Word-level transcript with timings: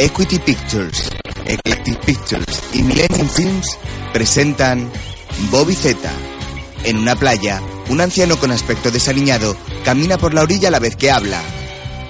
Equity 0.00 0.38
Pictures, 0.38 1.10
Eclectic 1.44 1.98
Pictures 2.04 2.62
y 2.72 2.82
Millennium 2.82 3.28
Films 3.28 3.76
presentan 4.12 4.88
Bobby 5.50 5.74
Z. 5.74 5.98
En 6.84 6.98
una 6.98 7.16
playa, 7.16 7.60
un 7.88 8.00
anciano 8.00 8.36
con 8.36 8.52
aspecto 8.52 8.92
desaliñado 8.92 9.56
camina 9.84 10.16
por 10.16 10.34
la 10.34 10.42
orilla 10.42 10.68
a 10.68 10.70
la 10.70 10.78
vez 10.78 10.94
que 10.94 11.10
habla. 11.10 11.42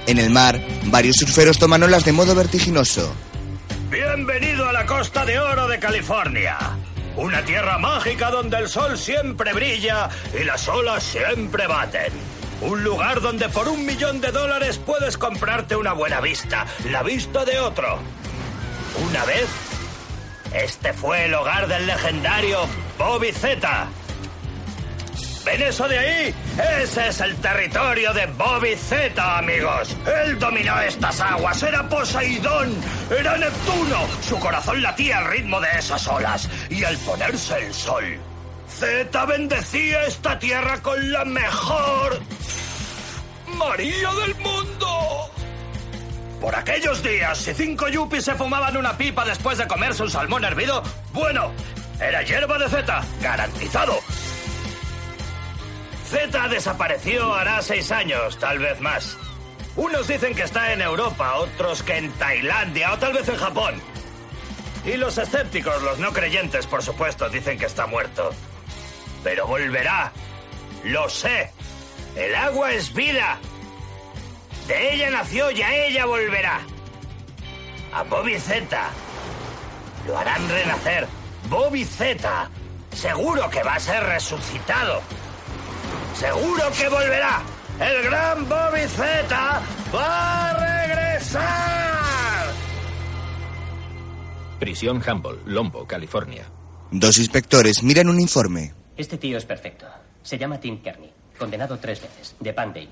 En 0.06 0.18
el 0.18 0.28
mar, 0.28 0.60
varios 0.84 1.16
surferos 1.16 1.58
toman 1.58 1.82
olas 1.82 2.04
de 2.04 2.12
modo 2.12 2.34
vertiginoso. 2.34 3.10
Bienvenido 3.90 4.68
a 4.68 4.72
la 4.74 4.84
costa 4.84 5.24
de 5.24 5.38
oro 5.38 5.66
de 5.66 5.78
California. 5.78 6.58
Una 7.16 7.42
tierra 7.42 7.78
mágica 7.78 8.30
donde 8.30 8.58
el 8.58 8.68
sol 8.68 8.98
siempre 8.98 9.54
brilla 9.54 10.10
y 10.38 10.44
las 10.44 10.68
olas 10.68 11.02
siempre 11.02 11.66
baten. 11.66 12.12
Un 12.60 12.82
lugar 12.82 13.20
donde 13.20 13.48
por 13.48 13.68
un 13.68 13.86
millón 13.86 14.20
de 14.20 14.32
dólares 14.32 14.78
puedes 14.78 15.16
comprarte 15.16 15.76
una 15.76 15.92
buena 15.92 16.20
vista, 16.20 16.66
la 16.90 17.02
vista 17.02 17.44
de 17.44 17.58
otro. 17.60 17.98
Una 19.08 19.24
vez, 19.24 19.48
este 20.52 20.92
fue 20.92 21.26
el 21.26 21.34
hogar 21.34 21.68
del 21.68 21.86
legendario 21.86 22.66
Bobby 22.98 23.32
Z. 23.32 23.88
¿Ven 25.44 25.62
eso 25.62 25.86
de 25.88 25.98
ahí? 25.98 26.34
Ese 26.82 27.08
es 27.08 27.20
el 27.20 27.36
territorio 27.36 28.12
de 28.12 28.26
Bobby 28.26 28.74
Z, 28.74 29.38
amigos. 29.38 29.96
Él 30.24 30.38
dominó 30.38 30.80
estas 30.80 31.20
aguas, 31.20 31.62
era 31.62 31.88
Poseidón, 31.88 32.74
era 33.16 33.38
Neptuno. 33.38 34.00
Su 34.20 34.38
corazón 34.40 34.82
latía 34.82 35.18
al 35.18 35.30
ritmo 35.30 35.60
de 35.60 35.68
esas 35.78 36.06
olas. 36.08 36.48
Y 36.68 36.82
al 36.82 36.98
ponerse 36.98 37.66
el 37.66 37.72
sol, 37.72 38.18
Z 38.68 39.24
bendecía 39.26 40.04
esta 40.04 40.38
tierra 40.38 40.82
con 40.82 41.12
la 41.12 41.24
mejor 41.24 42.20
María 43.56 44.12
del 44.14 44.34
mundo. 44.36 45.30
Por 46.40 46.54
aquellos 46.54 47.02
días, 47.02 47.38
si 47.38 47.54
cinco 47.54 47.88
yuppies 47.88 48.24
se 48.24 48.34
fumaban 48.34 48.76
una 48.76 48.96
pipa 48.96 49.24
después 49.24 49.58
de 49.58 49.66
comerse 49.66 50.02
un 50.02 50.10
salmón 50.10 50.44
hervido, 50.44 50.82
bueno, 51.12 51.52
era 52.00 52.22
hierba 52.22 52.58
de 52.58 52.68
Z, 52.68 53.04
garantizado. 53.20 53.98
Z 56.08 56.48
desapareció 56.48 57.34
hará 57.34 57.60
seis 57.60 57.90
años, 57.90 58.38
tal 58.38 58.58
vez 58.58 58.80
más. 58.80 59.16
Unos 59.76 60.08
dicen 60.08 60.34
que 60.34 60.42
está 60.42 60.72
en 60.72 60.80
Europa, 60.80 61.34
otros 61.36 61.82
que 61.82 61.98
en 61.98 62.10
Tailandia 62.12 62.92
o 62.94 62.98
tal 62.98 63.12
vez 63.12 63.28
en 63.28 63.36
Japón. 63.36 63.74
Y 64.84 64.96
los 64.96 65.18
escépticos, 65.18 65.82
los 65.82 65.98
no 65.98 66.12
creyentes, 66.12 66.66
por 66.66 66.82
supuesto, 66.82 67.28
dicen 67.28 67.58
que 67.58 67.66
está 67.66 67.86
muerto. 67.86 68.30
Pero 69.22 69.46
volverá. 69.46 70.12
Lo 70.84 71.08
sé. 71.08 71.52
El 72.18 72.34
agua 72.34 72.72
es 72.72 72.92
vida. 72.92 73.38
De 74.66 74.94
ella 74.94 75.08
nació 75.10 75.52
y 75.52 75.62
a 75.62 75.86
ella 75.86 76.04
volverá. 76.04 76.60
A 77.92 78.02
Bobby 78.02 78.40
Z. 78.40 78.66
Lo 80.04 80.18
harán 80.18 80.48
renacer. 80.48 81.06
Bobby 81.48 81.84
Z. 81.84 82.50
Seguro 82.92 83.48
que 83.48 83.62
va 83.62 83.76
a 83.76 83.80
ser 83.80 84.02
resucitado. 84.02 85.00
Seguro 86.14 86.64
que 86.76 86.88
volverá. 86.88 87.40
El 87.78 88.02
gran 88.02 88.48
Bobby 88.48 88.88
Z 88.88 89.62
va 89.94 90.50
a 90.50 90.86
regresar. 90.86 92.52
Prisión 94.58 95.00
Humboldt, 95.08 95.46
Lombo, 95.46 95.86
California. 95.86 96.50
Dos 96.90 97.18
inspectores 97.18 97.84
miran 97.84 98.08
un 98.08 98.20
informe. 98.20 98.74
Este 98.96 99.18
tío 99.18 99.38
es 99.38 99.44
perfecto. 99.44 99.86
Se 100.24 100.36
llama 100.36 100.58
Tim 100.58 100.82
Kearney. 100.82 101.17
Condenado 101.38 101.78
tres 101.78 102.02
veces. 102.02 102.34
De 102.40 102.52
Panday. 102.52 102.88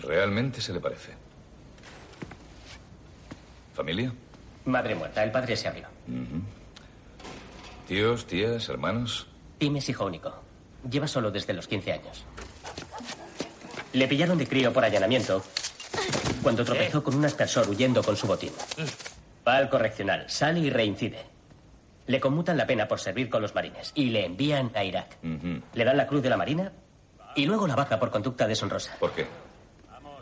Realmente 0.00 0.60
se 0.60 0.72
le 0.72 0.80
parece. 0.80 1.12
¿Familia? 3.74 4.12
Madre 4.66 4.94
muerta. 4.94 5.22
El 5.24 5.30
padre 5.30 5.56
se 5.56 5.68
abrió. 5.68 5.86
¿Tíos, 7.88 8.26
tías, 8.26 8.68
hermanos? 8.68 9.26
Tim 9.58 9.76
es 9.76 9.88
hijo 9.88 10.06
único. 10.06 10.32
Lleva 10.88 11.08
solo 11.08 11.30
desde 11.30 11.52
los 11.52 11.66
15 11.66 11.92
años. 11.92 12.24
Le 13.92 14.06
pillaron 14.06 14.38
de 14.38 14.46
crío 14.46 14.72
por 14.72 14.84
allanamiento 14.84 15.42
cuando 16.42 16.64
tropezó 16.64 17.02
con 17.02 17.16
un 17.16 17.24
aspersor 17.24 17.68
huyendo 17.68 18.02
con 18.02 18.16
su 18.16 18.26
botín. 18.26 18.52
Va 19.46 19.56
al 19.56 19.68
correccional, 19.68 20.28
sale 20.30 20.60
y 20.60 20.70
reincide. 20.70 21.24
Le 22.06 22.20
conmutan 22.20 22.56
la 22.56 22.66
pena 22.66 22.86
por 22.88 23.00
servir 23.00 23.28
con 23.28 23.42
los 23.42 23.54
marines 23.54 23.92
y 23.94 24.10
le 24.10 24.24
envían 24.24 24.70
a 24.74 24.84
Irak. 24.84 25.18
Le 25.22 25.84
dan 25.84 25.96
la 25.96 26.06
cruz 26.06 26.22
de 26.22 26.30
la 26.30 26.36
marina 26.36 26.72
y 27.34 27.46
luego 27.46 27.66
la 27.66 27.76
baja 27.76 27.98
por 27.98 28.10
conducta 28.10 28.46
deshonrosa. 28.46 28.96
¿Por 28.98 29.12
qué? 29.12 29.26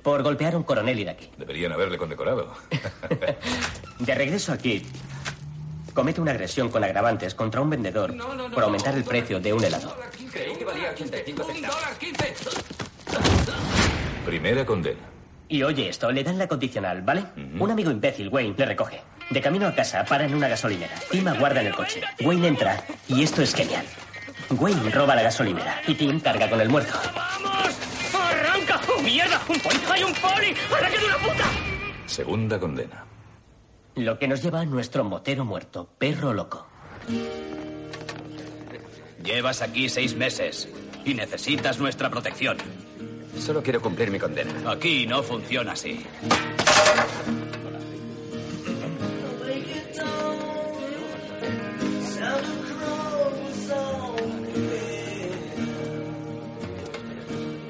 Por 0.03 0.23
golpear 0.23 0.55
a 0.55 0.57
un 0.57 0.63
coronel 0.63 0.99
iraquí. 0.99 1.31
Deberían 1.37 1.73
haberle 1.73 1.99
condecorado. 1.99 2.55
De 3.99 4.15
regreso 4.15 4.53
aquí, 4.53 4.87
comete 5.93 6.21
una 6.21 6.31
agresión 6.31 6.71
con 6.71 6.85
agravantes 6.85 7.35
contra 7.35 7.61
un 7.61 7.71
vendedor 7.71 8.15
por 8.55 8.63
aumentar 8.63 8.95
el 8.95 9.05
precio 9.05 9.41
de 9.41 9.53
un 9.53 9.65
helado. 9.65 9.97
Creí 10.33 10.57
que 10.57 10.65
valía 10.65 10.91
85 10.93 11.45
centavos. 11.45 11.77
Primera 14.25 14.65
condena. 14.65 15.01
Y 15.49 15.63
oye 15.63 15.89
esto, 15.89 16.13
le 16.13 16.23
dan 16.23 16.39
la 16.39 16.47
condicional, 16.47 17.03
¿vale? 17.03 17.25
Un 17.59 17.71
amigo 17.71 17.91
imbécil, 17.91 18.29
Wayne, 18.29 18.55
le 18.57 18.67
recoge. 18.67 19.01
De 19.31 19.41
camino 19.41 19.67
a 19.67 19.75
casa, 19.75 20.05
para 20.05 20.27
en 20.27 20.35
una 20.35 20.47
gasolinera. 20.49 20.95
Tim 21.11 21.27
aguarda 21.27 21.63
en 21.63 21.69
el 21.69 21.75
coche. 21.75 22.03
Wayne 22.23 22.49
entra, 22.49 22.85
y 23.09 23.23
esto 23.23 23.43
es 23.43 23.55
genial. 23.55 23.85
Wayne 24.51 24.91
roba 24.91 25.15
la 25.15 25.23
gasolinera 25.23 25.83
y 25.87 25.95
Tim 25.95 26.21
carga 26.21 26.49
con 26.49 26.61
el 26.61 26.69
muerto. 26.69 26.95
¡Arranca! 28.15 28.81
¡Oh, 28.89 29.03
mierda! 29.03 29.41
¡Un 29.49 29.61
poli! 29.61 29.77
¡Hay 29.91 30.05
un 30.05 30.15
poli! 30.15 30.55
¡Arranca 30.75 30.99
de 30.99 31.07
una 31.07 31.19
puta! 31.19 31.45
Segunda 32.07 32.59
condena. 32.59 33.05
Lo 33.97 34.19
que 34.19 34.29
nos 34.29 34.43
lleva 34.43 34.61
a 34.61 34.65
nuestro 34.65 35.05
motero 35.05 35.45
muerto, 35.45 35.89
perro 35.99 36.33
loco. 36.33 36.67
Llevas 39.23 39.61
aquí 39.61 39.89
seis 39.89 40.15
meses 40.15 40.69
y 41.05 41.15
necesitas 41.15 41.79
nuestra 41.79 42.09
protección. 42.09 42.57
Solo 43.39 43.63
quiero 43.63 43.83
cumplir 43.83 44.11
mi 44.11 44.19
condena. 44.19 44.53
Aquí 44.71 45.07
no 45.07 45.23
funciona 45.23 45.73
así. 45.73 46.05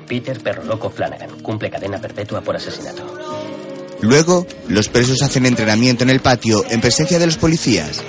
Peter 0.09 0.41
Perro 0.41 0.65
Loco 0.65 0.91
Flanagan 0.91 1.41
cumple 1.43 1.71
cadena 1.71 2.01
perpetua 2.01 2.41
por 2.41 2.57
asesinato. 2.57 3.05
Luego, 4.01 4.47
los 4.69 4.89
presos 4.89 5.23
hacen 5.23 5.47
entrenamiento 5.47 6.05
en 6.05 6.11
el 6.11 6.21
patio 6.21 6.65
en 6.71 6.81
presencia 6.81 7.19
de 7.19 7.27
los 7.27 7.37
policías. 7.37 8.03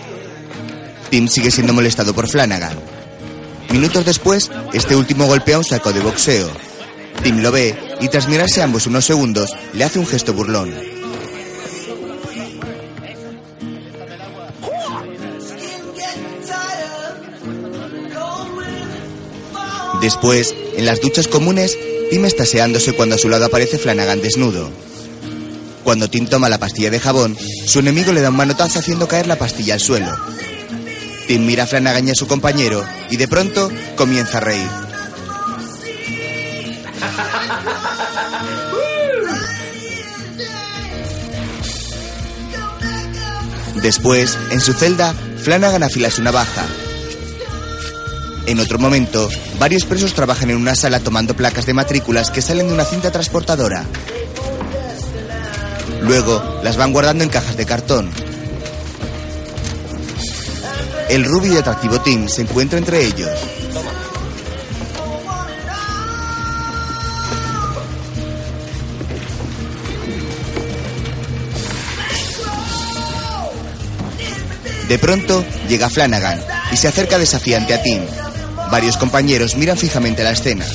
Tim 1.09 1.27
sigue 1.27 1.51
siendo 1.51 1.73
molestado 1.73 2.13
por 2.13 2.29
Flanagan. 2.29 2.77
Minutos 3.71 4.05
después, 4.05 4.49
este 4.73 4.95
último 4.95 5.25
golpea 5.25 5.57
un 5.57 5.63
saco 5.63 5.91
de 5.91 5.99
boxeo. 5.99 6.49
Tim 7.23 7.39
lo 7.41 7.51
ve 7.51 7.75
y 7.99 8.07
tras 8.07 8.27
mirarse 8.29 8.61
ambos 8.61 8.87
unos 8.87 9.05
segundos, 9.05 9.51
le 9.73 9.83
hace 9.83 9.99
un 9.99 10.07
gesto 10.07 10.33
burlón. 10.33 10.73
Después, 20.01 20.55
en 20.79 20.85
las 20.85 21.01
duchas 21.01 21.27
comunes, 21.27 21.77
Tim 22.09 22.23
está 22.23 22.43
aseándose 22.43 22.93
cuando 22.93 23.15
a 23.15 23.17
su 23.17 23.27
lado 23.27 23.43
aparece 23.43 23.77
Flanagan 23.77 24.21
desnudo. 24.21 24.71
Cuando 25.83 26.09
Tim 26.09 26.25
toma 26.25 26.47
la 26.47 26.57
pastilla 26.57 26.89
de 26.89 27.01
jabón, 27.01 27.37
su 27.65 27.79
enemigo 27.79 28.13
le 28.13 28.21
da 28.21 28.29
un 28.29 28.37
manotazo 28.37 28.79
haciendo 28.79 29.05
caer 29.05 29.27
la 29.27 29.37
pastilla 29.37 29.73
al 29.73 29.81
suelo. 29.81 30.09
Tim 31.27 31.45
mira 31.45 31.63
a 31.63 31.67
Flanagan 31.67 32.07
y 32.07 32.11
a 32.11 32.15
su 32.15 32.27
compañero 32.27 32.81
y 33.09 33.17
de 33.17 33.27
pronto 33.27 33.69
comienza 33.97 34.37
a 34.37 34.41
reír. 34.41 34.69
Después, 43.81 44.37
en 44.51 44.61
su 44.61 44.71
celda, 44.71 45.13
Flanagan 45.43 45.83
afila 45.83 46.09
su 46.09 46.21
navaja. 46.21 46.65
En 48.49 48.59
otro 48.59 48.79
momento, 48.79 49.29
varios 49.59 49.85
presos 49.85 50.15
trabajan 50.15 50.49
en 50.49 50.57
una 50.57 50.73
sala 50.73 50.99
tomando 50.99 51.35
placas 51.35 51.67
de 51.67 51.75
matrículas 51.75 52.31
que 52.31 52.41
salen 52.41 52.67
de 52.67 52.73
una 52.73 52.83
cinta 52.83 53.11
transportadora. 53.11 53.85
Luego, 56.01 56.59
las 56.63 56.75
van 56.75 56.91
guardando 56.91 57.23
en 57.23 57.29
cajas 57.29 57.55
de 57.55 57.67
cartón. 57.67 58.09
El 61.09 61.25
rubio 61.25 61.53
y 61.53 61.57
atractivo 61.57 62.01
Tim 62.01 62.27
se 62.27 62.41
encuentra 62.41 62.79
entre 62.79 63.05
ellos. 63.05 63.29
De 74.87 74.97
pronto, 74.97 75.45
llega 75.67 75.87
Flanagan 75.87 76.39
y 76.71 76.77
se 76.77 76.87
acerca 76.87 77.19
desafiante 77.19 77.75
a 77.75 77.83
Tim. 77.83 78.01
Varios 78.71 78.97
compañeros 78.97 79.55
miran 79.55 79.77
fijamente 79.77 80.23
la 80.23 80.31
escena. 80.31 80.65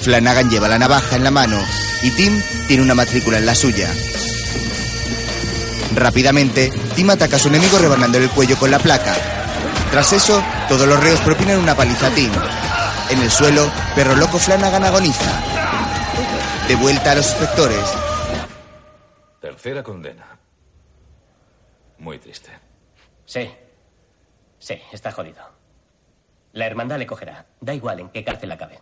Flanagan 0.00 0.48
lleva 0.48 0.68
la 0.68 0.78
navaja 0.78 1.16
en 1.16 1.24
la 1.24 1.30
mano 1.30 1.58
y 2.02 2.10
Tim 2.10 2.40
tiene 2.68 2.82
una 2.82 2.94
matrícula 2.94 3.38
en 3.38 3.46
la 3.46 3.54
suya. 3.54 3.90
Rápidamente, 5.96 6.72
Tim 6.94 7.10
ataca 7.10 7.36
a 7.36 7.38
su 7.38 7.48
enemigo 7.48 7.78
rebanándole 7.78 8.26
el 8.26 8.30
cuello 8.30 8.56
con 8.56 8.70
la 8.70 8.78
placa. 8.78 9.14
Tras 9.90 10.12
eso, 10.12 10.42
todos 10.68 10.86
los 10.86 11.00
reos 11.00 11.20
propinan 11.20 11.58
una 11.58 11.74
paliza 11.74 12.06
a 12.06 12.10
Tim. 12.10 12.30
En 13.10 13.20
el 13.20 13.30
suelo, 13.30 13.70
perro 13.94 14.14
loco 14.14 14.38
Flanagan 14.38 14.84
agoniza. 14.84 15.42
De 16.68 16.76
vuelta 16.76 17.12
a 17.12 17.14
los 17.16 17.26
inspectores. 17.26 18.05
Tercera 19.66 19.82
condena. 19.82 20.38
Muy 21.98 22.20
triste. 22.20 22.52
Sí. 23.24 23.50
Sí, 24.60 24.80
está 24.92 25.10
jodido. 25.10 25.42
La 26.52 26.66
hermandad 26.66 27.00
le 27.00 27.06
cogerá. 27.08 27.46
Da 27.60 27.74
igual 27.74 27.98
en 27.98 28.10
qué 28.10 28.22
cárcel 28.22 28.52
acabe. 28.52 28.80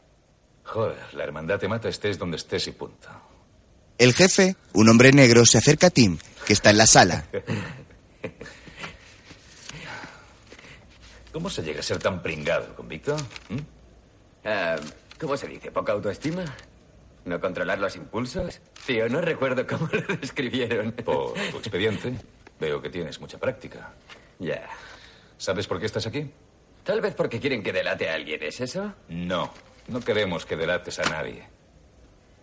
Joder, 0.63 1.15
la 1.15 1.25
hermandad 1.25 1.59
te 1.59 1.69
mata 1.69 1.89
estés 1.89 2.19
donde 2.19 2.37
estés 2.37 2.67
y 2.67 2.73
punto. 2.73 3.09
El 3.97 4.13
jefe, 4.13 4.57
un 4.75 4.91
hombre 4.91 5.11
negro, 5.13 5.47
se 5.47 5.57
acerca 5.57 5.87
a 5.87 5.91
Tim, 5.91 6.19
que 6.45 6.53
está 6.53 6.69
en 6.69 6.77
la 6.77 6.87
sala. 6.87 7.25
¿Cómo 11.33 11.49
se 11.49 11.63
llega 11.63 11.81
a 11.81 11.83
ser 11.83 11.99
tan 11.99 12.23
pringado, 12.23 12.77
convicto? 12.77 13.17
¿Mm? 13.49 13.59
Ah, 14.45 14.77
¿Cómo 15.19 15.35
se 15.39 15.49
dice? 15.49 15.71
¿Poca 15.71 15.93
autoestima? 15.93 16.45
¿No 17.25 17.41
controlar 17.41 17.79
los 17.79 17.97
impulsos? 17.97 18.61
Tío, 18.87 19.09
no 19.09 19.21
recuerdo 19.21 19.67
cómo 19.67 19.88
lo 19.93 20.17
describieron. 20.17 20.93
Por 20.93 21.32
tu 21.35 21.59
expediente, 21.59 22.15
veo 22.61 22.81
que 22.82 22.91
tienes 22.91 23.21
mucha 23.21 23.38
práctica. 23.38 23.93
Ya. 24.38 24.69
¿Sabes 25.38 25.67
por 25.67 25.81
qué 25.81 25.87
estás 25.87 26.06
aquí? 26.06 26.31
Tal 26.85 27.00
vez 27.00 27.15
porque 27.15 27.41
quieren 27.41 27.62
que 27.62 27.73
delate 27.73 28.11
a 28.11 28.15
alguien, 28.15 28.43
¿es 28.43 28.61
eso? 28.61 28.93
No, 29.09 29.50
no 29.88 30.00
queremos 30.00 30.44
que 30.44 30.56
delates 30.56 30.99
a 30.99 31.05
nadie. 31.05 31.49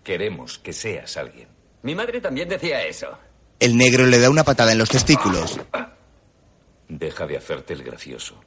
Queremos 0.04 0.58
que 0.58 0.74
seas 0.74 1.16
alguien. 1.18 1.48
Mi 1.84 1.94
madre 1.94 2.20
también 2.22 2.50
decía 2.50 2.84
eso. 2.84 3.18
El 3.60 3.78
negro 3.78 4.08
le 4.08 4.20
da 4.20 4.32
una 4.32 4.44
patada 4.44 4.72
en 4.72 4.80
los 4.80 4.90
testículos. 4.90 5.60
Deja 6.88 7.28
de 7.28 7.38
hacerte 7.38 7.74
el 7.74 7.84
gracioso. 7.84 8.42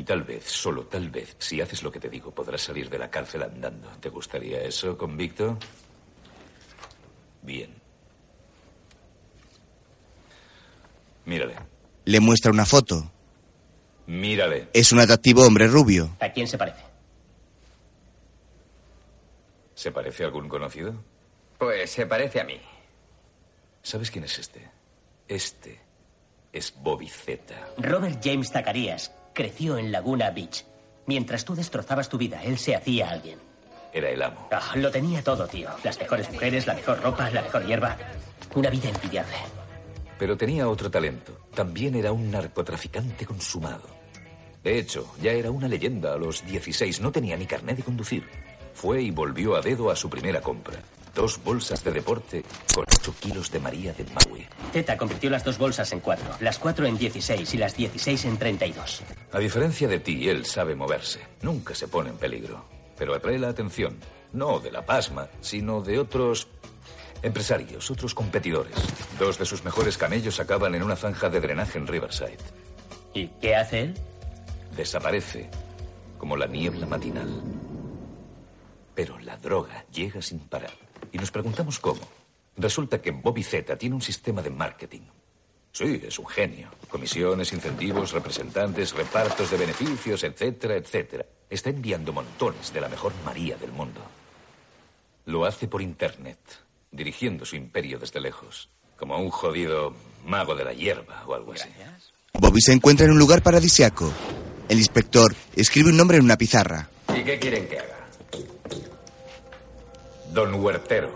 Y 0.00 0.02
tal 0.02 0.22
vez, 0.22 0.44
solo 0.46 0.86
tal 0.86 1.10
vez, 1.10 1.36
si 1.38 1.60
haces 1.60 1.82
lo 1.82 1.92
que 1.92 2.00
te 2.00 2.08
digo, 2.08 2.30
podrás 2.30 2.62
salir 2.62 2.88
de 2.88 2.98
la 2.98 3.10
cárcel 3.10 3.42
andando. 3.42 3.86
¿Te 4.00 4.08
gustaría 4.08 4.62
eso, 4.62 4.96
convicto? 4.96 5.58
Bien. 7.42 7.74
Mírale. 11.26 11.54
Le 12.06 12.18
muestra 12.18 12.50
una 12.50 12.64
foto. 12.64 13.12
Mírale. 14.06 14.68
Es 14.72 14.90
un 14.90 15.00
atractivo 15.00 15.44
hombre 15.44 15.68
rubio. 15.68 16.16
¿A 16.20 16.30
quién 16.32 16.48
se 16.48 16.56
parece? 16.56 16.82
¿Se 19.74 19.92
parece 19.92 20.22
a 20.22 20.28
algún 20.28 20.48
conocido? 20.48 20.94
Pues 21.58 21.90
se 21.90 22.06
parece 22.06 22.40
a 22.40 22.44
mí. 22.44 22.58
¿Sabes 23.82 24.10
quién 24.10 24.24
es 24.24 24.38
este? 24.38 24.66
Este 25.28 25.78
es 26.54 26.72
Bobby 26.74 27.06
Z. 27.10 27.54
Robert 27.76 28.18
James 28.24 28.50
Zacarías 28.50 29.12
creció 29.40 29.78
en 29.78 29.90
Laguna 29.90 30.30
Beach. 30.30 30.66
Mientras 31.06 31.46
tú 31.46 31.54
destrozabas 31.54 32.10
tu 32.10 32.18
vida, 32.18 32.42
él 32.42 32.58
se 32.58 32.76
hacía 32.76 33.08
alguien. 33.08 33.38
Era 33.90 34.10
el 34.10 34.22
amo. 34.22 34.48
Ah, 34.52 34.72
lo 34.76 34.90
tenía 34.90 35.24
todo, 35.24 35.46
tío. 35.46 35.70
Las 35.82 35.98
mejores 35.98 36.30
mujeres, 36.30 36.66
la 36.66 36.74
mejor 36.74 37.00
ropa, 37.00 37.30
la 37.30 37.40
mejor 37.40 37.64
hierba. 37.64 37.96
Una 38.54 38.68
vida 38.68 38.90
envidiable. 38.90 39.34
Pero 40.18 40.36
tenía 40.36 40.68
otro 40.68 40.90
talento. 40.90 41.38
También 41.54 41.94
era 41.94 42.12
un 42.12 42.30
narcotraficante 42.30 43.24
consumado. 43.24 43.88
De 44.62 44.78
hecho, 44.78 45.10
ya 45.22 45.32
era 45.32 45.50
una 45.50 45.68
leyenda 45.68 46.12
a 46.12 46.18
los 46.18 46.44
16. 46.44 47.00
No 47.00 47.10
tenía 47.10 47.38
ni 47.38 47.46
carnet 47.46 47.78
de 47.78 47.82
conducir. 47.82 48.24
Fue 48.74 49.00
y 49.00 49.10
volvió 49.10 49.56
a 49.56 49.62
dedo 49.62 49.90
a 49.90 49.96
su 49.96 50.10
primera 50.10 50.42
compra. 50.42 50.76
Dos 51.20 51.44
bolsas 51.44 51.84
de 51.84 51.92
deporte 51.92 52.42
con 52.74 52.86
8 52.90 53.14
kilos 53.20 53.52
de 53.52 53.58
María 53.58 53.92
de 53.92 54.06
Maui. 54.06 54.46
Teta 54.72 54.96
convirtió 54.96 55.28
las 55.28 55.44
dos 55.44 55.58
bolsas 55.58 55.92
en 55.92 56.00
cuatro, 56.00 56.24
las 56.40 56.58
cuatro 56.58 56.86
en 56.86 56.96
16 56.96 57.52
y 57.52 57.58
las 57.58 57.76
16 57.76 58.24
en 58.24 58.38
32. 58.38 59.02
A 59.30 59.38
diferencia 59.38 59.86
de 59.86 60.00
ti, 60.00 60.30
él 60.30 60.46
sabe 60.46 60.74
moverse. 60.74 61.20
Nunca 61.42 61.74
se 61.74 61.88
pone 61.88 62.08
en 62.08 62.16
peligro. 62.16 62.64
Pero 62.96 63.14
atrae 63.14 63.38
la 63.38 63.50
atención. 63.50 63.98
No 64.32 64.60
de 64.60 64.72
la 64.72 64.86
pasma, 64.86 65.28
sino 65.42 65.82
de 65.82 65.98
otros 65.98 66.48
empresarios, 67.22 67.90
otros 67.90 68.14
competidores. 68.14 68.76
Dos 69.18 69.38
de 69.38 69.44
sus 69.44 69.62
mejores 69.62 69.98
camellos 69.98 70.40
acaban 70.40 70.74
en 70.74 70.82
una 70.82 70.96
zanja 70.96 71.28
de 71.28 71.38
drenaje 71.38 71.76
en 71.76 71.86
Riverside. 71.86 72.38
¿Y 73.12 73.26
qué 73.42 73.56
hace 73.56 73.80
él? 73.80 73.94
Desaparece 74.74 75.50
como 76.16 76.38
la 76.38 76.46
niebla 76.46 76.86
matinal. 76.86 77.42
Pero 78.94 79.18
la 79.18 79.36
droga 79.36 79.84
llega 79.92 80.22
sin 80.22 80.38
parar. 80.38 80.89
Y 81.12 81.18
nos 81.18 81.30
preguntamos 81.30 81.78
cómo. 81.78 82.00
Resulta 82.56 83.00
que 83.00 83.10
Bobby 83.10 83.42
Z 83.42 83.76
tiene 83.76 83.94
un 83.94 84.02
sistema 84.02 84.42
de 84.42 84.50
marketing. 84.50 85.02
Sí, 85.72 86.00
es 86.04 86.18
un 86.18 86.26
genio. 86.26 86.68
Comisiones, 86.88 87.52
incentivos, 87.52 88.12
representantes, 88.12 88.92
repartos 88.92 89.50
de 89.50 89.56
beneficios, 89.56 90.24
etcétera, 90.24 90.76
etcétera. 90.76 91.24
Está 91.48 91.70
enviando 91.70 92.12
montones 92.12 92.72
de 92.72 92.80
la 92.80 92.88
mejor 92.88 93.12
María 93.24 93.56
del 93.56 93.72
mundo. 93.72 94.00
Lo 95.26 95.44
hace 95.44 95.68
por 95.68 95.80
Internet, 95.80 96.38
dirigiendo 96.90 97.44
su 97.44 97.56
imperio 97.56 97.98
desde 97.98 98.20
lejos. 98.20 98.68
Como 98.96 99.16
un 99.18 99.30
jodido 99.30 99.94
mago 100.26 100.54
de 100.54 100.64
la 100.64 100.72
hierba 100.72 101.24
o 101.26 101.34
algo 101.34 101.52
así. 101.52 101.68
Bobby 102.34 102.60
se 102.60 102.72
encuentra 102.72 103.06
en 103.06 103.12
un 103.12 103.18
lugar 103.18 103.42
paradisiaco. 103.42 104.12
El 104.68 104.78
inspector 104.78 105.34
escribe 105.54 105.90
un 105.90 105.96
nombre 105.96 106.18
en 106.18 106.24
una 106.24 106.36
pizarra. 106.36 106.88
¿Y 107.16 107.22
qué 107.22 107.38
quieren 107.38 107.68
que 107.68 107.78
haga? 107.78 107.89
Don 110.32 110.54
Huertero, 110.54 111.10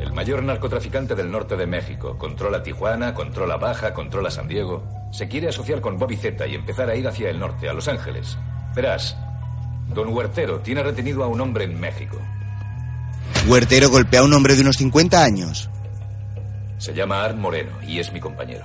el 0.00 0.12
mayor 0.12 0.42
narcotraficante 0.42 1.14
del 1.14 1.30
norte 1.30 1.54
de 1.54 1.66
México. 1.66 2.16
Controla 2.16 2.62
Tijuana, 2.62 3.12
controla 3.12 3.58
Baja, 3.58 3.92
controla 3.92 4.30
San 4.30 4.48
Diego. 4.48 4.82
Se 5.12 5.28
quiere 5.28 5.48
asociar 5.48 5.82
con 5.82 5.98
Bobby 5.98 6.16
Z 6.16 6.46
y 6.46 6.54
empezar 6.54 6.88
a 6.88 6.96
ir 6.96 7.06
hacia 7.06 7.28
el 7.28 7.38
norte, 7.38 7.68
a 7.68 7.74
Los 7.74 7.88
Ángeles. 7.88 8.38
Verás, 8.74 9.18
Don 9.88 10.08
Huertero 10.08 10.60
tiene 10.60 10.82
retenido 10.82 11.24
a 11.24 11.26
un 11.26 11.42
hombre 11.42 11.64
en 11.64 11.78
México. 11.78 12.16
Huertero 13.46 13.90
golpea 13.90 14.20
a 14.20 14.24
un 14.24 14.32
hombre 14.32 14.54
de 14.54 14.62
unos 14.62 14.76
50 14.76 15.22
años. 15.22 15.68
Se 16.78 16.94
llama 16.94 17.22
Art 17.22 17.36
Moreno 17.36 17.72
y 17.86 17.98
es 17.98 18.12
mi 18.12 18.20
compañero. 18.20 18.64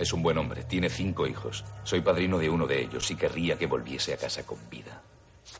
Es 0.00 0.12
un 0.12 0.22
buen 0.22 0.38
hombre, 0.38 0.64
tiene 0.64 0.88
cinco 0.88 1.26
hijos. 1.26 1.64
Soy 1.84 2.00
padrino 2.00 2.38
de 2.38 2.50
uno 2.50 2.66
de 2.66 2.82
ellos 2.82 3.08
y 3.12 3.14
querría 3.14 3.56
que 3.56 3.66
volviese 3.66 4.14
a 4.14 4.16
casa 4.16 4.42
con 4.44 4.58
vida. 4.68 5.02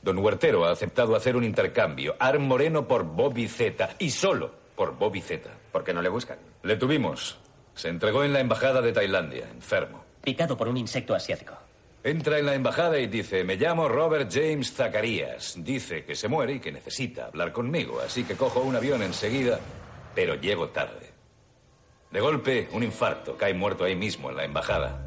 Don 0.03 0.19
Huertero 0.19 0.65
ha 0.65 0.71
aceptado 0.71 1.17
hacer 1.17 1.37
un 1.37 1.45
intercambio. 1.45 2.17
Art 2.19 2.41
Moreno 2.41 2.87
por 2.87 3.05
Bobby 3.05 3.49
Z. 3.49 3.97
Y 3.99 4.11
solo 4.11 4.53
por 4.77 4.97
Bobby 4.97 5.21
Z. 5.21 5.51
¿Por 5.73 5.85
qué 5.85 5.93
no 5.93 6.03
le 6.03 6.09
buscan? 6.09 6.39
Le 6.63 6.77
tuvimos. 6.77 7.39
Se 7.75 7.89
entregó 7.89 8.25
en 8.25 8.33
la 8.33 8.41
embajada 8.41 8.81
de 8.81 8.93
Tailandia, 8.93 9.49
enfermo. 9.51 10.05
Picado 10.23 10.57
por 10.57 10.69
un 10.69 10.77
insecto 10.77 11.15
asiático. 11.15 11.55
Entra 12.05 12.39
en 12.39 12.47
la 12.47 12.55
embajada 12.55 12.99
y 12.99 13.07
dice, 13.07 13.45
me 13.45 13.57
llamo 13.57 13.89
Robert 13.89 14.31
James 14.33 14.73
Zacarías. 14.73 15.57
Dice 15.59 16.05
que 16.05 16.15
se 16.15 16.29
muere 16.29 16.55
y 16.55 16.61
que 16.61 16.73
necesita 16.73 17.27
hablar 17.27 17.53
conmigo, 17.53 18.01
así 18.01 18.25
que 18.25 18.35
cojo 18.35 18.61
un 18.61 18.77
avión 18.77 19.03
enseguida, 19.03 19.59
pero 20.15 20.37
llego 20.37 20.69
tarde. 20.69 21.11
De 22.11 22.21
golpe, 22.21 22.69
un 22.73 22.83
infarto, 22.83 23.37
cae 23.37 23.53
muerto 23.53 23.85
ahí 23.85 23.97
mismo 23.97 24.31
en 24.31 24.37
la 24.37 24.45
embajada, 24.45 25.05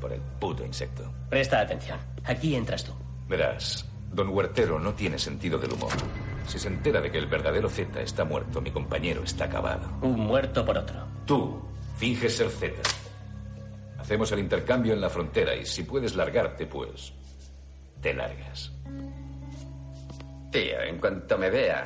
por 0.00 0.12
el 0.12 0.20
puto 0.40 0.64
insecto. 0.64 1.12
Presta 1.28 1.60
atención. 1.60 1.98
Aquí 2.24 2.54
entras 2.54 2.84
tú. 2.84 2.92
Verás, 3.28 3.87
don 4.12 4.28
Huertero 4.30 4.78
no 4.78 4.94
tiene 4.94 5.18
sentido 5.18 5.58
del 5.58 5.72
humor. 5.72 5.92
Si 6.46 6.58
se 6.58 6.68
entera 6.68 7.00
de 7.00 7.10
que 7.10 7.18
el 7.18 7.26
verdadero 7.26 7.68
Z 7.68 8.00
está 8.00 8.24
muerto, 8.24 8.60
mi 8.60 8.70
compañero 8.70 9.22
está 9.22 9.44
acabado. 9.44 9.88
Un 10.02 10.20
muerto 10.20 10.64
por 10.64 10.78
otro. 10.78 11.06
Tú 11.26 11.60
finges 11.96 12.36
ser 12.36 12.48
Z. 12.48 12.74
Hacemos 13.98 14.32
el 14.32 14.38
intercambio 14.38 14.94
en 14.94 15.00
la 15.00 15.10
frontera 15.10 15.54
y 15.54 15.66
si 15.66 15.82
puedes 15.82 16.14
largarte, 16.14 16.66
pues 16.66 17.12
te 18.00 18.14
largas. 18.14 18.72
Tío, 20.50 20.80
en 20.80 20.98
cuanto 20.98 21.36
me 21.36 21.50
vea, 21.50 21.84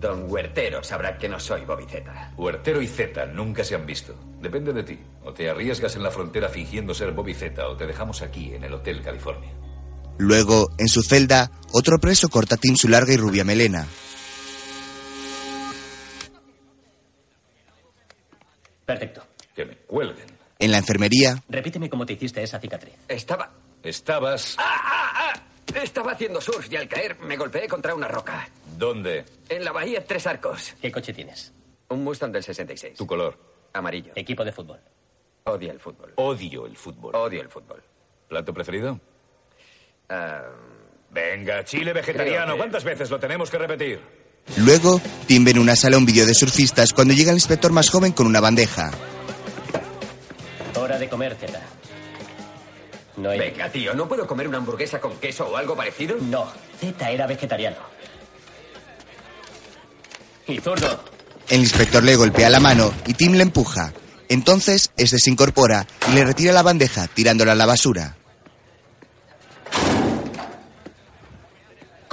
Don 0.00 0.30
Huertero 0.30 0.82
sabrá 0.82 1.16
que 1.18 1.28
no 1.28 1.38
soy 1.38 1.64
Bobby 1.64 1.84
Z. 1.84 2.32
Huertero 2.36 2.80
y 2.80 2.86
Z 2.86 3.26
nunca 3.26 3.62
se 3.62 3.74
han 3.74 3.86
visto. 3.86 4.14
Depende 4.40 4.72
de 4.72 4.82
ti. 4.82 4.98
O 5.24 5.32
te 5.32 5.48
arriesgas 5.48 5.94
en 5.94 6.02
la 6.02 6.10
frontera 6.10 6.48
fingiendo 6.48 6.94
ser 6.94 7.12
Bobby 7.12 7.34
Z 7.34 7.66
o 7.68 7.76
te 7.76 7.86
dejamos 7.86 8.22
aquí 8.22 8.54
en 8.54 8.64
el 8.64 8.74
Hotel 8.74 9.02
California. 9.02 9.52
Luego, 10.18 10.70
en 10.78 10.88
su 10.88 11.02
celda, 11.02 11.50
otro 11.72 11.98
preso 11.98 12.28
corta 12.28 12.54
a 12.54 12.58
Tim 12.58 12.76
su 12.76 12.88
larga 12.88 13.12
y 13.12 13.16
rubia 13.16 13.44
melena. 13.44 13.86
Perfecto. 18.86 19.22
Que 19.54 19.64
me 19.64 19.76
cuelguen. 19.76 20.26
En 20.58 20.70
la 20.70 20.78
enfermería, 20.78 21.42
Repíteme 21.48 21.90
cómo 21.90 22.06
te 22.06 22.12
hiciste 22.14 22.42
esa 22.42 22.60
cicatriz. 22.60 22.94
Estaba. 23.08 23.50
Estabas... 23.82 24.56
¡Ah, 24.58 24.80
ah, 24.82 25.32
ah! 25.34 25.42
Estaba 25.82 26.12
haciendo 26.12 26.40
surf 26.40 26.70
y 26.70 26.76
al 26.76 26.88
caer 26.88 27.18
me 27.20 27.36
golpeé 27.36 27.66
contra 27.68 27.94
una 27.94 28.06
roca. 28.06 28.48
¿Dónde? 28.78 29.24
En 29.48 29.64
la 29.64 29.72
bahía 29.72 30.04
Tres 30.04 30.26
Arcos. 30.26 30.74
¿Qué 30.80 30.92
coche 30.92 31.12
tienes? 31.12 31.52
Un 31.88 32.04
Mustang 32.04 32.32
del 32.32 32.42
66. 32.42 32.96
Tu 32.96 33.06
color. 33.06 33.36
Amarillo. 33.72 34.12
Equipo 34.14 34.44
de 34.44 34.52
fútbol. 34.52 34.80
Odia 35.44 35.72
el 35.72 35.80
fútbol. 35.80 36.12
Odio 36.16 36.66
el 36.66 36.76
fútbol. 36.76 37.14
Odio 37.14 37.42
el 37.42 37.48
fútbol. 37.48 37.82
¿Plato 38.28 38.54
preferido? 38.54 39.00
Ah, 40.08 40.42
Venga, 41.10 41.64
chile 41.64 41.92
vegetariano. 41.92 42.52
Que- 42.54 42.58
¿Cuántas 42.58 42.82
veces 42.84 43.08
lo 43.10 43.20
tenemos 43.20 43.48
que 43.50 43.58
repetir? 43.58 44.00
Luego, 44.56 45.00
Tim 45.26 45.44
ve 45.44 45.52
en 45.52 45.58
una 45.60 45.76
sala 45.76 45.96
un 45.96 46.04
vídeo 46.04 46.26
de 46.26 46.34
surfistas 46.34 46.92
cuando 46.92 47.14
llega 47.14 47.30
el 47.30 47.36
inspector 47.36 47.72
más 47.72 47.88
joven 47.88 48.12
con 48.12 48.26
una 48.26 48.40
bandeja. 48.40 48.90
Hora 50.76 50.98
de 50.98 51.08
comer, 51.08 51.36
Zeta. 51.38 51.60
No 53.16 53.30
hay... 53.30 53.38
Venga, 53.38 53.70
tío, 53.70 53.94
¿no 53.94 54.08
puedo 54.08 54.26
comer 54.26 54.48
una 54.48 54.58
hamburguesa 54.58 55.00
con 55.00 55.16
queso 55.18 55.46
o 55.48 55.56
algo 55.56 55.76
parecido? 55.76 56.16
No, 56.20 56.46
Zeta 56.80 57.10
era 57.10 57.26
vegetariano. 57.26 57.76
Y 60.46 60.58
zurdo. 60.60 61.02
El 61.48 61.60
inspector 61.60 62.02
le 62.02 62.16
golpea 62.16 62.50
la 62.50 62.60
mano 62.60 62.92
y 63.06 63.14
Tim 63.14 63.32
le 63.34 63.42
empuja. 63.44 63.92
Entonces, 64.28 64.90
este 64.96 65.18
se 65.18 65.30
incorpora 65.30 65.86
y 66.10 66.12
le 66.14 66.24
retira 66.24 66.52
la 66.52 66.62
bandeja, 66.62 67.06
tirándola 67.06 67.52
a 67.52 67.54
la 67.54 67.66
basura. 67.66 68.16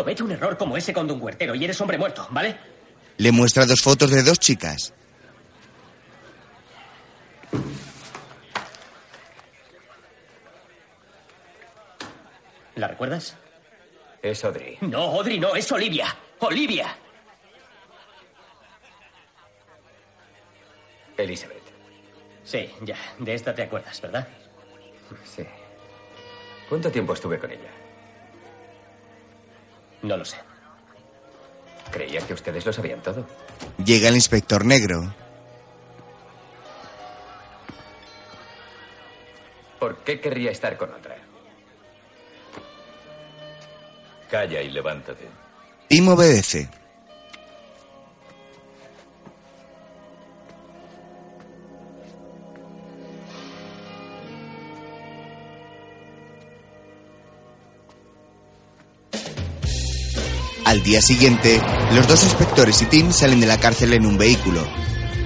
Comete 0.01 0.23
un 0.23 0.31
error 0.31 0.57
como 0.57 0.75
ese 0.75 0.93
con 0.93 1.11
un 1.11 1.21
huertero 1.21 1.53
y 1.53 1.63
eres 1.63 1.79
hombre 1.79 1.95
muerto, 1.95 2.27
¿vale? 2.31 2.57
Le 3.17 3.31
muestra 3.31 3.67
dos 3.67 3.79
fotos 3.81 4.09
de 4.09 4.23
dos 4.23 4.39
chicas. 4.39 4.91
¿La 12.73 12.87
recuerdas? 12.87 13.35
Es 14.23 14.43
Audrey. 14.43 14.79
No, 14.81 15.03
Audrey, 15.03 15.39
no, 15.39 15.55
es 15.55 15.71
Olivia. 15.71 16.17
Olivia. 16.39 16.97
Elizabeth. 21.15 21.61
Sí, 22.43 22.71
ya, 22.81 22.97
de 23.19 23.35
esta 23.35 23.53
te 23.53 23.61
acuerdas, 23.61 24.01
¿verdad? 24.01 24.27
Sí. 25.23 25.45
¿Cuánto 26.67 26.91
tiempo 26.91 27.13
estuve 27.13 27.37
con 27.37 27.51
ella? 27.51 27.80
No 30.03 30.17
lo 30.17 30.25
sé. 30.25 30.37
Creía 31.91 32.21
que 32.21 32.33
ustedes 32.33 32.65
lo 32.65 32.73
sabían 32.73 33.01
todo. 33.01 33.25
Llega 33.83 34.07
el 34.09 34.15
inspector 34.15 34.65
negro. 34.65 35.13
¿Por 39.79 39.97
qué 40.03 40.19
querría 40.19 40.51
estar 40.51 40.77
con 40.77 40.93
otra? 40.93 41.17
Calla 44.29 44.61
y 44.61 44.69
levántate. 44.69 45.27
Tim 45.87 46.07
obedece. 46.07 46.69
Al 60.71 60.81
día 60.83 61.01
siguiente, 61.01 61.61
los 61.93 62.07
dos 62.07 62.23
inspectores 62.23 62.81
y 62.81 62.85
Tim 62.85 63.11
salen 63.11 63.41
de 63.41 63.45
la 63.45 63.59
cárcel 63.59 63.91
en 63.93 64.05
un 64.05 64.17
vehículo. 64.17 64.65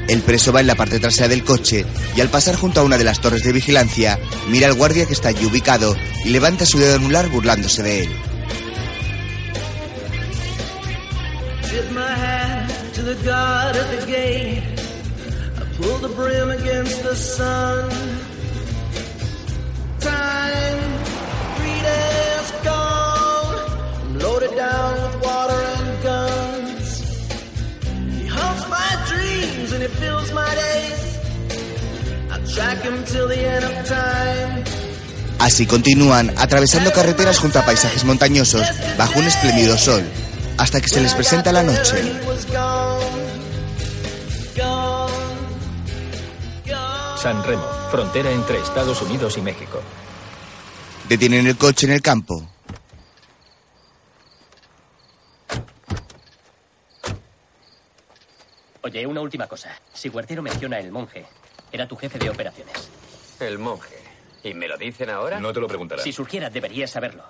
El 0.07 0.23
preso 0.23 0.51
va 0.51 0.61
en 0.61 0.65
la 0.65 0.73
parte 0.73 0.99
trasera 0.99 1.27
del 1.27 1.43
coche 1.43 1.85
y 2.15 2.21
al 2.21 2.29
pasar 2.29 2.55
junto 2.55 2.79
a 2.79 2.83
una 2.83 2.97
de 2.97 3.03
las 3.03 3.21
torres 3.21 3.43
de 3.43 3.51
vigilancia, 3.51 4.17
mira 4.49 4.65
al 4.65 4.73
guardia 4.73 5.05
que 5.05 5.13
está 5.13 5.29
allí 5.29 5.45
ubicado 5.45 5.95
y 6.23 6.29
levanta 6.29 6.65
su 6.65 6.79
dedo 6.79 6.95
anular 6.95 7.29
burlándose 7.29 7.83
de 7.83 8.05
él. 8.05 8.09
Loaded 24.35 24.55
down 24.55 24.93
with 25.03 25.15
water 25.23 25.61
and 25.77 26.03
guns. 26.03 26.87
He 28.19 28.27
haunts 28.27 28.63
my 28.67 28.91
dreams 29.09 29.71
and 29.71 29.81
he 29.83 29.89
fills 30.01 30.29
my 30.33 30.51
days. 30.63 31.03
I 32.33 32.37
track 32.53 32.79
him 32.83 32.97
till 33.05 33.27
the 33.27 33.39
end 33.39 33.63
of 33.63 33.73
time. 33.87 34.63
Así 35.39 35.65
continúan 35.65 36.33
atravesando 36.37 36.91
carreteras 36.91 37.39
junto 37.39 37.59
a 37.59 37.65
paisajes 37.65 38.03
montañosos 38.03 38.65
bajo 38.97 39.19
un 39.19 39.25
espléndido 39.25 39.77
sol, 39.77 40.03
hasta 40.57 40.81
que 40.81 40.89
se 40.89 41.01
les 41.01 41.13
presenta 41.13 41.51
la 41.51 41.63
noche. 41.63 41.95
San 47.21 47.43
Remo, 47.43 47.65
frontera 47.91 48.31
entre 48.31 48.59
Estados 48.59 49.01
Unidos 49.01 49.37
y 49.37 49.41
México. 49.41 49.81
Detienen 51.09 51.47
el 51.47 51.57
coche 51.57 51.85
en 51.85 51.93
el 51.93 52.01
campo. 52.01 52.54
Oye, 58.85 59.07
una 59.07 59.19
última 59.19 59.47
cosa. 59.47 59.75
Si 59.93 60.09
Huertero 60.09 60.43
menciona 60.43 60.77
el 60.77 60.91
monje, 60.91 61.25
era 61.71 61.87
tu 61.87 61.95
jefe 61.95 62.19
de 62.19 62.29
operaciones. 62.29 62.87
El 63.39 63.57
monje. 63.57 63.95
¿Y 64.43 64.53
me 64.53 64.67
lo 64.67 64.77
dicen 64.77 65.09
ahora? 65.09 65.39
No 65.39 65.51
te 65.51 65.59
lo 65.59 65.67
preguntará. 65.67 66.03
Si 66.03 66.11
surgiera, 66.11 66.51
deberías 66.51 66.91
saberlo. 66.91 67.23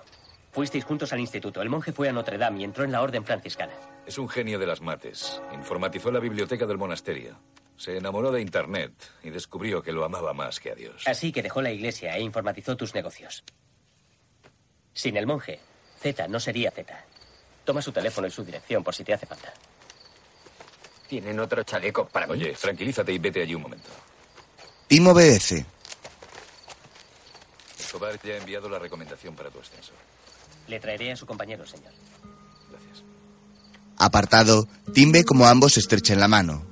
Fuisteis 0.51 0.83
juntos 0.83 1.13
al 1.13 1.21
instituto. 1.21 1.61
El 1.61 1.69
monje 1.69 1.93
fue 1.93 2.09
a 2.09 2.11
Notre 2.11 2.37
Dame 2.37 2.59
y 2.59 2.65
entró 2.65 2.83
en 2.83 2.91
la 2.91 3.01
orden 3.01 3.23
franciscana. 3.23 3.71
Es 4.05 4.17
un 4.17 4.27
genio 4.27 4.59
de 4.59 4.67
las 4.67 4.81
mates. 4.81 5.41
Informatizó 5.53 6.11
la 6.11 6.19
biblioteca 6.19 6.65
del 6.65 6.77
monasterio. 6.77 7.39
Se 7.77 7.95
enamoró 7.95 8.33
de 8.33 8.41
Internet 8.41 8.91
y 9.23 9.29
descubrió 9.29 9.81
que 9.81 9.93
lo 9.93 10.03
amaba 10.03 10.33
más 10.33 10.59
que 10.59 10.71
a 10.71 10.75
Dios. 10.75 11.03
Así 11.07 11.31
que 11.31 11.41
dejó 11.41 11.61
la 11.61 11.71
iglesia 11.71 12.17
e 12.17 12.21
informatizó 12.21 12.75
tus 12.75 12.93
negocios. 12.93 13.45
Sin 14.91 15.15
el 15.15 15.25
monje, 15.25 15.61
Z 16.01 16.27
no 16.27 16.41
sería 16.41 16.71
Z. 16.71 17.05
Toma 17.63 17.81
su 17.81 17.93
teléfono 17.93 18.27
y 18.27 18.31
su 18.31 18.43
dirección 18.43 18.83
por 18.83 18.93
si 18.93 19.05
te 19.05 19.13
hace 19.13 19.25
falta. 19.25 19.53
¿Tienen 21.07 21.39
otro 21.39 21.63
chaleco 21.63 22.07
para 22.07 22.27
mí? 22.27 22.33
Oye, 22.33 22.53
tranquilízate 22.53 23.13
y 23.13 23.19
vete 23.19 23.41
allí 23.41 23.55
un 23.55 23.61
momento. 23.61 23.89
Tim 24.87 25.07
obedece. 25.07 25.65
Escobar 27.79 28.19
ya 28.23 28.33
ha 28.33 28.37
enviado 28.37 28.67
la 28.69 28.79
recomendación 28.79 29.35
para 29.35 29.49
tu 29.49 29.59
ascenso. 29.59 29.91
Le 30.67 30.79
traeré 30.79 31.11
a 31.11 31.15
su 31.15 31.25
compañero, 31.25 31.65
señor. 31.65 31.91
Gracias. 32.71 33.03
Apartado, 33.97 34.67
Tim 34.93 35.11
ve 35.11 35.23
como 35.23 35.45
ambos 35.45 35.73
se 35.73 35.79
estrechan 35.79 36.19
la 36.19 36.27
mano. 36.27 36.65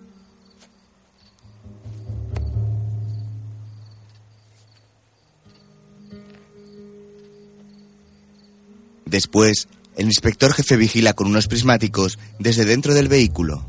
Después, 9.05 9.67
el 9.95 10.07
inspector 10.07 10.53
jefe 10.53 10.75
vigila 10.75 11.13
con 11.13 11.27
unos 11.27 11.47
prismáticos 11.47 12.17
desde 12.39 12.65
dentro 12.65 12.95
del 12.95 13.09
vehículo. 13.09 13.63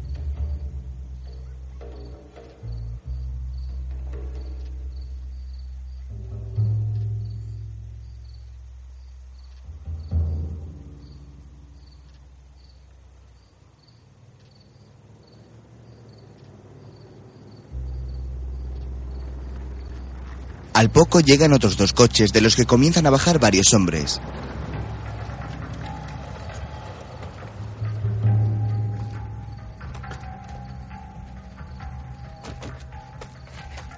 Al 20.84 20.90
poco 20.90 21.20
llegan 21.20 21.54
otros 21.54 21.78
dos 21.78 21.94
coches 21.94 22.30
de 22.34 22.42
los 22.42 22.56
que 22.56 22.66
comienzan 22.66 23.06
a 23.06 23.10
bajar 23.10 23.38
varios 23.38 23.72
hombres. 23.72 24.20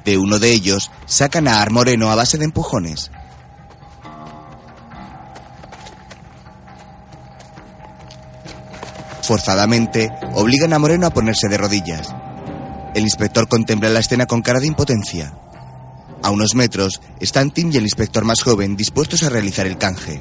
De 0.04 0.16
uno 0.16 0.38
de 0.38 0.52
ellos 0.52 0.92
sacan 1.06 1.48
a 1.48 1.60
Ar 1.60 1.72
Moreno 1.72 2.08
a 2.08 2.14
base 2.14 2.38
de 2.38 2.44
empujones. 2.44 3.10
Forzadamente, 9.24 10.12
obligan 10.34 10.72
a 10.72 10.78
Moreno 10.78 11.08
a 11.08 11.10
ponerse 11.10 11.48
de 11.48 11.58
rodillas. 11.58 12.14
El 12.94 13.02
inspector 13.02 13.48
contempla 13.48 13.88
la 13.88 13.98
escena 13.98 14.26
con 14.26 14.40
cara 14.40 14.60
de 14.60 14.68
impotencia. 14.68 15.34
A 16.26 16.30
unos 16.32 16.56
metros 16.56 17.00
están 17.20 17.52
Tim 17.52 17.70
y 17.72 17.76
el 17.76 17.84
inspector 17.84 18.24
más 18.24 18.42
joven 18.42 18.74
dispuestos 18.74 19.22
a 19.22 19.28
realizar 19.28 19.64
el 19.64 19.78
canje. 19.78 20.20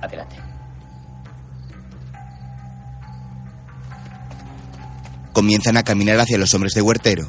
Adelante. 0.00 0.36
Comienzan 5.32 5.76
a 5.76 5.82
caminar 5.82 6.20
hacia 6.20 6.38
los 6.38 6.54
hombres 6.54 6.74
de 6.74 6.82
Huertero. 6.82 7.26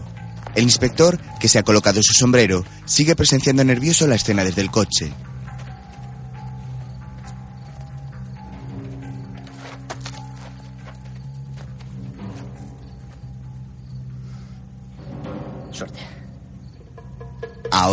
El 0.54 0.66
inspector, 0.66 1.20
que 1.40 1.48
se 1.48 1.58
ha 1.58 1.64
colocado 1.64 2.00
su 2.04 2.14
sombrero, 2.14 2.64
sigue 2.86 3.16
presenciando 3.16 3.64
nervioso 3.64 4.06
la 4.06 4.14
escena 4.14 4.44
desde 4.44 4.62
el 4.62 4.70
coche. 4.70 5.14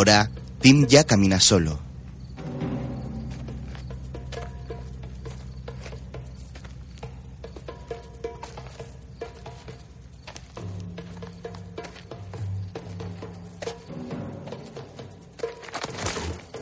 Ahora, 0.00 0.30
Tim 0.62 0.87
ya 0.87 1.04
camina 1.04 1.38
solo. 1.40 1.78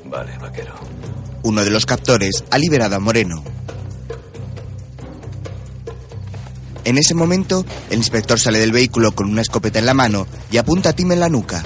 Vale, 0.07 0.37
vaquero. 0.39 0.75
Uno 1.45 1.63
de 1.63 1.71
los 1.71 1.87
captores 1.87 2.43
ha 2.51 2.59
liberado 2.59 2.97
a 2.97 2.99
Moreno. 2.99 3.45
En 6.83 6.99
ese 6.99 7.15
momento, 7.15 7.65
el 7.91 7.99
inspector 7.99 8.41
sale 8.41 8.59
del 8.59 8.73
vehículo 8.73 9.13
con 9.13 9.31
una 9.31 9.43
escopeta 9.43 9.79
en 9.79 9.87
la 9.87 9.95
mano 9.95 10.27
y 10.51 10.57
apunta 10.57 10.89
a 10.89 10.93
Tim 10.93 11.13
en 11.13 11.21
la 11.21 11.29
nuca. 11.29 11.63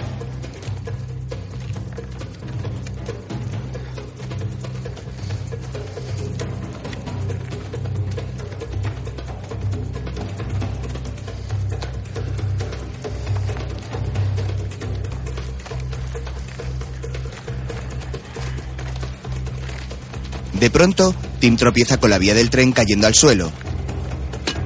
De 20.62 20.70
pronto, 20.70 21.12
Tim 21.40 21.56
tropieza 21.56 21.98
con 21.98 22.10
la 22.10 22.18
vía 22.18 22.34
del 22.34 22.48
tren 22.48 22.70
cayendo 22.70 23.08
al 23.08 23.16
suelo. 23.16 23.50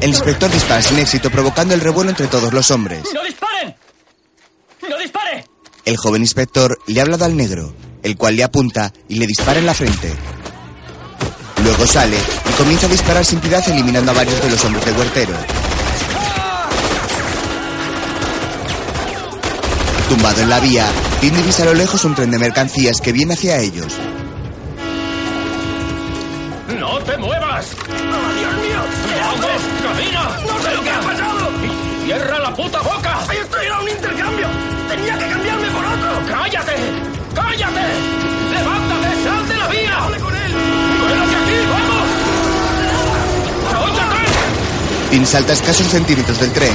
El 0.02 0.10
inspector 0.10 0.50
dispara 0.50 0.82
sin 0.82 0.98
éxito, 0.98 1.30
provocando 1.30 1.72
el 1.72 1.80
revuelo 1.80 2.10
entre 2.10 2.26
todos 2.26 2.52
los 2.52 2.70
hombres. 2.70 3.02
¡No 3.14 3.24
disparen! 3.24 3.74
¡No 4.90 4.98
dispare! 4.98 5.46
El 5.86 5.96
joven 5.96 6.20
inspector 6.20 6.78
le 6.86 7.00
ha 7.00 7.02
hablado 7.02 7.24
al 7.24 7.34
negro, 7.34 7.74
el 8.02 8.14
cual 8.18 8.36
le 8.36 8.44
apunta 8.44 8.92
y 9.08 9.14
le 9.14 9.26
dispara 9.26 9.58
en 9.58 9.64
la 9.64 9.72
frente. 9.72 10.12
Luego 11.64 11.86
sale 11.86 12.18
y 12.18 12.52
comienza 12.58 12.88
a 12.88 12.90
disparar 12.90 13.24
sin 13.24 13.40
piedad, 13.40 13.66
eliminando 13.66 14.10
a 14.10 14.14
varios 14.16 14.42
de 14.42 14.50
los 14.50 14.62
hombres 14.66 14.84
de 14.84 14.92
Huertero. 14.92 15.32
Tumbado 20.10 20.42
en 20.42 20.50
la 20.50 20.60
vía, 20.60 20.86
Tim 21.22 21.34
divisa 21.34 21.62
a 21.62 21.66
lo 21.66 21.74
lejos 21.74 22.04
un 22.04 22.14
tren 22.14 22.30
de 22.30 22.38
mercancías 22.38 23.00
que 23.00 23.12
viene 23.12 23.32
hacia 23.32 23.60
ellos. 23.60 23.94
Muevas! 27.74 27.96
¡Oh, 28.12 28.32
Dios 28.38 28.54
mío! 28.62 28.80
¿Qué 29.08 29.20
¡Vamos, 29.20 29.44
haces? 29.44 29.62
camina! 29.82 30.22
¡No 30.46 30.62
sé 30.62 30.74
lo 30.74 30.82
que 30.82 30.90
ha 30.90 31.00
pasado! 31.00 31.50
Y 31.64 32.04
¡Cierra 32.06 32.38
la 32.38 32.54
puta 32.54 32.80
boca! 32.82 33.18
¡Esto 33.32 33.56
era 33.58 33.80
un 33.80 33.88
intercambio! 33.88 34.46
¡Tenía 34.88 35.18
que 35.18 35.28
cambiarme 35.28 35.68
por 35.70 35.84
otro! 35.84 36.26
¡Cállate! 36.28 36.76
¡Cállate! 37.34 37.82
¡Levántate! 38.52 39.24
¡Sal 39.24 39.48
de 39.48 39.56
la 39.56 39.68
vía! 39.68 39.98
¡Hable 40.04 40.18
con 40.18 40.36
él! 40.36 40.52
¡Vuélvate 41.00 41.36
aquí! 41.36 41.56
¡Vamos! 41.72 42.06
¡Cállate! 43.90 45.10
Tim 45.10 45.26
salta 45.26 45.52
a 45.52 45.54
escasos 45.54 45.86
centímetros 45.88 46.38
del 46.40 46.52
tren. 46.52 46.74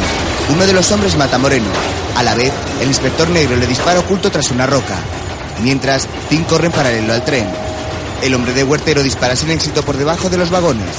Uno 0.49 0.65
de 0.65 0.73
los 0.73 0.91
hombres 0.91 1.15
mata 1.15 1.35
a 1.37 1.39
Moreno. 1.39 1.69
A 2.17 2.23
la 2.23 2.35
vez, 2.35 2.51
el 2.81 2.87
inspector 2.87 3.29
negro 3.29 3.55
le 3.55 3.67
dispara 3.67 3.99
oculto 3.99 4.29
tras 4.29 4.51
una 4.51 4.67
roca. 4.67 4.95
Mientras, 5.63 6.07
Tim 6.29 6.43
corre 6.43 6.65
en 6.67 6.71
paralelo 6.73 7.13
al 7.13 7.23
tren. 7.23 7.47
El 8.21 8.35
hombre 8.35 8.53
de 8.53 8.63
Huertero 8.63 9.01
dispara 9.01 9.35
sin 9.35 9.49
éxito 9.49 9.83
por 9.83 9.97
debajo 9.97 10.29
de 10.29 10.37
los 10.37 10.51
vagones. 10.51 10.95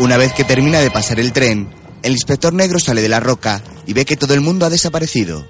Una 0.00 0.16
vez 0.16 0.32
que 0.32 0.42
termina 0.42 0.80
de 0.80 0.90
pasar 0.90 1.20
el 1.20 1.32
tren, 1.32 1.68
el 2.02 2.12
inspector 2.12 2.52
negro 2.52 2.80
sale 2.80 3.00
de 3.00 3.08
la 3.08 3.20
roca 3.20 3.62
y 3.86 3.92
ve 3.92 4.04
que 4.04 4.16
todo 4.16 4.34
el 4.34 4.40
mundo 4.40 4.66
ha 4.66 4.70
desaparecido. 4.70 5.46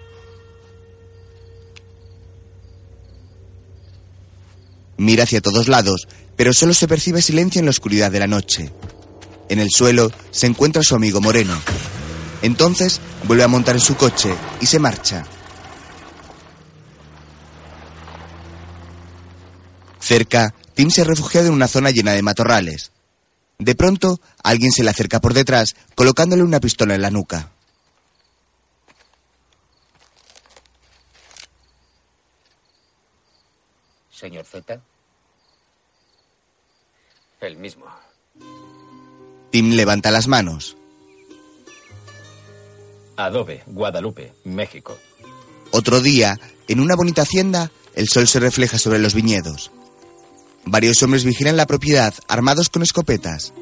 Mira 4.96 5.24
hacia 5.24 5.40
todos 5.40 5.68
lados, 5.68 6.06
pero 6.36 6.52
solo 6.52 6.74
se 6.74 6.88
percibe 6.88 7.22
silencio 7.22 7.58
en 7.58 7.66
la 7.66 7.70
oscuridad 7.70 8.10
de 8.10 8.20
la 8.20 8.26
noche. 8.26 8.72
En 9.48 9.58
el 9.58 9.68
suelo 9.70 10.10
se 10.30 10.46
encuentra 10.46 10.82
su 10.82 10.94
amigo 10.94 11.20
Moreno. 11.20 11.60
Entonces 12.42 13.00
vuelve 13.24 13.44
a 13.44 13.48
montar 13.48 13.74
en 13.74 13.80
su 13.80 13.96
coche 13.96 14.34
y 14.60 14.66
se 14.66 14.78
marcha. 14.78 15.24
Cerca, 20.00 20.54
Tim 20.74 20.90
se 20.90 21.00
ha 21.00 21.04
refugiado 21.04 21.48
en 21.48 21.54
una 21.54 21.68
zona 21.68 21.90
llena 21.90 22.12
de 22.12 22.22
matorrales. 22.22 22.92
De 23.58 23.74
pronto, 23.74 24.20
alguien 24.42 24.72
se 24.72 24.84
le 24.84 24.90
acerca 24.90 25.20
por 25.20 25.32
detrás, 25.32 25.76
colocándole 25.94 26.42
una 26.42 26.60
pistola 26.60 26.94
en 26.94 27.02
la 27.02 27.10
nuca. 27.10 27.53
Señor 34.24 34.46
Z. 34.46 34.80
El 37.42 37.58
mismo. 37.58 37.84
Tim 39.50 39.72
levanta 39.72 40.10
las 40.10 40.28
manos. 40.28 40.78
Adobe, 43.18 43.62
Guadalupe, 43.66 44.32
México. 44.44 44.96
Otro 45.72 46.00
día, 46.00 46.40
en 46.68 46.80
una 46.80 46.96
bonita 46.96 47.20
hacienda, 47.20 47.70
el 47.94 48.08
sol 48.08 48.26
se 48.26 48.40
refleja 48.40 48.78
sobre 48.78 48.98
los 48.98 49.12
viñedos. 49.12 49.70
Varios 50.64 51.02
hombres 51.02 51.24
vigilan 51.24 51.58
la 51.58 51.66
propiedad, 51.66 52.14
armados 52.26 52.70
con 52.70 52.82
escopetas. 52.82 53.52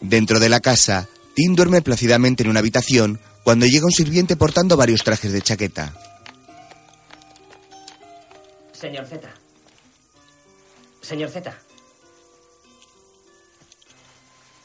Dentro 0.00 0.38
de 0.38 0.48
la 0.48 0.60
casa, 0.60 1.08
Tim 1.34 1.54
duerme 1.54 1.82
plácidamente 1.82 2.42
en 2.42 2.50
una 2.50 2.60
habitación 2.60 3.20
cuando 3.44 3.66
llega 3.66 3.86
un 3.86 3.92
sirviente 3.92 4.36
portando 4.36 4.76
varios 4.76 5.02
trajes 5.04 5.32
de 5.32 5.42
chaqueta. 5.42 5.94
Señor 8.72 9.06
Z. 9.06 9.28
Señor 11.00 11.30
Z, 11.30 11.56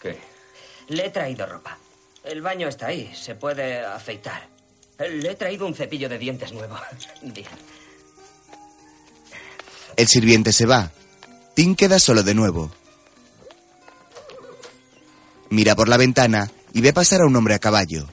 ¿Qué? 0.01 0.17
le 0.87 1.05
he 1.05 1.09
traído 1.11 1.45
ropa. 1.45 1.77
El 2.23 2.41
baño 2.41 2.67
está 2.67 2.87
ahí, 2.87 3.13
se 3.15 3.35
puede 3.35 3.79
afeitar. 3.85 4.47
Le 4.97 5.31
he 5.31 5.35
traído 5.35 5.65
un 5.67 5.75
cepillo 5.75 6.09
de 6.09 6.17
dientes 6.17 6.51
nuevo. 6.51 6.75
Bien. 7.21 7.47
El 9.95 10.07
sirviente 10.07 10.51
se 10.51 10.65
va. 10.65 10.91
Tim 11.53 11.75
queda 11.75 11.99
solo 11.99 12.23
de 12.23 12.33
nuevo. 12.33 12.71
Mira 15.51 15.75
por 15.75 15.89
la 15.89 15.97
ventana 15.97 16.49
y 16.73 16.79
ve 16.79 16.93
pasar 16.93 17.21
a 17.21 17.25
un 17.25 17.35
hombre 17.35 17.53
a 17.53 17.59
caballo. 17.59 18.07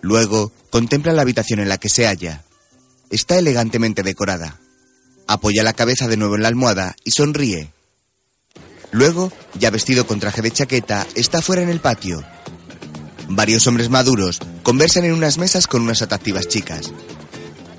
Luego 0.00 0.50
contempla 0.70 1.12
la 1.12 1.20
habitación 1.22 1.60
en 1.60 1.68
la 1.68 1.76
que 1.76 1.90
se 1.90 2.06
halla. 2.06 2.42
Está 3.10 3.36
elegantemente 3.36 4.02
decorada. 4.02 4.58
Apoya 5.28 5.62
la 5.62 5.74
cabeza 5.74 6.08
de 6.08 6.16
nuevo 6.16 6.36
en 6.36 6.42
la 6.42 6.48
almohada 6.48 6.96
y 7.04 7.10
sonríe. 7.10 7.70
Luego, 8.92 9.30
ya 9.58 9.70
vestido 9.70 10.06
con 10.06 10.18
traje 10.18 10.40
de 10.40 10.50
chaqueta, 10.50 11.06
está 11.14 11.42
fuera 11.42 11.60
en 11.60 11.68
el 11.68 11.80
patio. 11.80 12.24
Varios 13.28 13.66
hombres 13.66 13.90
maduros 13.90 14.40
conversan 14.62 15.04
en 15.04 15.12
unas 15.12 15.36
mesas 15.36 15.66
con 15.66 15.82
unas 15.82 16.00
atractivas 16.00 16.48
chicas. 16.48 16.92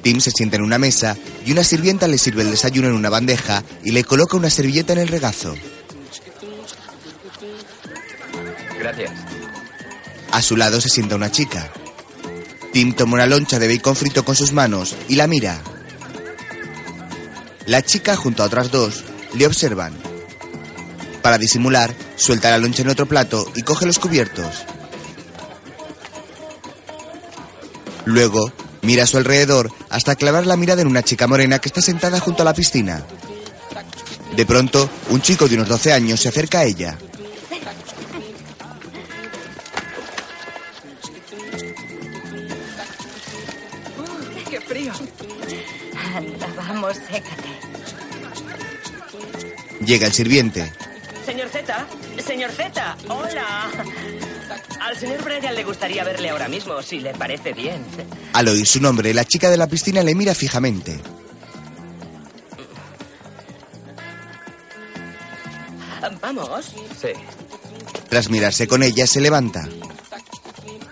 Tim 0.03 0.21
se 0.21 0.29
sienta 0.29 0.57
en 0.57 0.61
una 0.61 0.77
mesa 0.77 1.17
y 1.43 1.53
una 1.53 1.63
sirvienta 1.63 2.07
le 2.07 2.19
sirve 2.19 2.43
el 2.43 2.51
desayuno 2.51 2.87
en 2.89 2.93
una 2.93 3.09
bandeja 3.09 3.63
y 3.83 3.91
le 3.91 4.03
coloca 4.03 4.37
una 4.37 4.51
servilleta 4.51 4.93
en 4.93 4.99
el 4.99 5.07
regazo. 5.07 5.55
Gracias. 8.79 9.11
A 10.31 10.41
su 10.41 10.55
lado 10.57 10.81
se 10.81 10.89
sienta 10.89 11.15
una 11.15 11.31
chica. 11.31 11.71
Tim 12.73 12.93
toma 12.93 13.15
una 13.15 13.25
loncha 13.25 13.59
de 13.59 13.67
bacon 13.67 13.95
frito 13.95 14.23
con 14.23 14.35
sus 14.35 14.51
manos 14.51 14.95
y 15.07 15.15
la 15.15 15.27
mira. 15.27 15.61
La 17.65 17.81
chica, 17.81 18.15
junto 18.15 18.43
a 18.43 18.45
otras 18.45 18.71
dos, 18.71 19.03
le 19.33 19.45
observan. 19.45 19.93
Para 21.21 21.37
disimular, 21.37 21.93
suelta 22.15 22.51
la 22.51 22.57
loncha 22.57 22.83
en 22.83 22.89
otro 22.89 23.05
plato 23.05 23.51
y 23.55 23.61
coge 23.61 23.85
los 23.85 23.99
cubiertos. 23.99 24.65
Luego, 28.05 28.53
mira 28.83 29.03
a 29.03 29.07
su 29.07 29.17
alrededor 29.17 29.69
hasta 29.89 30.15
clavar 30.15 30.45
la 30.45 30.55
mirada 30.55 30.81
en 30.81 30.87
una 30.87 31.03
chica 31.03 31.27
morena 31.27 31.59
que 31.59 31.67
está 31.67 31.81
sentada 31.81 32.19
junto 32.19 32.43
a 32.43 32.45
la 32.45 32.53
piscina. 32.53 33.03
De 34.35 34.45
pronto, 34.45 34.89
un 35.09 35.21
chico 35.21 35.47
de 35.47 35.55
unos 35.55 35.67
12 35.67 35.91
años 35.91 36.21
se 36.21 36.29
acerca 36.29 36.59
a 36.59 36.65
ella. 36.65 36.97
Vamos, 46.87 46.97
sécate. 47.07 47.49
Llega 49.85 50.07
el 50.07 50.13
sirviente. 50.13 50.71
Señor 51.25 51.49
Z, 51.49 51.85
señor 52.25 52.51
Z, 52.51 52.97
hola. 53.09 53.69
Al 54.79 54.97
señor 54.97 55.23
Brian 55.23 55.55
le 55.55 55.63
gustaría 55.63 56.03
verle 56.03 56.29
ahora 56.29 56.47
mismo, 56.47 56.81
si 56.81 56.99
le 56.99 57.13
parece 57.13 57.53
bien. 57.53 57.83
Al 58.33 58.47
oír 58.47 58.65
su 58.65 58.81
nombre, 58.81 59.13
la 59.13 59.25
chica 59.25 59.49
de 59.49 59.57
la 59.57 59.67
piscina 59.67 60.03
le 60.03 60.15
mira 60.15 60.33
fijamente. 60.33 60.99
Vamos. 66.21 66.73
Sí. 66.99 67.09
Tras 68.07 68.29
mirarse 68.29 68.67
con 68.67 68.81
ella, 68.83 69.05
se 69.05 69.19
levanta. 69.19 69.67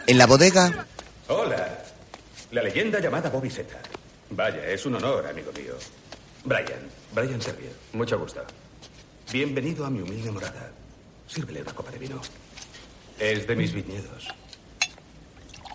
En 0.07 0.17
la 0.17 0.27
bodega, 0.27 0.85
Hola. 1.27 1.83
La 2.51 2.61
leyenda 2.61 2.99
llamada 2.99 3.29
Bobby 3.29 3.49
Z. 3.49 3.75
Vaya, 4.29 4.67
es 4.69 4.85
un 4.85 4.95
honor, 4.95 5.27
amigo 5.27 5.51
mío. 5.53 5.75
Brian, 6.43 6.89
Brian 7.13 7.41
Servier. 7.41 7.73
Mucho 7.93 8.19
gusto. 8.19 8.41
Bienvenido 9.31 9.85
a 9.85 9.89
mi 9.89 10.01
humilde 10.01 10.31
morada. 10.31 10.71
Sírvele 11.27 11.61
una 11.61 11.73
copa 11.73 11.91
de 11.91 11.99
vino. 11.99 12.21
Es 13.19 13.47
de 13.47 13.55
mis 13.55 13.73
viñedos. 13.73 14.27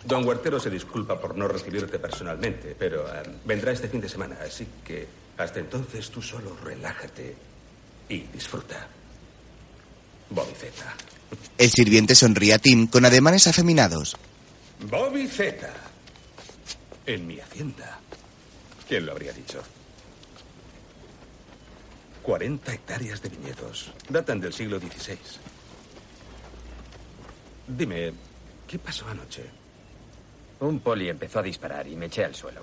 Don 0.04 0.26
Huertero 0.26 0.58
se 0.58 0.70
disculpa 0.70 1.20
por 1.20 1.36
no 1.36 1.46
recibirte 1.46 1.98
personalmente, 1.98 2.74
pero 2.78 3.06
eh, 3.06 3.22
vendrá 3.44 3.72
este 3.72 3.88
fin 3.88 4.00
de 4.00 4.08
semana, 4.08 4.38
así 4.44 4.66
que 4.84 5.06
hasta 5.36 5.60
entonces 5.60 6.10
tú 6.10 6.22
solo 6.22 6.56
relájate 6.62 7.34
y 8.08 8.20
disfruta. 8.20 8.88
Bobby 10.30 10.54
Z. 10.54 10.72
el 11.58 11.70
sirviente 11.70 12.14
sonríe 12.14 12.54
a 12.54 12.58
Tim 12.58 12.86
con 12.86 13.04
ademanes 13.04 13.46
afeminados. 13.46 14.16
Bobby 14.88 15.26
Z. 15.26 15.68
En 17.06 17.26
mi 17.26 17.40
hacienda. 17.40 17.99
¿Quién 18.90 19.06
lo 19.06 19.12
habría 19.12 19.32
dicho? 19.32 19.62
40 22.24 22.74
hectáreas 22.74 23.22
de 23.22 23.28
viñedos. 23.28 23.92
Datan 24.08 24.40
del 24.40 24.52
siglo 24.52 24.80
XVI. 24.80 25.16
Dime, 27.68 28.12
¿qué 28.66 28.80
pasó 28.80 29.06
anoche? 29.06 29.44
Un 30.58 30.80
poli 30.80 31.08
empezó 31.08 31.38
a 31.38 31.42
disparar 31.44 31.86
y 31.86 31.94
me 31.94 32.06
eché 32.06 32.24
al 32.24 32.34
suelo. 32.34 32.62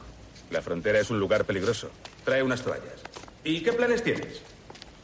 La 0.52 0.62
frontera 0.62 1.00
es 1.00 1.10
un 1.10 1.18
lugar 1.18 1.46
peligroso. 1.46 1.92
Trae 2.26 2.44
unas 2.44 2.62
toallas. 2.62 3.00
¿Y 3.46 3.64
qué 3.64 3.72
planes 3.72 4.04
tienes? 4.04 4.42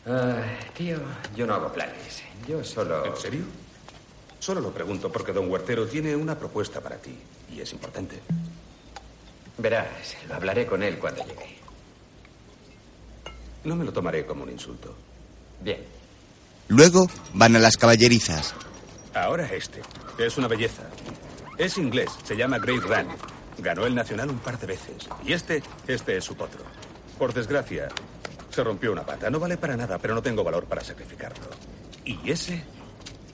Ah, 0.06 0.44
tío, 0.76 0.98
yo 1.38 1.48
no 1.48 1.54
hago 1.54 1.72
planes. 1.72 2.22
Yo 2.50 2.62
solo... 2.66 3.06
¿En 3.06 3.16
serio? 3.16 3.44
Solo 4.40 4.60
lo 4.60 4.74
pregunto 4.74 5.10
porque 5.10 5.32
don 5.32 5.50
Huertero 5.50 5.88
tiene 5.88 6.18
una 6.18 6.38
propuesta 6.38 6.82
para 6.82 6.98
ti. 6.98 7.18
Y 7.50 7.62
es 7.62 7.72
importante. 7.72 8.20
Verás, 9.58 10.16
lo 10.28 10.36
hablaré 10.36 10.66
con 10.66 10.82
él 10.84 10.98
cuando 10.98 11.24
llegue. 11.26 11.58
No 13.64 13.76
me 13.76 13.86
lo 13.86 13.94
tomaré 13.94 14.26
como 14.26 14.44
un 14.44 14.50
insulto. 14.50 14.96
Bien. 15.62 15.84
Luego 16.68 17.08
van 17.34 17.56
a 17.56 17.60
las 17.60 17.78
caballerizas. 17.78 18.54
Ahora 19.14 19.48
este. 19.54 19.82
Es 20.18 20.38
una 20.38 20.48
belleza. 20.48 20.84
Es 21.58 21.78
inglés, 21.78 22.10
se 22.24 22.36
llama 22.36 22.58
Great 22.58 22.84
Run. 22.84 23.08
Ganó 23.60 23.86
el 23.86 23.94
Nacional 23.94 24.30
un 24.30 24.40
par 24.40 24.60
de 24.60 24.68
veces. 24.68 25.08
Y 25.24 25.34
este, 25.34 25.62
este 25.88 26.18
es 26.18 26.24
su 26.24 26.36
potro. 26.36 26.62
Por 27.18 27.34
desgracia, 27.34 27.90
se 28.50 28.64
rompió 28.64 28.92
una 28.92 29.06
pata. 29.06 29.30
No 29.30 29.40
vale 29.40 29.58
para 29.58 29.78
nada, 29.78 30.00
pero 30.00 30.16
no 30.16 30.22
tengo 30.22 30.44
valor 30.44 30.66
para 30.66 30.84
sacrificarlo. 30.84 31.46
Y 32.04 32.20
ese 32.30 32.64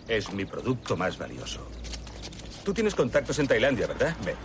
es 0.08 0.32
mi 0.34 0.46
producto 0.46 0.98
más 0.98 1.18
valioso. 1.18 1.66
Tú 2.64 2.74
tienes 2.74 2.94
contactos 2.94 3.40
en 3.40 3.48
Tailandia, 3.48 3.88
¿verdad? 3.88 4.16
Ven. 4.26 4.36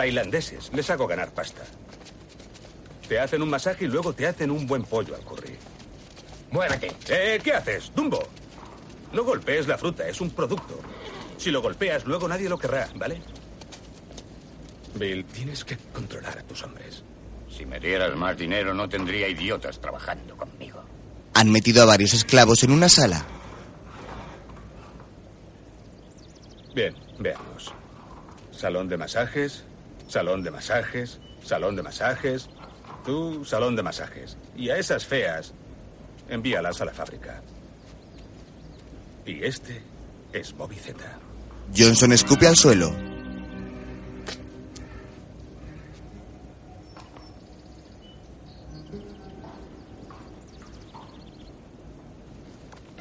Tailandeses, 0.00 0.72
les 0.72 0.88
hago 0.88 1.06
ganar 1.06 1.30
pasta. 1.34 1.60
Te 3.06 3.20
hacen 3.20 3.42
un 3.42 3.50
masaje 3.50 3.84
y 3.84 3.88
luego 3.88 4.14
te 4.14 4.26
hacen 4.26 4.50
un 4.50 4.66
buen 4.66 4.82
pollo 4.82 5.14
al 5.14 5.20
curry. 5.20 5.58
Muévete. 6.52 6.90
Eh, 7.10 7.38
¿qué 7.44 7.52
haces? 7.52 7.92
Dumbo. 7.94 8.18
No 9.12 9.24
golpees 9.24 9.68
la 9.68 9.76
fruta, 9.76 10.08
es 10.08 10.22
un 10.22 10.30
producto. 10.30 10.80
Si 11.36 11.50
lo 11.50 11.60
golpeas, 11.60 12.06
luego 12.06 12.26
nadie 12.28 12.48
lo 12.48 12.58
querrá, 12.58 12.88
¿vale? 12.94 13.20
Bill, 14.94 15.22
tienes 15.26 15.66
que 15.66 15.76
controlar 15.92 16.38
a 16.38 16.42
tus 16.44 16.62
hombres. 16.62 17.04
Si 17.50 17.66
me 17.66 17.78
dieras 17.78 18.16
más 18.16 18.38
dinero 18.38 18.72
no 18.72 18.88
tendría 18.88 19.28
idiotas 19.28 19.78
trabajando 19.82 20.34
conmigo. 20.34 20.82
Han 21.34 21.52
metido 21.52 21.82
a 21.82 21.84
varios 21.84 22.14
esclavos 22.14 22.62
en 22.62 22.70
una 22.70 22.88
sala. 22.88 23.22
Bien, 26.74 26.96
veamos. 27.18 27.74
Salón 28.50 28.88
de 28.88 28.96
masajes, 28.96 29.64
salón 30.10 30.42
de 30.42 30.50
masajes, 30.50 31.20
salón 31.42 31.76
de 31.76 31.82
masajes. 31.82 32.48
Tú, 33.04 33.44
salón 33.44 33.76
de 33.76 33.82
masajes. 33.82 34.36
Y 34.56 34.68
a 34.70 34.76
esas 34.76 35.06
feas, 35.06 35.54
envíalas 36.28 36.80
a 36.80 36.84
la 36.84 36.92
fábrica. 36.92 37.40
Y 39.24 39.44
este 39.44 39.80
es 40.32 40.52
Bobby 40.52 40.76
Z. 40.76 40.98
Johnson 41.76 42.12
escupe 42.12 42.46
al 42.46 42.56
suelo. 42.56 42.90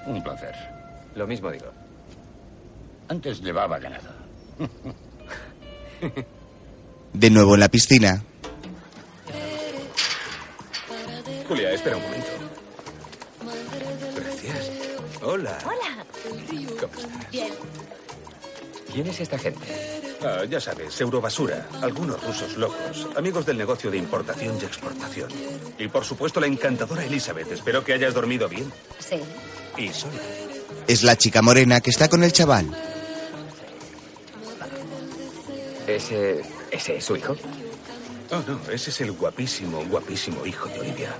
Un 0.05 0.23
placer. 0.23 0.55
Lo 1.15 1.27
mismo 1.27 1.51
digo. 1.51 1.71
Antes 3.07 3.41
llevaba 3.41 3.79
ganado. 3.79 4.09
De 7.13 7.29
nuevo 7.29 7.55
en 7.55 7.59
la 7.59 7.69
piscina, 7.69 8.23
Julia, 11.49 11.71
espera 11.71 11.97
un 11.97 12.03
momento. 12.03 12.27
Gracias. 14.15 14.71
Hola. 15.23 15.57
Hola. 15.65 16.05
¿Cómo 16.79 16.93
estás? 16.93 17.31
Bien. 17.31 17.51
¿Quién 18.93 19.07
es 19.07 19.19
esta 19.19 19.39
gente? 19.39 19.65
Ah, 20.23 20.43
ya 20.47 20.59
sabes, 20.59 21.01
Eurobasura, 21.01 21.67
algunos 21.81 22.23
rusos 22.23 22.55
locos, 22.55 23.07
amigos 23.15 23.47
del 23.47 23.57
negocio 23.57 23.89
de 23.89 23.97
importación 23.97 24.59
y 24.61 24.65
exportación. 24.65 25.29
Y 25.79 25.87
por 25.87 26.05
supuesto 26.05 26.39
la 26.39 26.45
encantadora 26.45 27.03
Elizabeth. 27.03 27.51
Espero 27.51 27.83
que 27.83 27.93
hayas 27.93 28.13
dormido 28.13 28.47
bien. 28.47 28.71
Sí. 28.99 29.19
Y 29.75 29.89
sola. 29.89 30.13
es 30.87 31.01
la 31.01 31.15
chica 31.15 31.41
morena 31.41 31.81
que 31.81 31.89
está 31.89 32.09
con 32.09 32.23
el 32.23 32.31
chaval. 32.31 32.67
¿Ese, 35.87 36.43
¿Ese 36.71 36.97
es 36.97 37.05
su 37.05 37.15
hijo? 37.15 37.35
Oh, 38.31 38.43
no, 38.47 38.59
ese 38.71 38.91
es 38.91 39.01
el 39.01 39.11
guapísimo, 39.13 39.83
guapísimo 39.85 40.45
hijo 40.45 40.67
de 40.69 40.79
Olivia. 40.79 41.15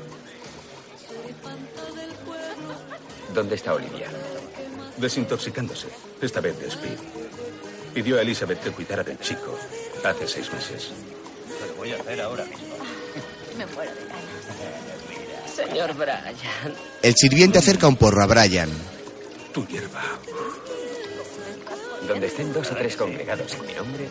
¿Dónde 3.33 3.55
está 3.55 3.73
Olivia? 3.73 4.07
Desintoxicándose, 4.97 5.88
esta 6.21 6.39
vez 6.41 6.59
de 6.59 6.67
speed. 6.67 6.97
Pidió 7.93 8.17
a 8.17 8.21
Elizabeth 8.21 8.62
que 8.62 8.71
cuidara 8.71 9.03
del 9.03 9.19
chico 9.19 9.57
hace 10.03 10.27
seis 10.27 10.51
meses. 10.53 10.89
Lo 11.67 11.75
voy 11.75 11.91
a 11.91 11.95
hacer 11.95 12.21
ahora 12.21 12.45
mismo. 12.45 12.75
Me 13.57 13.65
muero 13.67 13.91
de 13.93 14.05
ganas. 14.05 15.55
Señor 15.55 15.93
Brian. 15.95 16.35
El 17.01 17.15
sirviente 17.15 17.59
acerca 17.59 17.88
un 17.88 17.97
porro 17.97 18.23
a 18.23 18.27
Brian. 18.27 18.69
Tu 19.53 19.65
hierba. 19.67 20.03
Donde 22.07 22.27
estén 22.27 22.53
dos 22.53 22.71
o 22.71 22.75
tres 22.75 22.95
congregados 22.95 23.53
en 23.55 23.65
mi 23.65 23.73
nombre, 23.73 24.09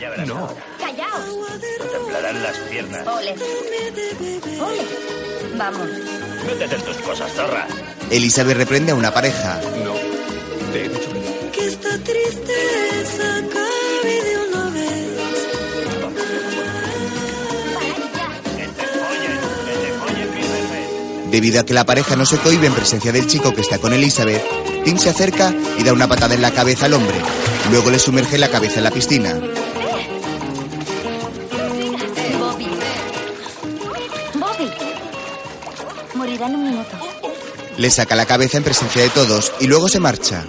Ya 0.00 0.10
verás. 0.10 0.26
No. 0.26 0.54
¡Callaos! 0.78 1.60
Te 1.60 1.84
temblarán 1.88 2.42
las 2.42 2.56
piernas. 2.58 3.06
Ole. 3.06 3.34
Ole. 4.60 4.84
Vamos. 5.56 5.88
Métete 6.46 6.74
en 6.76 6.82
tus 6.82 6.96
cosas, 6.98 7.32
zorra. 7.32 7.66
Elizabeth 8.10 8.56
reprende 8.56 8.92
a 8.92 8.94
una 8.94 9.12
pareja. 9.12 9.60
No. 9.84 9.94
Te 10.72 10.84
he 10.84 10.88
dicho 10.88 11.10
que 11.12 11.50
Que 11.58 11.66
esta 11.68 11.98
tristeza 11.98 13.40
Debido 21.34 21.58
a 21.58 21.66
que 21.66 21.74
la 21.74 21.84
pareja 21.84 22.14
no 22.14 22.26
se 22.26 22.38
cohibe 22.38 22.68
en 22.68 22.74
presencia 22.74 23.10
del 23.10 23.26
chico 23.26 23.52
que 23.52 23.60
está 23.60 23.80
con 23.80 23.92
Elizabeth, 23.92 24.40
Tim 24.84 24.96
se 24.96 25.10
acerca 25.10 25.52
y 25.76 25.82
da 25.82 25.92
una 25.92 26.06
patada 26.06 26.36
en 26.36 26.40
la 26.40 26.52
cabeza 26.52 26.86
al 26.86 26.94
hombre. 26.94 27.16
Luego 27.72 27.90
le 27.90 27.98
sumerge 27.98 28.38
la 28.38 28.50
cabeza 28.50 28.78
en 28.78 28.84
la 28.84 28.92
piscina. 28.92 29.34
Bobby. 32.38 32.66
Bobby. 34.34 34.70
Morirá 36.14 36.46
en 36.46 36.54
un 36.54 36.64
minuto. 36.70 36.96
Le 37.78 37.90
saca 37.90 38.14
la 38.14 38.26
cabeza 38.26 38.58
en 38.58 38.62
presencia 38.62 39.02
de 39.02 39.10
todos 39.10 39.50
y 39.58 39.66
luego 39.66 39.88
se 39.88 39.98
marcha. 39.98 40.44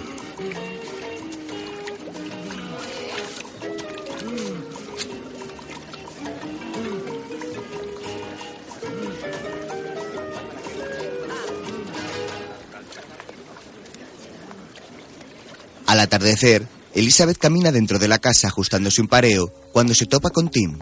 atardecer, 16.06 16.66
Elizabeth 16.94 17.36
camina 17.36 17.70
dentro 17.70 17.98
de 17.98 18.08
la 18.08 18.18
casa 18.18 18.48
ajustándose 18.48 19.02
un 19.02 19.08
pareo 19.08 19.48
cuando 19.72 19.94
se 19.94 20.06
topa 20.06 20.30
con 20.30 20.48
Tim. 20.48 20.78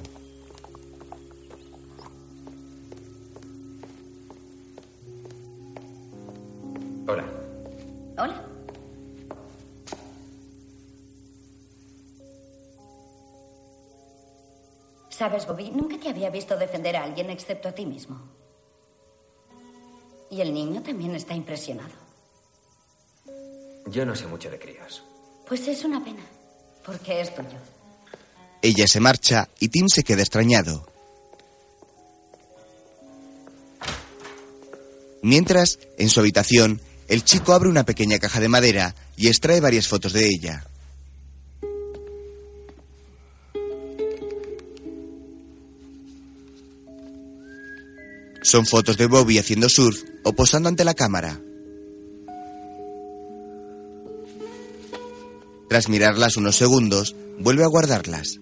Hola. 7.08 7.24
Hola. 8.16 8.46
Sabes, 15.08 15.46
Bobby, 15.46 15.70
nunca 15.70 15.98
te 15.98 16.10
había 16.10 16.30
visto 16.30 16.56
defender 16.56 16.96
a 16.96 17.04
alguien 17.04 17.30
excepto 17.30 17.68
a 17.68 17.72
ti 17.72 17.86
mismo. 17.86 18.20
Y 20.30 20.40
el 20.40 20.54
niño 20.54 20.82
también 20.82 21.14
está 21.14 21.34
impresionado. 21.34 22.04
Yo 23.86 24.06
no 24.06 24.16
sé 24.16 24.26
mucho 24.26 24.50
de 24.50 24.58
críos. 24.58 25.02
Pues 25.46 25.68
es 25.68 25.84
una 25.84 26.02
pena, 26.02 26.22
porque 26.84 27.20
es 27.20 27.34
tuyo. 27.34 27.58
Ella 28.62 28.86
se 28.86 29.00
marcha 29.00 29.48
y 29.60 29.68
Tim 29.68 29.88
se 29.88 30.02
queda 30.02 30.22
extrañado. 30.22 30.86
Mientras, 35.22 35.78
en 35.98 36.08
su 36.08 36.20
habitación, 36.20 36.80
el 37.08 37.24
chico 37.24 37.52
abre 37.52 37.68
una 37.68 37.84
pequeña 37.84 38.18
caja 38.18 38.40
de 38.40 38.48
madera 38.48 38.94
y 39.16 39.28
extrae 39.28 39.60
varias 39.60 39.86
fotos 39.86 40.12
de 40.12 40.26
ella. 40.26 40.66
Son 48.42 48.66
fotos 48.66 48.96
de 48.98 49.06
Bobby 49.06 49.38
haciendo 49.38 49.68
surf 49.68 50.02
o 50.22 50.34
posando 50.34 50.68
ante 50.68 50.84
la 50.84 50.94
cámara. 50.94 51.40
Tras 55.74 55.88
mirarlas 55.88 56.36
unos 56.36 56.54
segundos, 56.54 57.16
vuelve 57.40 57.64
a 57.64 57.66
guardarlas. 57.66 58.38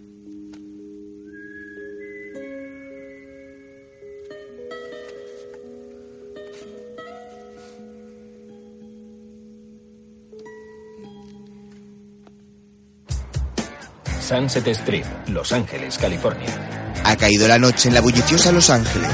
Sunset 14.20 14.66
Street, 14.66 15.06
Los 15.28 15.52
Ángeles, 15.52 15.96
California. 15.96 16.92
Ha 17.02 17.16
caído 17.16 17.48
la 17.48 17.58
noche 17.58 17.88
en 17.88 17.94
la 17.94 18.02
bulliciosa 18.02 18.52
Los 18.52 18.68
Ángeles. 18.68 19.08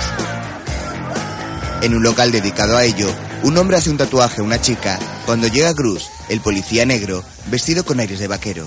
En 1.82 1.94
un 1.94 2.02
local 2.02 2.32
dedicado 2.32 2.76
a 2.76 2.82
ello, 2.82 3.06
un 3.44 3.56
hombre 3.56 3.76
hace 3.76 3.90
un 3.90 3.96
tatuaje 3.96 4.40
a 4.40 4.44
una 4.44 4.60
chica 4.60 4.98
cuando 5.24 5.46
llega 5.46 5.72
Cruz, 5.72 6.08
el 6.28 6.40
policía 6.40 6.84
negro, 6.84 7.22
vestido 7.50 7.84
con 7.84 8.00
aires 8.00 8.18
de 8.18 8.28
vaquero. 8.28 8.66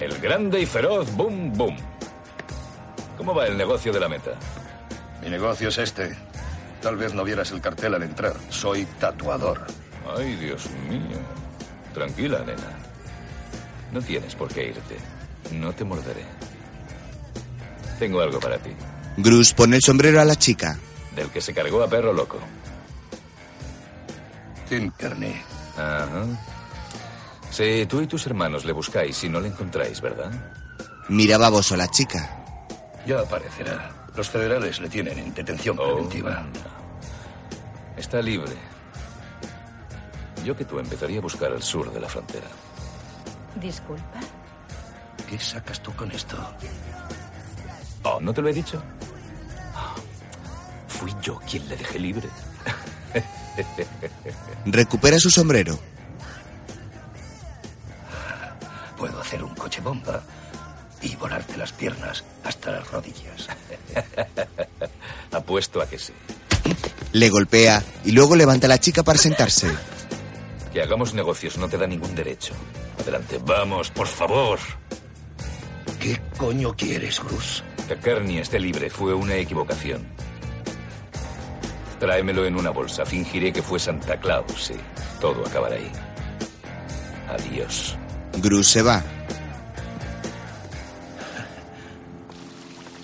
El 0.00 0.18
grande 0.18 0.60
y 0.60 0.66
feroz 0.66 1.10
Boom 1.12 1.52
Boom. 1.54 1.76
¿Cómo 3.16 3.34
va 3.34 3.46
el 3.46 3.56
negocio 3.56 3.92
de 3.92 4.00
la 4.00 4.08
meta? 4.08 4.32
Mi 5.22 5.30
negocio 5.30 5.68
es 5.68 5.78
este. 5.78 6.16
Tal 6.82 6.96
vez 6.96 7.14
no 7.14 7.24
vieras 7.24 7.50
el 7.50 7.60
cartel 7.60 7.94
al 7.94 8.02
entrar. 8.02 8.34
Soy 8.50 8.86
tatuador. 9.00 9.66
Ay, 10.16 10.36
Dios 10.36 10.68
mío. 10.88 11.18
Tranquila, 11.94 12.40
nena. 12.40 12.78
No 13.92 14.00
tienes 14.02 14.34
por 14.34 14.48
qué 14.48 14.68
irte. 14.68 14.96
No 15.52 15.72
te 15.72 15.84
morderé. 15.84 16.24
Tengo 17.98 18.20
algo 18.20 18.38
para 18.38 18.58
ti. 18.58 18.70
Grus 19.16 19.54
pone 19.54 19.76
el 19.76 19.82
sombrero 19.82 20.20
a 20.20 20.24
la 20.24 20.36
chica. 20.36 20.78
Del 21.14 21.30
que 21.30 21.40
se 21.40 21.54
cargó 21.54 21.82
a 21.82 21.88
perro 21.88 22.12
loco. 22.12 22.38
Tim 24.68 24.90
Kearney. 24.92 25.42
Ajá. 25.76 26.24
Sí, 27.50 27.86
tú 27.88 28.00
y 28.00 28.06
tus 28.06 28.26
hermanos 28.26 28.64
le 28.64 28.72
buscáis 28.72 29.22
y 29.24 29.28
no 29.28 29.40
le 29.40 29.48
encontráis, 29.48 30.00
¿verdad? 30.00 30.30
Mira 31.08 31.38
baboso 31.38 31.74
a 31.74 31.78
la 31.78 31.88
chica. 31.88 32.44
Ya 33.06 33.20
aparecerá. 33.20 33.90
Los 34.16 34.28
federales 34.28 34.80
le 34.80 34.88
tienen 34.88 35.18
en 35.18 35.34
detención 35.34 35.76
preventiva. 35.76 36.44
Está 37.96 38.20
libre. 38.20 38.52
Yo 40.44 40.56
que 40.56 40.64
tú 40.64 40.78
empezaría 40.78 41.18
a 41.18 41.22
buscar 41.22 41.52
al 41.52 41.62
sur 41.62 41.92
de 41.92 42.00
la 42.00 42.08
frontera. 42.08 42.46
Disculpa. 43.56 44.20
¿Qué 45.28 45.38
sacas 45.38 45.82
tú 45.82 45.92
con 45.94 46.10
esto? 46.12 46.36
Oh, 48.02 48.20
¿no 48.20 48.32
te 48.32 48.42
lo 48.42 48.48
he 48.48 48.52
dicho? 48.52 48.82
Fui 50.88 51.12
yo 51.20 51.38
quien 51.48 51.68
le 51.68 51.76
dejé 51.76 51.98
libre. 51.98 52.28
Recupera 54.66 55.18
su 55.18 55.30
sombrero. 55.30 55.78
Puedo 58.96 59.20
hacer 59.20 59.42
un 59.42 59.54
coche 59.54 59.80
bomba 59.80 60.22
y 61.02 61.14
volarte 61.16 61.56
las 61.56 61.72
piernas 61.72 62.24
hasta 62.44 62.72
las 62.72 62.90
rodillas. 62.90 63.48
Apuesto 65.32 65.80
a 65.80 65.86
que 65.86 65.98
sí. 65.98 66.12
Le 67.12 67.28
golpea 67.28 67.82
y 68.04 68.12
luego 68.12 68.36
levanta 68.36 68.66
a 68.66 68.68
la 68.68 68.80
chica 68.80 69.02
para 69.02 69.18
sentarse. 69.18 69.70
Que 70.72 70.82
hagamos 70.82 71.14
negocios 71.14 71.56
no 71.58 71.68
te 71.68 71.78
da 71.78 71.86
ningún 71.86 72.14
derecho. 72.14 72.54
Adelante, 73.00 73.38
vamos, 73.44 73.90
por 73.90 74.06
favor. 74.06 74.58
¿Qué 76.00 76.20
coño 76.36 76.74
quieres, 76.76 77.20
Cruz? 77.20 77.62
Que 77.88 77.96
Kearney 77.96 78.38
esté 78.38 78.58
libre 78.58 78.90
fue 78.90 79.14
una 79.14 79.36
equivocación. 79.36 80.06
Tráemelo 81.98 82.46
en 82.46 82.56
una 82.56 82.70
bolsa. 82.70 83.06
Fingiré 83.06 83.52
que 83.52 83.62
fue 83.62 83.78
Santa 83.78 84.18
Claus, 84.20 84.66
sí. 84.66 84.74
Todo 85.20 85.46
acabará 85.46 85.76
ahí. 85.76 85.90
Adiós. 87.28 87.96
Grus 88.38 88.68
se 88.68 88.82
va. 88.82 89.02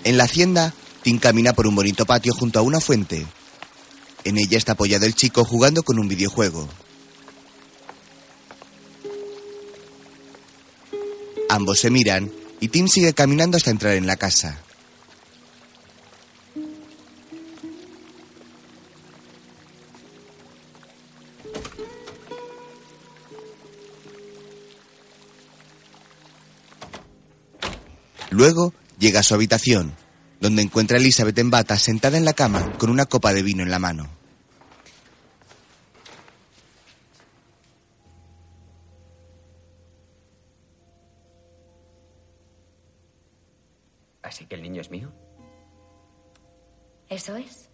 En 0.03 0.17
la 0.17 0.25
hacienda, 0.25 0.73
Tim 1.01 1.17
camina 1.17 1.53
por 1.53 1.67
un 1.67 1.75
bonito 1.75 2.05
patio 2.05 2.33
junto 2.33 2.59
a 2.59 2.61
una 2.61 2.79
fuente. 2.79 3.25
En 4.23 4.37
ella 4.37 4.57
está 4.57 4.73
apoyado 4.73 5.05
el 5.05 5.15
chico 5.15 5.43
jugando 5.43 5.83
con 5.83 5.99
un 5.99 6.07
videojuego. 6.07 6.67
Ambos 11.49 11.79
se 11.79 11.89
miran 11.89 12.31
y 12.59 12.69
Tim 12.69 12.87
sigue 12.87 13.13
caminando 13.13 13.57
hasta 13.57 13.69
entrar 13.69 13.93
en 13.93 14.07
la 14.07 14.15
casa. 14.15 14.59
Luego 28.33 28.73
llega 28.97 29.19
a 29.19 29.23
su 29.23 29.35
habitación, 29.35 29.95
donde 30.41 30.63
encuentra 30.63 30.97
a 30.97 30.99
Elizabeth 30.99 31.37
en 31.37 31.51
bata 31.51 31.77
sentada 31.77 32.17
en 32.17 32.25
la 32.25 32.33
cama 32.33 32.73
con 32.79 32.89
una 32.89 33.05
copa 33.05 33.31
de 33.31 33.43
vino 33.43 33.61
en 33.61 33.69
la 33.69 33.77
mano. 33.77 34.09
¿Así 44.23 44.47
que 44.47 44.55
el 44.55 44.63
niño 44.63 44.81
es 44.81 44.89
mío? 44.89 45.13
¿Eso 47.09 47.35
es? 47.35 47.69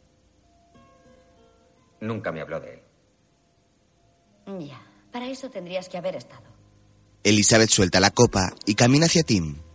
Nunca 2.02 2.34
me 2.34 2.42
habló 2.42 2.60
de 2.60 2.74
él. 2.74 2.82
Ya, 4.68 4.82
para 5.14 5.28
eso 5.28 5.50
tendrías 5.50 5.88
que 5.88 5.98
haber 5.98 6.18
estado. 6.18 6.50
Elizabeth 7.24 7.70
suelta 7.70 8.02
la 8.02 8.12
copa 8.12 8.54
y 8.66 8.76
camina 8.76 9.06
hacia 9.06 9.24
Tim. 9.24 9.69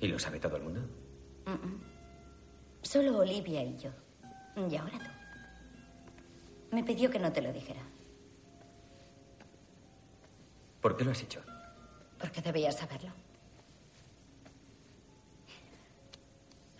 ¿Y 0.00 0.06
lo 0.08 0.18
sabe 0.18 0.38
todo 0.38 0.56
el 0.56 0.62
mundo? 0.62 0.80
Mm, 1.46 1.50
mm. 1.52 1.82
Solo 2.82 3.18
Olivia 3.18 3.62
y 3.62 3.76
yo. 3.76 3.90
Y 4.70 4.76
ahora 4.76 4.98
tú. 4.98 6.74
Me 6.76 6.84
pidió 6.84 7.10
que 7.10 7.18
no 7.18 7.32
te 7.32 7.40
lo 7.40 7.52
dijera, 7.52 7.80
¿Por 10.80 10.96
qué 10.96 11.04
lo 11.04 11.10
has 11.10 11.22
hecho? 11.22 11.42
porque 12.18 12.40
debías 12.42 12.76
saberlo. 12.76 13.10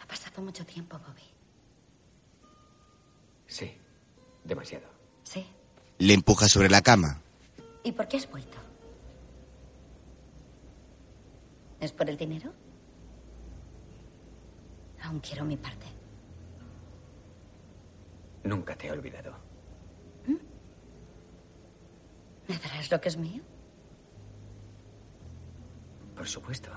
Ha 0.01 0.07
pasado 0.07 0.43
mucho 0.43 0.65
tiempo, 0.67 0.99
Bobby. 0.99 1.23
Sí, 3.47 3.73
demasiado. 4.45 4.87
Sí. 5.23 5.47
Le 5.99 6.15
empuja 6.15 6.49
sobre 6.49 6.69
la 6.69 6.83
cama. 6.83 7.21
¿Y 7.85 7.93
por 7.93 8.09
qué 8.09 8.17
has 8.17 8.29
vuelto? 8.31 8.59
¿Es 11.81 11.93
por 11.93 12.09
el 12.11 12.17
dinero? 12.17 12.53
Aún 15.03 15.21
quiero 15.21 15.45
mi 15.45 15.57
parte. 15.57 15.87
Nunca 18.45 18.77
te 18.77 18.87
he 18.87 18.93
olvidado. 18.93 19.35
¿Me 22.49 22.57
darás 22.57 22.91
lo 22.91 23.01
que 23.01 23.09
es 23.09 23.17
mío? 23.17 23.43
Por 26.17 26.27
supuesto. 26.27 26.71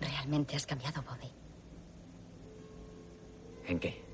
Realmente 0.00 0.56
has 0.56 0.66
cambiado, 0.66 1.02
Bobby. 1.02 1.30
¿En 3.66 3.78
qué? 3.78 4.04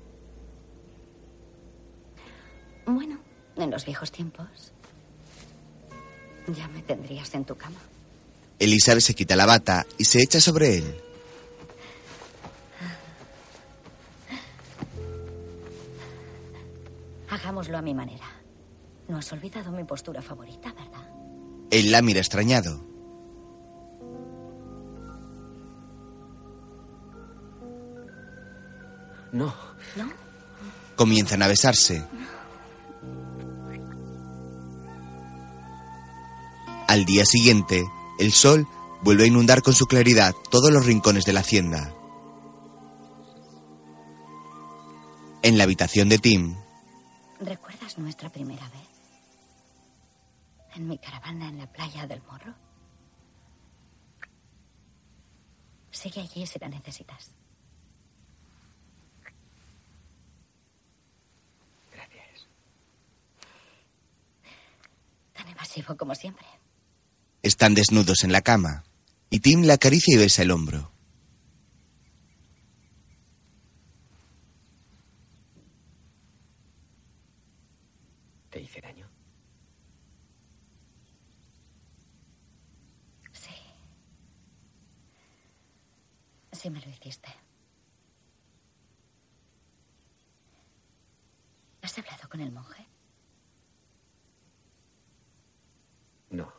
Bueno, 2.85 3.17
en 3.55 3.71
los 3.71 3.85
viejos 3.85 4.11
tiempos 4.11 4.73
ya 6.47 6.67
me 6.69 6.81
tendrías 6.81 7.33
en 7.33 7.45
tu 7.45 7.55
cama. 7.55 7.79
Elizabeth 8.59 9.03
se 9.03 9.13
quita 9.13 9.35
la 9.35 9.45
bata 9.45 9.85
y 9.97 10.05
se 10.05 10.21
echa 10.21 10.39
sobre 10.41 10.77
él. 10.77 11.01
Hagámoslo 17.29 17.77
a 17.77 17.81
mi 17.81 17.93
manera. 17.93 18.25
No 19.07 19.17
has 19.17 19.31
olvidado 19.31 19.71
mi 19.71 19.83
postura 19.83 20.21
favorita, 20.21 20.73
¿verdad? 20.73 21.07
Él 21.69 21.91
la 21.91 22.01
mira 22.01 22.19
extrañado. 22.19 22.83
No. 29.31 29.53
¿No? 29.95 30.09
Comienzan 30.95 31.41
a 31.41 31.47
besarse. 31.47 32.03
Al 36.97 37.05
día 37.05 37.25
siguiente, 37.25 37.87
el 38.17 38.31
sol 38.31 38.67
vuelve 39.03 39.25
a 39.25 39.27
inundar 39.27 39.61
con 39.61 39.75
su 39.75 39.85
claridad 39.85 40.33
todos 40.49 40.71
los 40.71 40.83
rincones 40.83 41.25
de 41.25 41.33
la 41.33 41.41
hacienda. 41.41 41.93
En 45.43 45.59
la 45.59 45.65
habitación 45.65 46.09
de 46.09 46.17
Tim, 46.17 46.55
¿Recuerdas 47.39 47.99
nuestra 47.99 48.29
primera 48.31 48.67
vez? 48.69 48.87
En 50.73 50.87
mi 50.87 50.97
caravana 50.97 51.49
en 51.49 51.59
la 51.59 51.71
playa 51.71 52.07
del 52.07 52.23
Morro. 52.23 52.55
Sigue 55.91 56.21
allí 56.21 56.47
si 56.47 56.57
la 56.57 56.67
necesitas. 56.67 57.35
Gracias. 61.91 62.47
Tan 65.33 65.47
evasivo 65.49 65.95
como 65.95 66.15
siempre. 66.15 66.56
Están 67.47 67.73
desnudos 67.73 68.23
en 68.23 68.31
la 68.31 68.41
cama 68.41 68.83
y 69.29 69.39
Tim 69.39 69.63
la 69.63 69.73
acaricia 69.75 70.15
y 70.15 70.17
besa 70.17 70.41
el 70.43 70.51
hombro. 70.51 70.91
¿Te 78.49 78.61
hice 78.61 78.81
daño? 78.81 79.07
Sí. 83.33 83.51
Sí 86.51 86.69
me 86.69 86.81
lo 86.81 86.89
hiciste. 86.89 87.29
¿Has 91.81 91.97
hablado 91.97 92.27
con 92.29 92.41
el 92.41 92.51
monje? 92.51 92.85
No. 96.29 96.51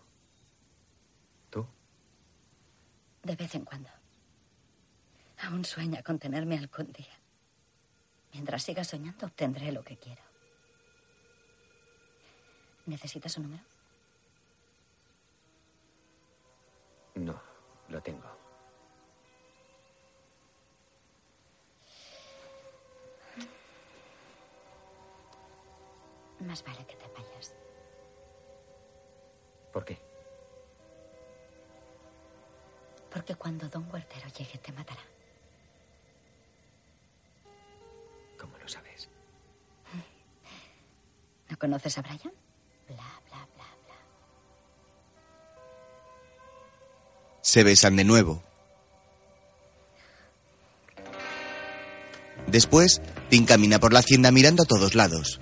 ¿Tú? 1.50 1.66
De 3.28 3.36
vez 3.36 3.54
en 3.54 3.66
cuando. 3.66 3.90
Aún 5.42 5.62
sueña 5.62 6.02
con 6.02 6.18
tenerme 6.18 6.56
algún 6.56 6.90
día. 6.92 7.12
Mientras 8.32 8.62
siga 8.62 8.82
soñando, 8.84 9.26
obtendré 9.26 9.70
lo 9.70 9.84
que 9.84 9.98
quiero. 9.98 10.22
¿Necesitas 12.86 13.36
un 13.36 13.42
número? 13.42 13.64
No, 17.16 17.38
lo 17.90 18.02
tengo. 18.02 18.26
Más 26.40 26.64
vale 26.64 26.86
que 26.86 26.96
te 26.96 27.06
vayas. 27.08 27.54
¿Por 29.70 29.84
qué? 29.84 30.07
Porque 33.18 33.34
cuando 33.34 33.68
Don 33.68 33.84
Huertero 33.92 34.28
llegue 34.28 34.58
te 34.58 34.70
matará. 34.70 35.02
¿Cómo 38.38 38.56
lo 38.58 38.68
sabes? 38.68 39.08
¿No 41.50 41.58
conoces 41.58 41.98
a 41.98 42.02
Brian? 42.02 42.32
Bla, 42.86 43.20
bla, 43.26 43.48
bla, 43.56 43.64
bla. 43.86 43.96
Se 47.42 47.64
besan 47.64 47.96
de 47.96 48.04
nuevo. 48.04 48.40
Después, 52.46 53.02
Tim 53.30 53.46
camina 53.46 53.80
por 53.80 53.92
la 53.92 53.98
hacienda 53.98 54.30
mirando 54.30 54.62
a 54.62 54.66
todos 54.66 54.94
lados. 54.94 55.40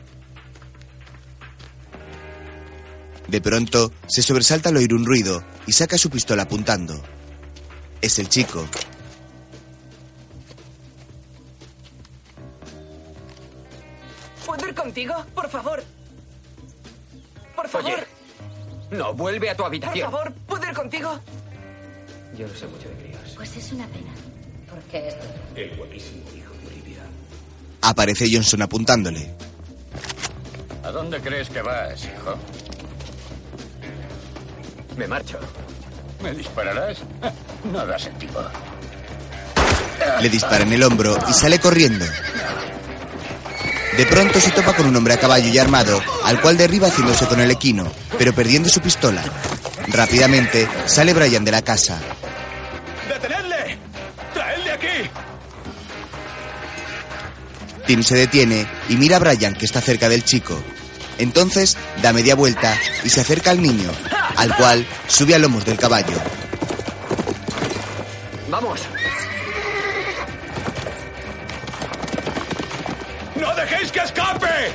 De 3.28 3.42
pronto, 3.42 3.92
se 4.06 4.22
sobresalta 4.22 4.70
al 4.70 4.78
oír 4.78 4.94
un 4.94 5.04
ruido 5.04 5.44
y 5.66 5.72
saca 5.72 5.98
su 5.98 6.08
pistola 6.08 6.44
apuntando. 6.44 7.15
Es 8.07 8.21
el 8.21 8.29
chico. 8.29 8.64
¿Puedo 14.45 14.69
ir 14.69 14.75
contigo? 14.75 15.14
Por 15.35 15.49
favor. 15.49 15.83
Por 17.55 17.69
favor. 17.69 17.90
Oye, 17.92 18.07
no, 18.97 19.12
vuelve 19.14 19.51
a 19.51 19.55
tu 19.55 19.59
Por 19.59 19.66
habitación. 19.66 20.11
favor, 20.11 20.33
¿puedo 20.47 20.64
ir 20.69 20.73
contigo? 20.75 21.19
Yo 22.38 22.47
no 22.47 22.55
sé 22.55 22.66
mucho 22.69 22.88
de 22.90 22.95
críos. 22.97 23.33
Pues 23.35 23.57
es 23.57 23.73
una 23.73 23.87
pena. 23.88 24.12
Porque 24.71 25.09
esto. 25.09 25.27
El 25.57 25.77
guapísimo 25.77 26.23
hijo 26.37 26.53
de 26.61 26.66
Olivia. 26.69 27.03
Aparece 27.83 28.29
Johnson 28.31 28.62
apuntándole. 28.62 29.35
¿A 30.85 30.90
dónde 30.92 31.21
crees 31.21 31.49
que 31.49 31.62
vas, 31.62 32.05
hijo? 32.05 32.37
Me 34.97 35.09
marcho. 35.09 35.38
¿Me 36.26 36.32
dispararás? 36.34 36.98
No 37.72 37.84
da 37.84 37.98
sentido. 37.98 38.48
Le 40.20 40.28
dispara 40.28 40.62
en 40.62 40.72
el 40.72 40.82
hombro 40.84 41.18
y 41.28 41.32
sale 41.32 41.58
corriendo. 41.58 42.04
De 43.96 44.06
pronto 44.06 44.40
se 44.40 44.52
topa 44.52 44.72
con 44.74 44.86
un 44.86 44.94
hombre 44.94 45.14
a 45.14 45.18
caballo 45.18 45.48
y 45.48 45.58
armado, 45.58 46.00
al 46.24 46.40
cual 46.40 46.56
derriba 46.56 46.88
haciéndose 46.88 47.26
con 47.26 47.40
el 47.40 47.50
equino, 47.50 47.90
pero 48.18 48.32
perdiendo 48.32 48.68
su 48.68 48.80
pistola. 48.80 49.22
Rápidamente 49.88 50.68
sale 50.86 51.12
Brian 51.12 51.44
de 51.44 51.50
la 51.50 51.62
casa. 51.62 51.98
¡Detenedle! 53.08 53.78
¡Traedle 54.32 54.70
aquí! 54.70 55.10
Tim 57.86 58.02
se 58.02 58.16
detiene 58.16 58.66
y 58.88 58.96
mira 58.96 59.16
a 59.16 59.20
Brian 59.20 59.54
que 59.54 59.64
está 59.64 59.80
cerca 59.80 60.08
del 60.08 60.24
chico. 60.24 60.56
Entonces 61.18 61.76
da 62.02 62.12
media 62.12 62.34
vuelta 62.36 62.76
y 63.02 63.08
se 63.08 63.22
acerca 63.22 63.50
al 63.50 63.62
niño, 63.62 63.90
al 64.37 64.55
cual 64.57 64.87
sube 65.08 65.35
a 65.35 65.38
lomos 65.38 65.65
del 65.65 65.79
caballo. 65.79 66.17
¡Vamos! 68.48 68.81
¡No 73.35 73.54
dejéis 73.54 73.92
que 73.92 74.00
escape! 74.00 74.73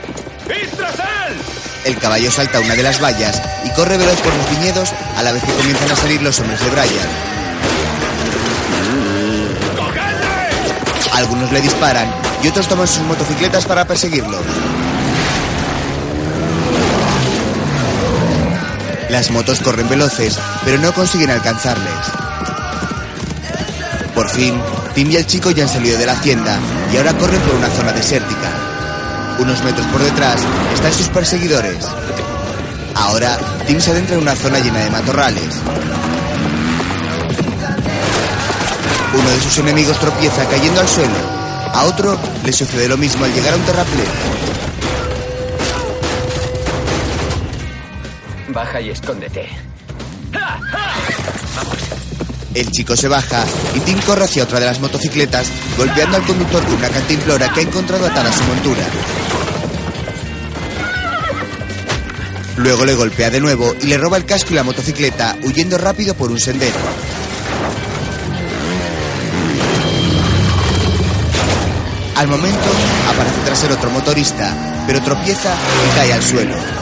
¡Id 0.47 0.69
tras 0.75 0.95
él! 0.95 1.37
El 1.85 1.97
caballo 1.97 2.29
salta 2.29 2.59
una 2.59 2.75
de 2.75 2.83
las 2.83 3.01
vallas 3.01 3.41
y 3.63 3.71
corre 3.71 3.97
veloz 3.97 4.19
por 4.21 4.33
los 4.33 4.49
viñedos 4.51 4.93
a 5.17 5.23
la 5.23 5.31
vez 5.31 5.43
que 5.43 5.53
comienzan 5.53 5.91
a 5.91 5.95
salir 5.95 6.21
los 6.21 6.39
hombres 6.39 6.59
de 6.59 6.69
Brian. 6.69 7.31
Algunos 11.13 11.51
le 11.51 11.61
disparan 11.61 12.13
y 12.43 12.47
otros 12.47 12.67
toman 12.67 12.87
sus 12.87 13.03
motocicletas 13.03 13.65
para 13.65 13.85
perseguirlo. 13.85 14.39
Las 19.11 19.29
motos 19.29 19.59
corren 19.59 19.89
veloces, 19.89 20.39
pero 20.63 20.77
no 20.79 20.93
consiguen 20.93 21.31
alcanzarles. 21.31 21.91
Por 24.15 24.29
fin, 24.29 24.57
Tim 24.95 25.11
y 25.11 25.17
el 25.17 25.27
chico 25.27 25.51
ya 25.51 25.63
han 25.63 25.69
salido 25.69 25.99
de 25.99 26.05
la 26.05 26.13
hacienda 26.13 26.57
y 26.93 26.95
ahora 26.95 27.13
corren 27.17 27.41
por 27.41 27.55
una 27.55 27.69
zona 27.69 27.91
desértica. 27.91 28.49
Unos 29.37 29.61
metros 29.65 29.85
por 29.87 30.01
detrás 30.01 30.39
están 30.73 30.93
sus 30.93 31.09
perseguidores. 31.09 31.85
Ahora, 32.95 33.37
Tim 33.67 33.81
se 33.81 33.91
adentra 33.91 34.15
en 34.15 34.21
una 34.21 34.35
zona 34.35 34.59
llena 34.59 34.79
de 34.79 34.89
matorrales. 34.89 35.55
Uno 39.13 39.29
de 39.29 39.41
sus 39.41 39.57
enemigos 39.57 39.99
tropieza 39.99 40.45
cayendo 40.45 40.79
al 40.79 40.87
suelo. 40.87 41.41
A 41.73 41.83
otro 41.83 42.17
le 42.45 42.53
sucede 42.53 42.87
lo 42.87 42.95
mismo 42.95 43.25
al 43.25 43.33
llegar 43.33 43.55
a 43.55 43.57
un 43.57 43.63
terraplén. 43.63 44.70
Baja 48.61 48.79
y 48.79 48.91
escóndete. 48.91 49.49
El 52.53 52.69
chico 52.69 52.95
se 52.95 53.07
baja 53.07 53.43
y 53.73 53.79
Tim 53.79 53.99
corre 54.01 54.25
hacia 54.25 54.43
otra 54.43 54.59
de 54.59 54.67
las 54.67 54.79
motocicletas, 54.79 55.47
golpeando 55.75 56.17
al 56.17 56.23
conductor 56.23 56.63
con 56.65 56.75
una 56.75 56.89
cantimplora 56.89 57.51
que 57.51 57.61
ha 57.61 57.63
encontrado 57.63 58.05
atada 58.05 58.29
a 58.29 58.33
su 58.33 58.43
montura. 58.43 58.83
Luego 62.57 62.85
le 62.85 62.93
golpea 62.93 63.31
de 63.31 63.41
nuevo 63.41 63.75
y 63.81 63.87
le 63.87 63.97
roba 63.97 64.17
el 64.17 64.25
casco 64.25 64.51
y 64.51 64.57
la 64.57 64.63
motocicleta, 64.63 65.37
huyendo 65.41 65.79
rápido 65.79 66.13
por 66.13 66.29
un 66.29 66.39
sendero. 66.39 66.77
Al 72.15 72.27
momento 72.27 72.69
aparece 73.09 73.41
tras 73.43 73.63
él 73.63 73.71
otro 73.71 73.89
motorista, 73.89 74.83
pero 74.85 75.01
tropieza 75.01 75.55
y 75.55 75.95
cae 75.95 76.13
al 76.13 76.21
suelo. 76.21 76.80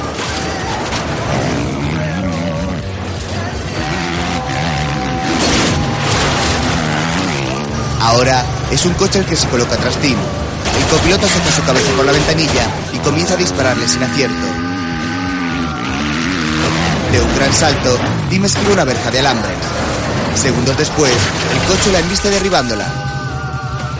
Ahora 7.99 8.43
es 8.71 8.85
un 8.85 8.93
coche 8.93 9.19
el 9.19 9.25
que 9.25 9.35
se 9.35 9.47
coloca 9.47 9.75
tras 9.77 9.97
Tim. 9.97 10.15
El 10.15 10.85
copiloto 10.85 11.27
saca 11.27 11.51
su 11.51 11.63
cabeza 11.63 11.91
por 11.95 12.05
la 12.05 12.11
ventanilla 12.11 12.67
y 12.93 12.97
comienza 12.99 13.33
a 13.33 13.37
dispararle 13.37 13.87
sin 13.87 14.03
acierto. 14.03 14.47
De 17.11 17.21
un 17.21 17.35
gran 17.35 17.53
salto, 17.53 17.97
Tim 18.29 18.45
esquiva 18.45 18.73
una 18.73 18.85
verja 18.85 19.11
de 19.11 19.19
alambres. 19.19 19.57
Segundos 20.35 20.77
después, 20.77 21.11
el 21.11 21.67
coche 21.67 21.91
la 21.91 21.99
embiste 21.99 22.29
derribándola. 22.29 22.87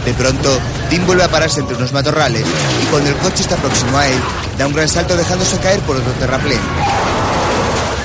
De 0.05 0.13
pronto, 0.13 0.57
Tim 0.89 1.05
vuelve 1.05 1.23
a 1.23 1.29
pararse 1.29 1.59
entre 1.59 1.75
unos 1.75 1.91
matorrales 1.91 2.45
y 2.81 2.85
cuando 2.85 3.09
el 3.09 3.15
coche 3.17 3.43
está 3.43 3.57
próximo 3.57 3.97
a 3.97 4.07
él, 4.07 4.19
da 4.57 4.67
un 4.67 4.73
gran 4.73 4.87
salto 4.87 5.17
dejándose 5.17 5.57
caer 5.57 5.79
por 5.81 5.97
otro 5.97 6.11
terraplén. 6.13 6.59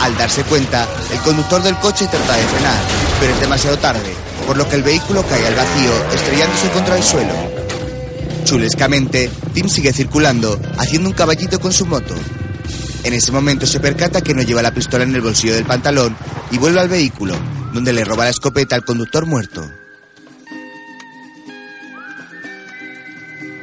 Al 0.05 0.19
darse 0.19 0.43
cuenta, 0.43 0.87
el 1.11 1.19
conductor 1.21 1.63
del 1.63 1.77
coche 1.77 2.07
trata 2.07 2.37
de 2.37 2.43
frenar, 2.45 2.79
pero 3.19 3.33
es 3.33 3.41
demasiado 3.41 3.79
tarde, 3.79 4.15
por 4.47 4.55
lo 4.55 4.69
que 4.69 4.77
el 4.77 4.83
vehículo 4.83 5.25
cae 5.27 5.47
al 5.47 5.55
vacío, 5.55 5.93
estrellándose 6.13 6.69
contra 6.73 6.99
el 6.99 7.03
suelo. 7.03 7.33
Chulescamente, 8.45 9.31
Tim 9.55 9.67
sigue 9.67 9.95
circulando, 9.95 10.61
haciendo 10.77 11.09
un 11.09 11.15
caballito 11.15 11.59
con 11.59 11.73
su 11.73 11.87
moto. 11.87 12.15
En 13.03 13.15
ese 13.15 13.33
momento 13.33 13.67
se 13.67 13.81
percata 13.81 14.21
que 14.21 14.35
no 14.35 14.43
lleva 14.43 14.61
la 14.61 14.75
pistola 14.75 15.05
en 15.05 15.15
el 15.15 15.23
bolsillo 15.23 15.55
del 15.55 15.65
pantalón 15.65 16.15
y 16.51 16.59
vuelve 16.59 16.81
al 16.81 16.91
vehículo, 16.91 17.35
donde 17.73 17.95
le 17.95 18.05
roba 18.05 18.25
la 18.25 18.31
escopeta 18.31 18.77
al 18.77 18.85
conductor 18.85 19.25
muerto. 19.25 19.67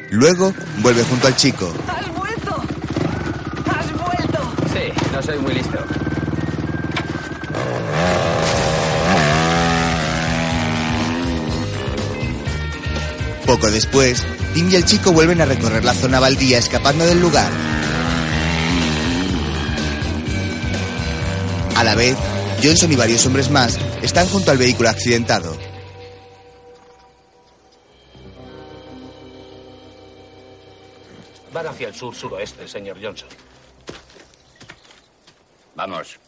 Luego 0.09 0.55
vuelve 0.79 1.03
junto 1.03 1.27
al 1.27 1.35
chico. 1.35 1.71
¡Has 1.87 2.11
vuelto! 2.15 2.63
¡Has 3.69 3.93
vuelto! 3.93 4.53
Sí, 4.73 5.11
no 5.13 5.21
soy 5.21 5.37
muy 5.37 5.53
listo. 5.53 6.00
Poco 13.51 13.69
después, 13.69 14.25
Tim 14.53 14.69
y 14.69 14.75
el 14.75 14.85
chico 14.85 15.11
vuelven 15.11 15.41
a 15.41 15.45
recorrer 15.45 15.83
la 15.83 15.93
zona 15.93 16.21
baldía 16.21 16.57
escapando 16.57 17.05
del 17.05 17.19
lugar. 17.19 17.51
A 21.75 21.83
la 21.83 21.93
vez, 21.93 22.15
Johnson 22.63 22.93
y 22.93 22.95
varios 22.95 23.25
hombres 23.25 23.49
más 23.49 23.77
están 24.01 24.25
junto 24.29 24.51
al 24.51 24.57
vehículo 24.57 24.87
accidentado. 24.87 25.57
Van 31.51 31.67
hacia 31.67 31.89
el 31.89 31.93
sur-suroeste, 31.93 32.69
señor 32.69 32.99
Johnson. 33.03 33.27
Vamos. 35.75 36.21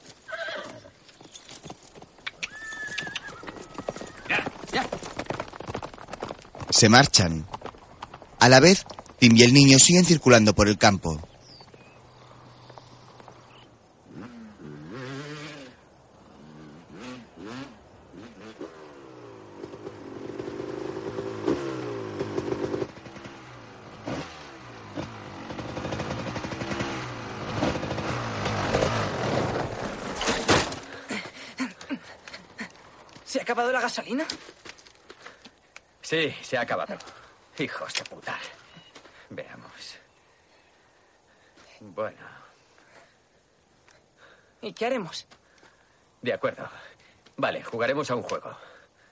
Se 6.74 6.90
marchan. 6.90 7.46
A 8.40 8.50
la 8.50 8.60
vez, 8.60 8.84
Tim 9.20 9.38
y 9.38 9.44
el 9.44 9.54
niño 9.54 9.78
siguen 9.78 10.06
circulando 10.06 10.56
por 10.56 10.68
el 10.68 10.80
campo. 10.80 11.22
¿Se 33.26 33.38
ha 33.38 33.44
acabado 33.44 33.72
la 33.72 33.80
gasolina? 33.80 34.26
Sí, 36.04 36.30
se 36.42 36.58
ha 36.58 36.62
acabado. 36.62 36.96
Hijos 37.58 37.92
de 37.96 38.04
puta. 38.04 38.38
Veamos. 39.30 39.98
Bueno, 41.80 42.18
¿Y 44.62 44.72
qué 44.74 44.86
haremos? 44.86 45.26
de 46.22 46.32
acuerdo. 46.34 46.70
Vale, 47.36 47.62
jugaremos 47.64 48.10
a 48.12 48.16
un 48.16 48.22
juego. 48.24 48.56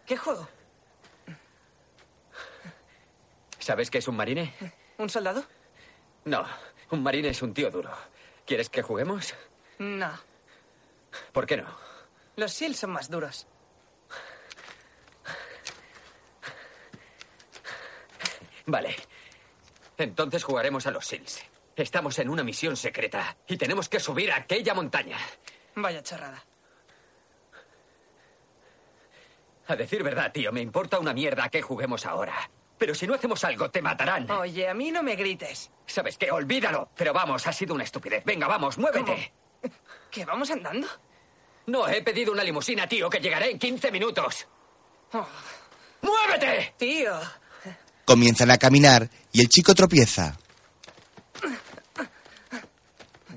¿Qué 0.05 0.15
juego? 0.15 0.47
¿Sabes 3.59 3.89
qué 3.91 3.97
es 3.97 4.07
un 4.07 4.15
marine? 4.15 4.53
¿Un 4.97 5.09
soldado? 5.09 5.43
No, 6.25 6.45
un 6.91 7.03
marine 7.03 7.29
es 7.29 7.41
un 7.41 7.53
tío 7.53 7.69
duro. 7.69 7.91
¿Quieres 8.45 8.69
que 8.69 8.81
juguemos? 8.81 9.33
No. 9.79 10.11
¿Por 11.33 11.45
qué 11.45 11.57
no? 11.57 11.65
Los 12.37 12.53
SEAL 12.53 12.75
son 12.75 12.91
más 12.91 13.09
duros. 13.09 13.45
Vale. 18.71 18.95
Entonces 19.97 20.43
jugaremos 20.45 20.87
a 20.87 20.91
los 20.91 21.05
SEALs. 21.05 21.43
Estamos 21.75 22.17
en 22.19 22.29
una 22.29 22.41
misión 22.41 22.77
secreta 22.77 23.35
y 23.45 23.57
tenemos 23.57 23.89
que 23.89 23.99
subir 23.99 24.31
a 24.31 24.37
aquella 24.37 24.73
montaña. 24.73 25.17
Vaya 25.75 26.01
chorrada. 26.01 26.41
A 29.67 29.75
decir 29.75 30.03
verdad, 30.03 30.31
tío, 30.31 30.53
me 30.53 30.61
importa 30.61 30.99
una 30.99 31.13
mierda 31.13 31.49
que 31.49 31.61
juguemos 31.61 32.05
ahora. 32.05 32.49
Pero 32.77 32.95
si 32.95 33.05
no 33.05 33.13
hacemos 33.13 33.43
algo, 33.43 33.69
te 33.69 33.81
matarán. 33.81 34.31
Oye, 34.31 34.69
a 34.69 34.73
mí 34.73 34.89
no 34.89 35.03
me 35.03 35.15
grites. 35.15 35.69
¿Sabes 35.85 36.17
qué? 36.17 36.31
Olvídalo. 36.31 36.89
Pero 36.95 37.11
vamos, 37.13 37.45
ha 37.47 37.53
sido 37.53 37.75
una 37.75 37.83
estupidez. 37.83 38.23
Venga, 38.23 38.47
vamos, 38.47 38.77
muévete. 38.77 39.33
¿Que 40.09 40.23
vamos 40.23 40.49
andando? 40.49 40.87
No, 41.67 41.87
he 41.89 42.01
pedido 42.01 42.31
una 42.31 42.43
limusina, 42.43 42.87
tío, 42.87 43.09
que 43.09 43.19
llegaré 43.19 43.51
en 43.51 43.59
15 43.59 43.91
minutos. 43.91 44.47
Oh. 45.11 45.27
¡Muévete! 46.01 46.73
Tío. 46.77 47.19
Comienzan 48.11 48.51
a 48.51 48.57
caminar 48.57 49.09
y 49.31 49.39
el 49.39 49.47
chico 49.47 49.73
tropieza. 49.73 50.37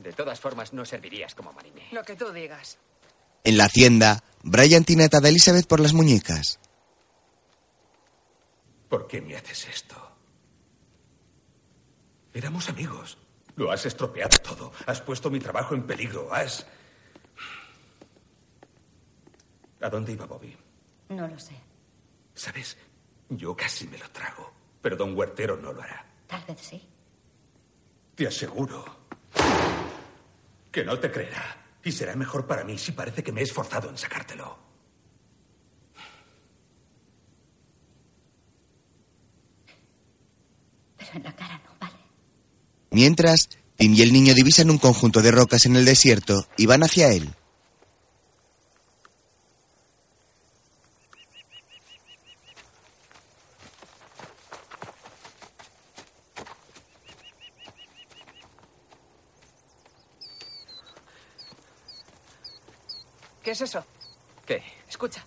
De 0.02 0.12
todas 0.12 0.40
formas, 0.40 0.72
no 0.72 0.84
servirías 0.84 1.32
como 1.32 1.52
marine. 1.52 1.86
Lo 1.92 2.02
que 2.02 2.16
tú 2.16 2.32
digas. 2.32 2.76
En 3.44 3.56
la 3.56 3.66
hacienda, 3.66 4.24
Brian 4.42 4.84
tiene 4.84 5.04
atada 5.04 5.28
a 5.28 5.30
Elizabeth 5.30 5.68
por 5.68 5.78
las 5.78 5.92
muñecas. 5.92 6.58
¿Por 8.88 9.06
qué 9.06 9.20
me 9.20 9.36
haces 9.36 9.68
esto? 9.68 9.94
Éramos 12.32 12.68
amigos. 12.68 13.16
Lo 13.54 13.70
has 13.70 13.86
estropeado 13.86 14.38
todo. 14.38 14.72
Has 14.86 15.00
puesto 15.00 15.30
mi 15.30 15.38
trabajo 15.38 15.76
en 15.76 15.86
peligro. 15.86 16.34
Has... 16.34 16.66
¿A 19.80 19.88
dónde 19.88 20.14
iba 20.14 20.26
Bobby? 20.26 20.56
No 21.10 21.28
lo 21.28 21.38
sé. 21.38 21.54
¿Sabes? 22.34 22.76
Yo 23.28 23.54
casi 23.54 23.86
me 23.86 23.98
lo 23.98 24.10
trago. 24.10 24.63
Pero 24.84 24.96
don 24.96 25.16
Huertero 25.16 25.56
no 25.56 25.72
lo 25.72 25.82
hará. 25.82 26.04
Tal 26.26 26.44
vez 26.46 26.58
sí. 26.60 26.82
Te 28.14 28.26
aseguro 28.26 28.84
que 30.70 30.84
no 30.84 30.98
te 30.98 31.10
creerá. 31.10 31.56
Y 31.82 31.90
será 31.90 32.14
mejor 32.14 32.46
para 32.46 32.64
mí 32.64 32.76
si 32.76 32.92
parece 32.92 33.22
que 33.22 33.32
me 33.32 33.40
he 33.40 33.44
esforzado 33.44 33.88
en 33.88 33.96
sacártelo. 33.96 34.58
Pero 40.98 41.10
en 41.14 41.22
la 41.22 41.34
cara 41.34 41.62
no 41.64 41.70
vale. 41.80 41.96
Mientras, 42.90 43.48
Tim 43.76 43.94
y 43.94 44.02
el 44.02 44.12
niño 44.12 44.34
divisan 44.34 44.68
un 44.68 44.76
conjunto 44.76 45.22
de 45.22 45.30
rocas 45.30 45.64
en 45.64 45.76
el 45.76 45.86
desierto 45.86 46.46
y 46.58 46.66
van 46.66 46.82
hacia 46.82 47.10
él. 47.10 47.34
Es 63.54 63.60
eso? 63.60 63.84
¿Qué? 64.46 64.62
Escucha. 64.88 65.24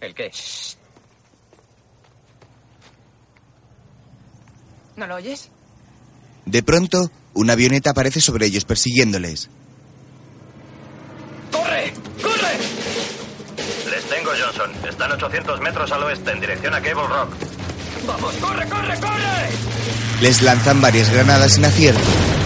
¿El 0.00 0.14
qué? 0.14 0.30
¿No 4.96 5.06
lo 5.06 5.14
oyes? 5.16 5.50
De 6.46 6.62
pronto, 6.62 7.10
una 7.34 7.52
avioneta 7.52 7.90
aparece 7.90 8.20
sobre 8.20 8.46
ellos 8.46 8.64
persiguiéndoles. 8.64 9.50
¡Corre! 11.52 11.92
¡Corre! 12.22 12.56
Les 13.90 14.04
tengo, 14.06 14.30
Johnson. 14.30 14.72
Están 14.88 15.12
800 15.12 15.60
metros 15.60 15.92
al 15.92 16.02
oeste, 16.04 16.30
en 16.32 16.40
dirección 16.40 16.74
a 16.74 16.80
Cable 16.80 17.06
Rock. 17.06 17.30
¡Vamos, 18.06 18.34
corre, 18.36 18.68
corre, 18.68 19.00
corre! 19.00 19.50
Les 20.20 20.40
lanzan 20.42 20.80
varias 20.80 21.10
granadas 21.10 21.52
sin 21.54 21.64
acierto. 21.64 22.45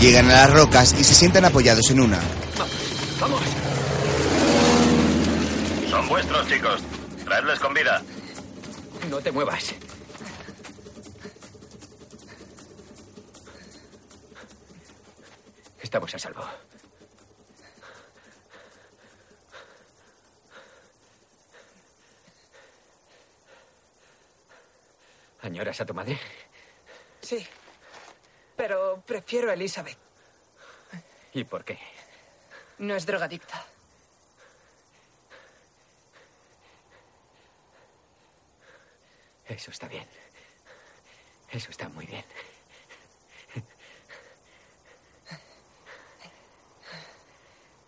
Llegan 0.00 0.30
a 0.30 0.32
las 0.32 0.50
rocas 0.50 0.94
y 0.98 1.04
se 1.04 1.14
sientan 1.14 1.44
apoyados 1.44 1.90
en 1.90 2.00
una. 2.00 2.18
¡Vamos! 3.20 3.42
Son 5.90 6.08
vuestros, 6.08 6.48
chicos. 6.48 6.80
Traedles 7.22 7.60
con 7.60 7.74
vida. 7.74 8.02
No 9.10 9.18
te 9.18 9.30
muevas. 9.30 9.74
Estamos 15.82 16.14
a 16.14 16.18
salvo. 16.18 16.44
¿Añoras 25.42 25.78
a 25.78 25.84
tu 25.84 25.92
madre? 25.92 26.18
Sí. 27.20 27.46
Pero 28.60 29.02
prefiero 29.06 29.48
a 29.48 29.54
Elizabeth. 29.54 29.96
¿Y 31.32 31.44
por 31.44 31.64
qué? 31.64 31.78
No 32.80 32.94
es 32.94 33.06
drogadicta. 33.06 33.64
Eso 39.48 39.70
está 39.70 39.88
bien. 39.88 40.06
Eso 41.50 41.70
está 41.70 41.88
muy 41.88 42.04
bien. 42.04 42.22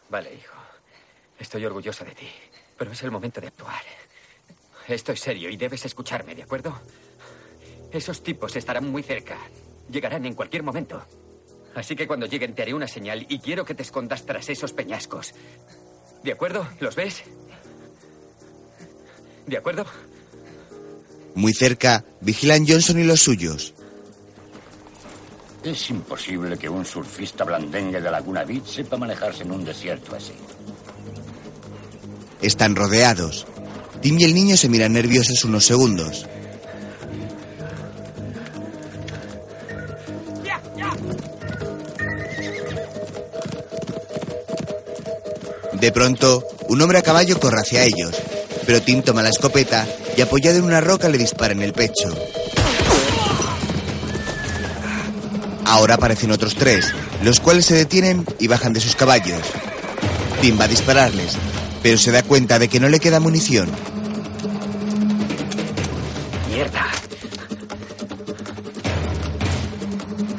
Vale, 0.08 0.32
hijo. 0.32 0.56
Estoy 1.38 1.66
orgulloso 1.66 2.02
de 2.06 2.14
ti. 2.14 2.32
Pero 2.78 2.92
es 2.92 3.02
el 3.02 3.10
momento 3.10 3.42
de 3.42 3.48
actuar. 3.48 3.82
Esto 4.88 5.12
es 5.12 5.20
serio 5.20 5.50
y 5.50 5.58
debes 5.58 5.84
escucharme, 5.84 6.34
¿de 6.34 6.44
acuerdo? 6.44 6.80
Esos 7.90 8.22
tipos 8.22 8.56
estarán 8.56 8.90
muy 8.90 9.02
cerca. 9.02 9.36
Llegarán 9.93 10.24
en 10.24 10.34
cualquier 10.34 10.62
momento. 10.62 11.05
Así 11.74 11.95
que 11.95 12.07
cuando 12.07 12.26
lleguen 12.26 12.55
te 12.55 12.62
haré 12.62 12.74
una 12.74 12.88
señal 12.88 13.26
y 13.28 13.38
quiero 13.38 13.64
que 13.64 13.74
te 13.74 13.82
escondas 13.82 14.24
tras 14.24 14.49
esos 14.49 14.72
peñascos. 14.72 15.34
¿De 16.22 16.32
acuerdo? 16.32 16.66
¿Los 16.80 16.97
ves? 16.97 17.22
¿De 19.47 19.57
acuerdo? 19.57 19.84
Muy 21.34 21.53
cerca, 21.53 22.05
vigilan 22.20 22.66
Johnson 22.66 23.01
y 23.01 23.05
los 23.05 23.20
suyos. 23.20 23.74
Es 25.62 25.90
imposible 25.90 26.59
que 26.59 26.68
un 26.68 26.84
surfista 26.84 27.45
blandengue 27.45 28.01
de 28.01 28.11
Laguna 28.11 28.45
Beach 28.45 28.66
sepa 28.66 28.97
manejarse 28.97 29.45
en 29.45 29.53
un 29.53 29.64
desierto 29.64 30.16
así. 30.16 30.32
Están 32.40 32.74
rodeados. 32.74 33.47
Tim 34.01 34.18
y 34.18 34.24
el 34.24 34.34
niño 34.34 34.57
se 34.57 34.68
miran 34.68 34.93
nerviosos 34.93 35.45
unos 35.45 35.64
segundos. 35.64 36.26
De 45.83 45.91
pronto, 45.91 46.45
un 46.68 46.80
hombre 46.80 46.99
a 46.99 47.03
caballo 47.03 47.41
corre 47.41 47.59
hacia 47.61 47.83
ellos, 47.83 48.14
pero 48.64 48.80
Tim 48.80 49.03
toma 49.03 49.20
la 49.20 49.30
escopeta 49.30 49.85
y 50.16 50.20
apoyado 50.20 50.59
en 50.59 50.64
una 50.64 50.80
roca 50.80 51.09
le 51.09 51.18
dispara 51.18 51.55
en 51.55 51.61
el 51.61 51.72
pecho. 51.72 52.09
Ahora 55.64 55.95
aparecen 55.95 56.30
otros 56.30 56.55
tres, 56.55 56.95
los 57.24 57.41
cuales 57.41 57.66
se 57.66 57.74
detienen 57.74 58.24
y 58.39 58.47
bajan 58.47 58.72
de 58.72 58.78
sus 58.78 58.95
caballos. 58.95 59.41
Tim 60.41 60.57
va 60.57 60.66
a 60.66 60.68
dispararles, 60.68 61.33
pero 61.83 61.99
se 61.99 62.12
da 62.12 62.22
cuenta 62.22 62.61
de 62.61 62.68
que 62.68 62.78
no 62.78 62.89
le 62.89 63.01
queda 63.01 63.18
munición. 63.18 63.68
¡Mierda! 66.49 66.87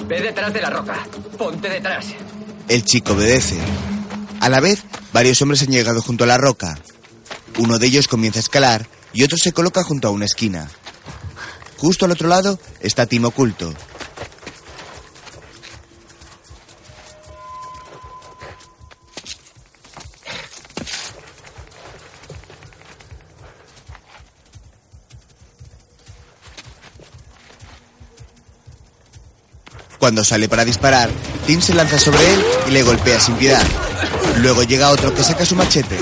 Ve 0.07 0.21
detrás 0.21 0.53
de 0.53 0.61
la 0.61 0.69
roca. 0.69 1.05
Ponte 1.37 1.67
detrás. 1.67 2.05
El 2.69 2.85
chico 2.85 3.11
obedece. 3.11 3.57
A 4.39 4.47
la 4.47 4.61
vez, 4.61 4.83
varios 5.13 5.41
hombres 5.41 5.61
han 5.61 5.69
llegado 5.69 6.01
junto 6.01 6.23
a 6.23 6.27
la 6.27 6.37
roca. 6.37 6.77
Uno 7.59 7.79
de 7.79 7.87
ellos 7.87 8.07
comienza 8.07 8.39
a 8.39 8.41
escalar 8.41 8.87
y 9.13 9.23
otro 9.23 9.37
se 9.37 9.53
coloca 9.53 9.83
junto 9.83 10.07
a 10.07 10.11
una 10.11 10.25
esquina. 10.25 10.69
Justo 11.77 12.05
al 12.05 12.11
otro 12.11 12.27
lado 12.27 12.59
está 12.81 13.05
Tim 13.05 13.25
oculto. 13.25 13.73
Cuando 29.99 30.25
sale 30.25 30.49
para 30.49 30.65
disparar, 30.65 31.09
Tim 31.47 31.61
se 31.61 31.73
lanza 31.73 31.97
sobre 31.97 32.33
él 32.33 32.43
y 32.67 32.71
le 32.71 32.83
golpea 32.83 33.21
sin 33.21 33.35
piedad. 33.35 33.65
Luego 34.37 34.63
llega 34.63 34.89
otro 34.89 35.13
que 35.13 35.23
saca 35.23 35.45
su 35.45 35.55
machete. 35.55 35.97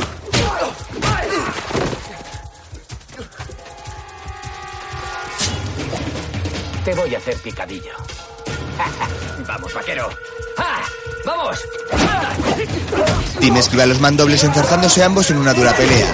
Te 6.85 6.95
voy 6.95 7.13
a 7.13 7.17
hacer 7.17 7.35
picadillo. 7.37 7.93
Vamos, 9.47 9.73
vaquero. 9.73 10.09
¡Ah! 10.57 10.81
¡Vamos! 11.25 11.59
¡Ah! 11.93 12.33
Tim 13.39 13.55
esquiva 13.57 13.83
a 13.83 13.87
los 13.87 13.99
mandobles 13.99 14.43
enzarzándose 14.43 15.03
ambos 15.03 15.29
en 15.29 15.37
una 15.37 15.53
dura 15.53 15.73
pelea. 15.73 16.07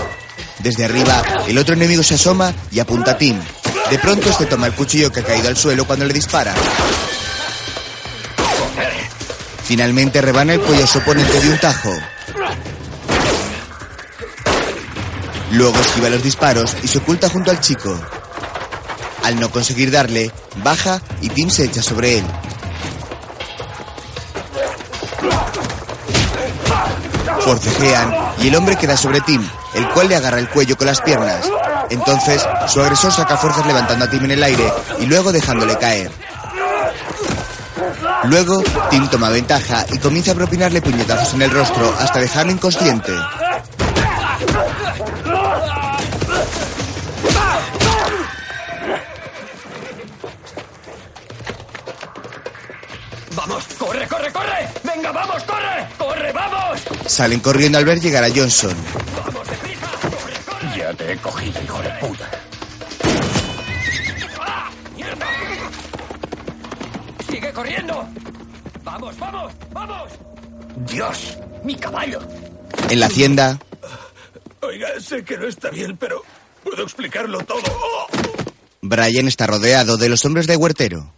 Desde 0.59 0.86
arriba, 0.86 1.24
el 1.47 1.57
otro 1.57 1.76
enemigo 1.76 2.03
se 2.03 2.15
asoma 2.15 2.53
y 2.72 2.80
apunta 2.80 3.11
a 3.11 3.18
Tim. 3.18 3.39
De 3.89 3.99
pronto 3.99 4.30
este 4.30 4.45
toma 4.45 4.68
el 4.68 4.74
cuchillo 4.74 5.11
que 5.11 5.22
ha 5.22 5.24
caído 5.24 5.47
al 5.47 5.55
suelo 5.55 5.86
cuando 5.86 6.05
le 6.05 6.13
dispara. 6.13 6.53
Finalmente 9.68 10.22
rebana 10.22 10.53
el 10.53 10.61
cuello 10.61 10.86
a 10.86 10.88
su 10.88 10.99
oponente 10.99 11.41
de 11.41 11.49
un 11.49 11.59
tajo. 11.59 11.91
Luego 15.51 15.78
esquiva 15.78 16.09
los 16.09 16.24
disparos 16.24 16.78
y 16.84 16.88
se 16.88 16.99
oculta 16.99 17.30
junto 17.30 17.51
al 17.51 17.59
chico. 17.59 17.99
Al 19.26 19.38
no 19.38 19.51
conseguir 19.51 19.91
darle, 19.91 20.32
baja 20.63 21.01
y 21.22 21.28
Tim 21.28 21.49
se 21.49 21.65
echa 21.65 21.84
sobre 21.84 22.20
él. 22.20 22.26
Forcejean 27.41 28.15
y 28.41 28.47
el 28.47 28.55
hombre 28.55 28.78
queda 28.78 28.95
sobre 28.95 29.20
Tim, 29.20 29.45
el 29.74 29.89
cual 29.89 30.07
le 30.07 30.15
agarra 30.15 30.39
el 30.39 30.49
cuello 30.49 30.78
con 30.78 30.88
las 30.88 31.01
piernas. 31.01 31.45
Entonces, 31.89 32.41
su 32.68 32.82
agresor 32.82 33.11
saca 33.11 33.36
fuerzas 33.36 33.65
levantando 33.65 34.05
a 34.05 34.09
Tim 34.09 34.24
en 34.24 34.32
el 34.32 34.43
aire 34.43 34.72
y 34.99 35.07
luego 35.07 35.34
dejándole 35.34 35.78
caer. 35.78 36.09
Luego, 38.26 38.63
Tim 38.89 39.07
toma 39.09 39.30
ventaja 39.30 39.86
y 39.91 39.99
comienza 39.99 40.32
a 40.32 40.36
propinarle 40.36 40.82
puñetazos 40.82 41.34
en 41.36 41.43
el 41.43 41.51
rostro 41.51 41.93
hasta 41.99 42.20
dejarlo 42.20 42.51
inconsciente. 42.51 43.13
¡Vamos! 53.36 53.63
¡Corre, 53.78 54.07
corre, 54.07 54.32
corre! 54.34 54.68
¡Venga, 54.84 55.11
vamos, 55.11 55.43
corre! 55.43 55.88
¡Corre, 55.97 56.32
vamos! 56.34 56.82
Salen 57.05 57.39
corriendo 57.39 57.78
al 57.78 57.86
ver 57.86 57.99
llegar 57.99 58.24
a 58.24 58.30
Johnson. 58.30 58.76
Ya 60.76 60.93
te 60.93 61.13
he 61.13 61.18
cogido, 61.18 61.61
hijo 61.63 61.82
de 61.82 61.89
puta. 61.91 62.30
Corriendo! 67.88 68.08
¡Vamos, 68.84 69.18
vamos, 69.18 69.54
vamos! 69.72 70.12
¡Dios! 70.90 71.38
¡Mi 71.64 71.76
caballo! 71.76 72.20
En 72.90 73.00
la 73.00 73.08
hacienda, 73.08 73.60
Oiga, 74.62 75.00
sé 75.00 75.24
que 75.24 75.38
no 75.38 75.48
está 75.48 75.70
bien, 75.70 75.98
pero 75.98 76.24
puedo 76.64 76.84
explicarlo 76.84 77.40
todo. 77.40 77.62
¡Oh! 77.70 78.08
Brian 78.82 79.28
está 79.28 79.48
rodeado 79.48 79.98
de 79.98 80.10
los 80.10 80.26
hombres 80.26 80.48
de 80.48 80.58
Huertero. 80.58 81.14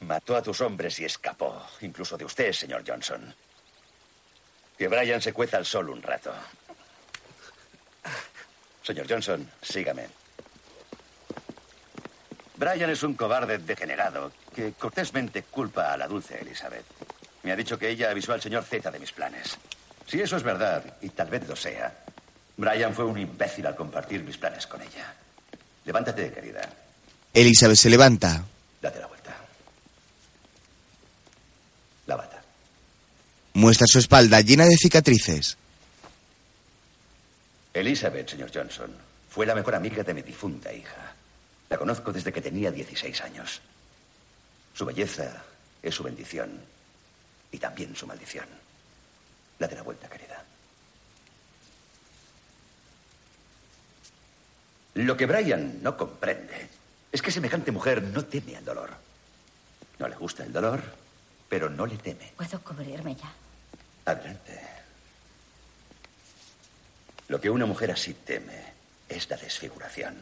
Mató 0.00 0.36
a 0.36 0.42
tus 0.42 0.60
hombres 0.60 0.98
y 1.00 1.04
escapó, 1.04 1.62
incluso 1.80 2.16
de 2.16 2.24
usted, 2.24 2.52
señor 2.52 2.84
Johnson. 2.86 3.34
Que 4.76 4.88
Brian 4.88 5.22
se 5.22 5.32
cueza 5.32 5.56
al 5.56 5.66
sol 5.66 5.90
un 5.90 6.02
rato. 6.02 6.32
Señor 8.82 9.06
Johnson, 9.08 9.50
sígame. 9.62 10.06
Brian 12.56 12.90
es 12.90 13.02
un 13.02 13.14
cobarde 13.14 13.58
degenerado 13.58 14.32
que 14.54 14.72
cortésmente 14.72 15.42
culpa 15.42 15.92
a 15.92 15.96
la 15.96 16.06
dulce 16.06 16.40
Elizabeth. 16.40 16.84
Me 17.42 17.52
ha 17.52 17.56
dicho 17.56 17.78
que 17.78 17.88
ella 17.88 18.10
avisó 18.10 18.32
al 18.32 18.40
señor 18.40 18.64
Z 18.64 18.90
de 18.90 18.98
mis 18.98 19.12
planes. 19.12 19.58
Si 20.06 20.20
eso 20.20 20.36
es 20.36 20.42
verdad, 20.42 20.96
y 21.00 21.10
tal 21.10 21.28
vez 21.28 21.46
lo 21.48 21.56
sea, 21.56 21.92
Brian 22.56 22.94
fue 22.94 23.04
un 23.04 23.18
imbécil 23.18 23.66
al 23.66 23.76
compartir 23.76 24.22
mis 24.22 24.38
planes 24.38 24.66
con 24.66 24.80
ella. 24.80 25.14
Levántate, 25.84 26.32
querida. 26.32 26.68
Elizabeth 27.32 27.76
se 27.76 27.90
levanta. 27.90 28.42
Date 28.80 28.98
la 29.00 29.06
vuelta. 29.06 29.36
La 32.06 32.16
bata. 32.16 32.42
Muestra 33.56 33.86
su 33.86 33.98
espalda 33.98 34.42
llena 34.42 34.66
de 34.66 34.76
cicatrices. 34.76 35.56
Elizabeth, 37.72 38.28
señor 38.28 38.50
Johnson, 38.54 38.94
fue 39.30 39.46
la 39.46 39.54
mejor 39.54 39.74
amiga 39.74 40.02
de 40.02 40.12
mi 40.12 40.20
difunta 40.20 40.70
hija. 40.74 41.14
La 41.70 41.78
conozco 41.78 42.12
desde 42.12 42.34
que 42.34 42.42
tenía 42.42 42.70
16 42.70 43.18
años. 43.22 43.62
Su 44.74 44.84
belleza 44.84 45.42
es 45.82 45.94
su 45.94 46.02
bendición 46.02 46.50
y 47.50 47.56
también 47.56 47.96
su 47.96 48.06
maldición. 48.06 48.44
La 49.58 49.66
de 49.66 49.76
la 49.76 49.82
vuelta, 49.82 50.06
querida. 50.10 50.44
Lo 54.96 55.16
que 55.16 55.24
Brian 55.24 55.82
no 55.82 55.96
comprende 55.96 56.68
es 57.10 57.22
que 57.22 57.30
semejante 57.30 57.72
mujer 57.72 58.02
no 58.02 58.22
teme 58.26 58.54
al 58.54 58.66
dolor. 58.66 58.90
No 59.98 60.08
le 60.08 60.16
gusta 60.16 60.44
el 60.44 60.52
dolor, 60.52 60.82
pero 61.48 61.70
no 61.70 61.86
le 61.86 61.96
teme. 61.96 62.34
¿Puedo 62.36 62.60
cubrirme 62.60 63.14
ya? 63.14 63.32
Adelante. 64.06 64.60
Lo 67.28 67.40
que 67.40 67.50
una 67.50 67.66
mujer 67.66 67.90
así 67.90 68.14
teme 68.14 68.72
es 69.08 69.28
la 69.28 69.36
desfiguración. 69.36 70.16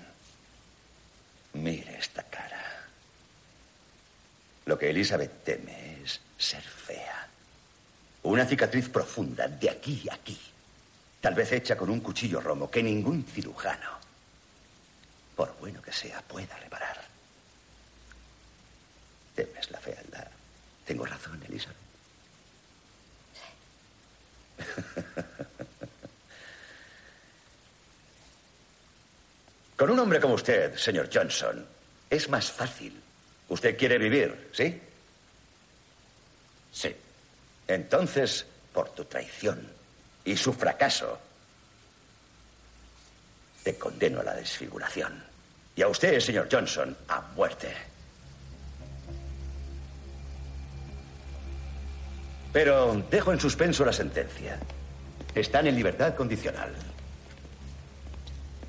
Mire 1.53 1.99
esta 1.99 2.23
cara. 2.23 2.63
Lo 4.65 4.79
que 4.79 4.89
Elizabeth 4.89 5.45
teme 5.45 6.03
es 6.03 6.19
ser 6.39 6.63
fea. 6.63 7.29
Una 8.23 8.47
cicatriz 8.47 8.89
profunda 8.89 9.47
de 9.49 9.69
aquí 9.69 10.09
a 10.11 10.15
aquí. 10.15 10.41
Tal 11.21 11.35
vez 11.35 11.53
hecha 11.53 11.77
con 11.77 11.91
un 11.91 12.01
cuchillo 12.01 12.41
romo 12.41 12.71
que 12.71 12.83
ningún 12.83 13.25
cirujano, 13.25 13.99
por 15.37 15.55
bueno 15.59 15.83
que 15.83 15.93
sea, 15.93 16.23
pueda 16.23 16.57
reparar. 16.57 17.03
Temes 19.35 19.71
la 19.71 19.79
fealdad. 19.79 20.29
¿Tengo 20.87 21.05
razón, 21.05 21.43
Elizabeth? 21.47 21.84
Con 29.77 29.91
un 29.91 29.99
hombre 29.99 30.21
como 30.21 30.35
usted, 30.35 30.77
señor 30.77 31.11
Johnson, 31.13 31.67
es 32.09 32.29
más 32.29 32.51
fácil. 32.51 33.01
Usted 33.49 33.77
quiere 33.77 33.99
vivir, 33.99 34.51
¿sí? 34.53 34.81
Sí. 36.73 36.95
Entonces, 37.67 38.47
por 38.73 38.91
tu 38.91 39.05
traición 39.05 39.69
y 40.25 40.37
su 40.37 40.53
fracaso, 40.53 41.19
te 43.63 43.77
condeno 43.77 44.21
a 44.21 44.25
la 44.25 44.35
desfiguración. 44.35 45.25
Y 45.75 45.83
a 45.83 45.89
usted, 45.89 46.21
señor 46.21 46.49
Johnson, 46.51 46.97
a 47.09 47.21
muerte. 47.35 47.75
Pero 52.55 53.05
dejo 53.11 53.33
en 53.33 53.41
suspenso 53.41 53.85
la 53.85 53.93
sentencia. 53.93 54.61
Están 55.35 55.67
en 55.67 55.75
libertad 55.75 56.15
condicional. 56.15 56.73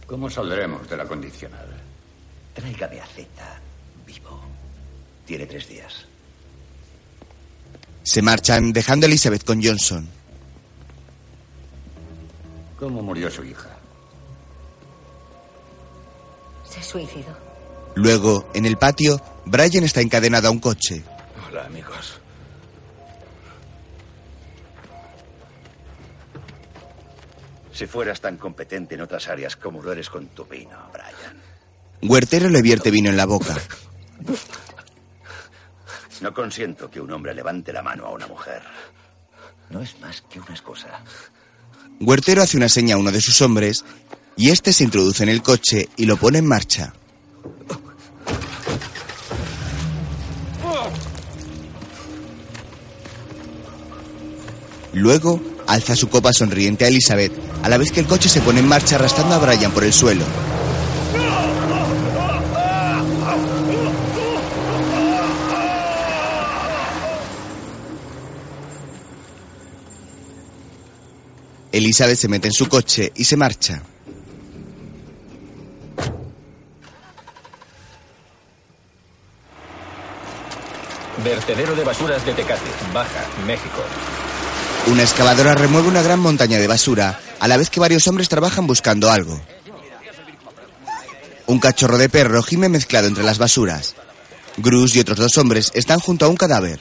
¿Cómo 0.08 0.28
saldremos 0.28 0.90
de 0.90 0.98
la 0.98 1.06
condicional? 1.06 1.68
Tráigame 2.56 3.00
a 3.00 3.06
Z 3.06 3.28
vivo. 4.08 4.42
Tiene 5.28 5.46
tres 5.46 5.68
días. 5.68 6.08
Se 8.02 8.24
marchan 8.24 8.74
dejando 8.74 9.06
a 9.06 9.08
Elizabeth 9.08 9.44
con 9.44 9.64
Johnson. 9.64 10.10
¿Cómo 12.80 13.04
murió 13.04 13.30
su 13.30 13.44
hija? 13.44 13.70
Se 16.68 16.82
suicidó. 16.82 17.38
Luego, 17.94 18.50
en 18.56 18.66
el 18.66 18.78
patio, 18.78 19.22
Brian 19.46 19.84
está 19.84 20.02
encadenado 20.02 20.48
a 20.48 20.52
un 20.52 20.60
coche. 20.60 21.04
Hola, 21.48 21.66
amigos. 21.66 22.20
Si 27.76 27.88
fueras 27.88 28.22
tan 28.22 28.38
competente 28.38 28.96
en 28.96 29.02
otras 29.02 29.28
áreas 29.28 29.58
como 29.58 29.84
lo 29.84 29.92
eres 29.92 30.10
con 30.10 30.28
tu 30.28 30.46
vino, 30.46 30.78
Brian. 30.94 31.42
Huertero 32.02 32.48
le 32.48 32.62
vierte 32.62 32.90
vino 32.90 33.10
en 33.10 33.18
la 33.18 33.26
boca. 33.26 33.54
No 36.22 36.34
consiento 36.34 36.90
que 36.90 37.02
un 37.02 37.12
hombre 37.12 37.34
levante 37.34 37.74
la 37.74 37.84
mano 37.84 38.06
a 38.06 38.12
una 38.12 38.28
mujer. 38.28 38.62
No 39.70 39.82
es 39.82 40.00
más 40.00 40.22
que 40.22 40.40
una 40.40 40.52
excusa. 40.52 41.02
Huertero 42.00 42.44
hace 42.44 42.56
una 42.56 42.70
seña 42.70 42.96
a 42.96 42.98
uno 42.98 43.12
de 43.12 43.20
sus 43.20 43.42
hombres 43.42 43.84
y 44.38 44.52
este 44.52 44.72
se 44.72 44.86
introduce 44.86 45.24
en 45.24 45.30
el 45.30 45.42
coche 45.42 45.90
y 45.98 46.06
lo 46.06 46.16
pone 46.16 46.38
en 46.38 46.48
marcha. 46.48 46.94
Luego 54.94 55.42
alza 55.68 55.96
su 55.96 56.08
copa 56.08 56.32
sonriente 56.32 56.86
a 56.86 56.88
Elizabeth, 56.88 57.34
a 57.66 57.68
la 57.68 57.80
vez 57.80 57.92
que 57.92 58.00
el 58.00 58.06
coche 58.06 58.30
se 58.30 58.42
pone 58.42 58.60
en 58.60 58.68
marcha 58.68 58.96
arrastrando 58.96 59.34
a 59.34 59.40
Brian 59.40 59.72
por 59.72 59.84
el 59.84 59.92
suelo. 59.92 60.24
Elizabeth 71.72 72.18
se 72.20 72.28
mete 72.28 72.50
en 72.50 72.54
su 72.54 72.70
coche 72.70 73.12
y 73.16 73.24
se 73.24 73.36
marcha. 73.36 73.82
Vertedero 81.24 81.76
de 81.76 81.84
basuras 81.84 82.24
de 82.24 82.34
Tecate, 82.34 82.62
Baja, 82.94 83.26
México. 83.48 83.82
Una 84.92 85.02
excavadora 85.02 85.56
remueve 85.56 85.88
una 85.88 86.04
gran 86.04 86.20
montaña 86.20 86.60
de 86.60 86.68
basura, 86.68 87.20
a 87.40 87.48
la 87.48 87.58
vez 87.58 87.70
que 87.70 87.80
varios 87.80 88.08
hombres 88.08 88.30
trabajan 88.30 88.68
buscando 88.68 89.12
algo. 89.12 89.40
Un 91.48 91.60
cachorro 91.60 91.98
de 91.98 92.10
perro 92.10 92.42
gime 92.42 92.70
mezclado 92.70 93.08
entre 93.08 93.24
las 93.24 93.38
basuras. 93.38 93.96
Grus 94.58 94.96
y 94.96 95.00
otros 95.02 95.18
dos 95.18 95.38
hombres 95.38 95.72
están 95.76 96.00
junto 96.00 96.26
a 96.26 96.30
un 96.30 96.38
cadáver. 96.38 96.80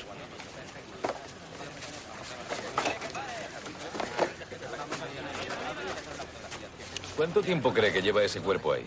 ¿Cuánto 7.16 7.42
tiempo 7.42 7.72
cree 7.72 7.92
que 7.92 8.02
lleva 8.02 8.22
ese 8.22 8.40
cuerpo 8.40 8.72
ahí? 8.72 8.84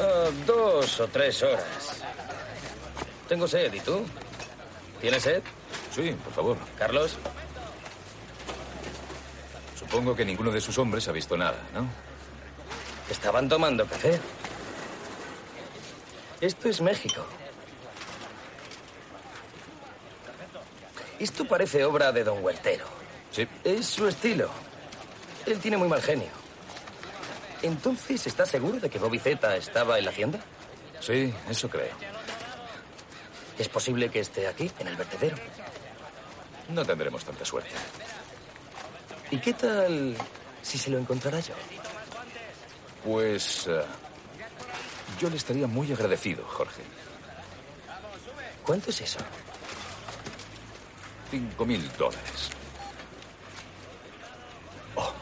Ah, 0.00 0.30
dos 0.46 1.00
o 1.00 1.08
tres 1.08 1.42
horas. 1.42 1.64
Tengo 3.28 3.48
sed, 3.48 3.72
¿y 3.72 3.80
tú? 3.80 4.04
¿Tienes 5.00 5.22
sed? 5.22 5.42
Sí, 5.94 6.14
por 6.24 6.32
favor. 6.32 6.56
Carlos. 6.78 7.16
Supongo 9.94 10.16
que 10.16 10.24
ninguno 10.24 10.50
de 10.50 10.60
sus 10.60 10.76
hombres 10.78 11.06
ha 11.06 11.12
visto 11.12 11.36
nada, 11.36 11.56
¿no? 11.72 11.86
Estaban 13.08 13.48
tomando 13.48 13.86
café. 13.86 14.18
Esto 16.40 16.68
es 16.68 16.80
México. 16.80 17.24
Esto 21.20 21.44
parece 21.44 21.84
obra 21.84 22.10
de 22.10 22.24
Don 22.24 22.42
Huertero. 22.42 22.86
Sí. 23.30 23.46
Es 23.62 23.86
su 23.86 24.08
estilo. 24.08 24.50
Él 25.46 25.60
tiene 25.60 25.76
muy 25.76 25.86
mal 25.86 26.02
genio. 26.02 26.32
Entonces, 27.62 28.26
¿está 28.26 28.44
seguro 28.46 28.80
de 28.80 28.90
que 28.90 28.98
Bobby 28.98 29.20
Z 29.20 29.56
estaba 29.56 29.96
en 30.00 30.06
la 30.06 30.10
hacienda? 30.10 30.40
Sí, 30.98 31.32
eso 31.48 31.70
creo. 31.70 31.94
¿Es 33.56 33.68
posible 33.68 34.08
que 34.08 34.18
esté 34.18 34.48
aquí, 34.48 34.72
en 34.80 34.88
el 34.88 34.96
vertedero? 34.96 35.36
No 36.70 36.84
tendremos 36.84 37.24
tanta 37.24 37.44
suerte. 37.44 37.70
¿Y 39.34 39.38
qué 39.38 39.52
tal 39.52 40.16
si 40.62 40.78
se 40.78 40.90
lo 40.90 40.98
encontrara 40.98 41.40
yo? 41.40 41.54
Pues... 43.04 43.66
eh, 43.66 43.82
yo 45.18 45.28
le 45.28 45.36
estaría 45.36 45.66
muy 45.66 45.92
agradecido, 45.92 46.44
Jorge. 46.46 46.82
¿Cuánto 48.62 48.90
es 48.90 49.00
eso? 49.00 49.18
Cinco 51.32 51.66
mil 51.66 51.90
dólares. 51.98 52.50
Oh, 54.94 55.12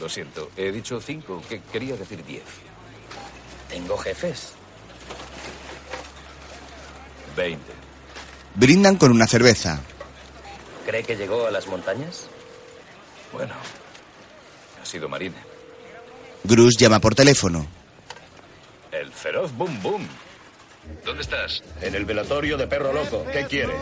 lo 0.00 0.08
siento. 0.08 0.50
He 0.56 0.72
dicho 0.72 1.00
cinco, 1.00 1.40
que 1.48 1.62
quería 1.62 1.96
decir 1.96 2.24
diez. 2.24 2.42
Tengo 3.68 3.96
jefes. 3.98 4.54
Veinte. 7.36 7.72
Brindan 8.56 8.96
con 8.96 9.12
una 9.12 9.28
cerveza. 9.28 9.80
¿Cree 10.84 11.04
que 11.04 11.14
llegó 11.16 11.46
a 11.46 11.52
las 11.52 11.68
montañas? 11.68 12.26
Bueno, 13.34 13.54
ha 14.80 14.86
sido 14.86 15.08
Marine. 15.08 15.34
Grus 16.44 16.76
llama 16.76 17.00
por 17.00 17.16
teléfono. 17.16 17.66
El 18.92 19.12
feroz 19.12 19.52
Boom 19.56 19.82
Boom. 19.82 20.08
¿Dónde 21.04 21.22
estás? 21.22 21.64
En 21.80 21.96
el 21.96 22.04
velatorio 22.04 22.56
de 22.56 22.68
Perro 22.68 22.92
Loco. 22.92 23.26
¿Qué 23.32 23.44
quieres? 23.46 23.74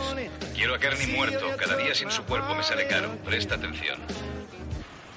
Quiero 0.54 0.74
a 0.74 0.78
Kearney 0.78 1.08
muerto. 1.08 1.46
Cada 1.58 1.76
día 1.76 1.94
sin 1.94 2.10
su 2.10 2.22
cuerpo 2.22 2.54
me 2.54 2.62
sale 2.62 2.86
caro. 2.86 3.14
Presta 3.26 3.56
atención. 3.56 3.98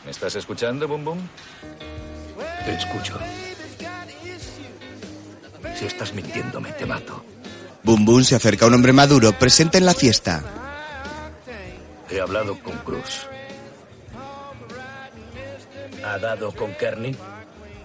¿Me 0.04 0.12
estás 0.12 0.36
escuchando, 0.36 0.86
Boom 0.86 1.06
Boom? 1.06 1.30
Te 2.66 2.74
escucho. 2.74 3.18
Si 5.76 5.86
estás 5.86 6.14
mintiéndome, 6.14 6.74
te 6.74 6.86
mato. 6.86 7.24
Boom 7.84 8.04
Boom 8.04 8.24
se 8.26 8.36
acerca 8.36 8.66
a 8.66 8.68
un 8.68 8.74
hombre 8.74 8.92
maduro 8.92 9.32
presente 9.32 9.78
en 9.78 9.86
la 9.86 9.94
fiesta. 9.94 10.44
He 12.10 12.20
hablado 12.20 12.60
con 12.60 12.78
Cruz. 12.80 13.28
¿Ha 16.06 16.20
dado 16.20 16.53
con 16.53 16.74
Kearney? 16.76 17.16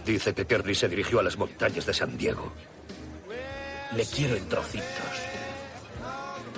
Dice 0.05 0.35
que 0.35 0.47
Kearney 0.47 0.75
se 0.75 0.89
dirigió 0.89 1.21
a 1.21 1.23
las 1.23 1.39
montañas 1.39 1.87
de 1.87 1.95
San 1.95 2.19
Diego. 2.19 2.53
Le 3.97 4.05
quiero 4.05 4.37
en 4.37 4.47
trocitos. 4.47 4.87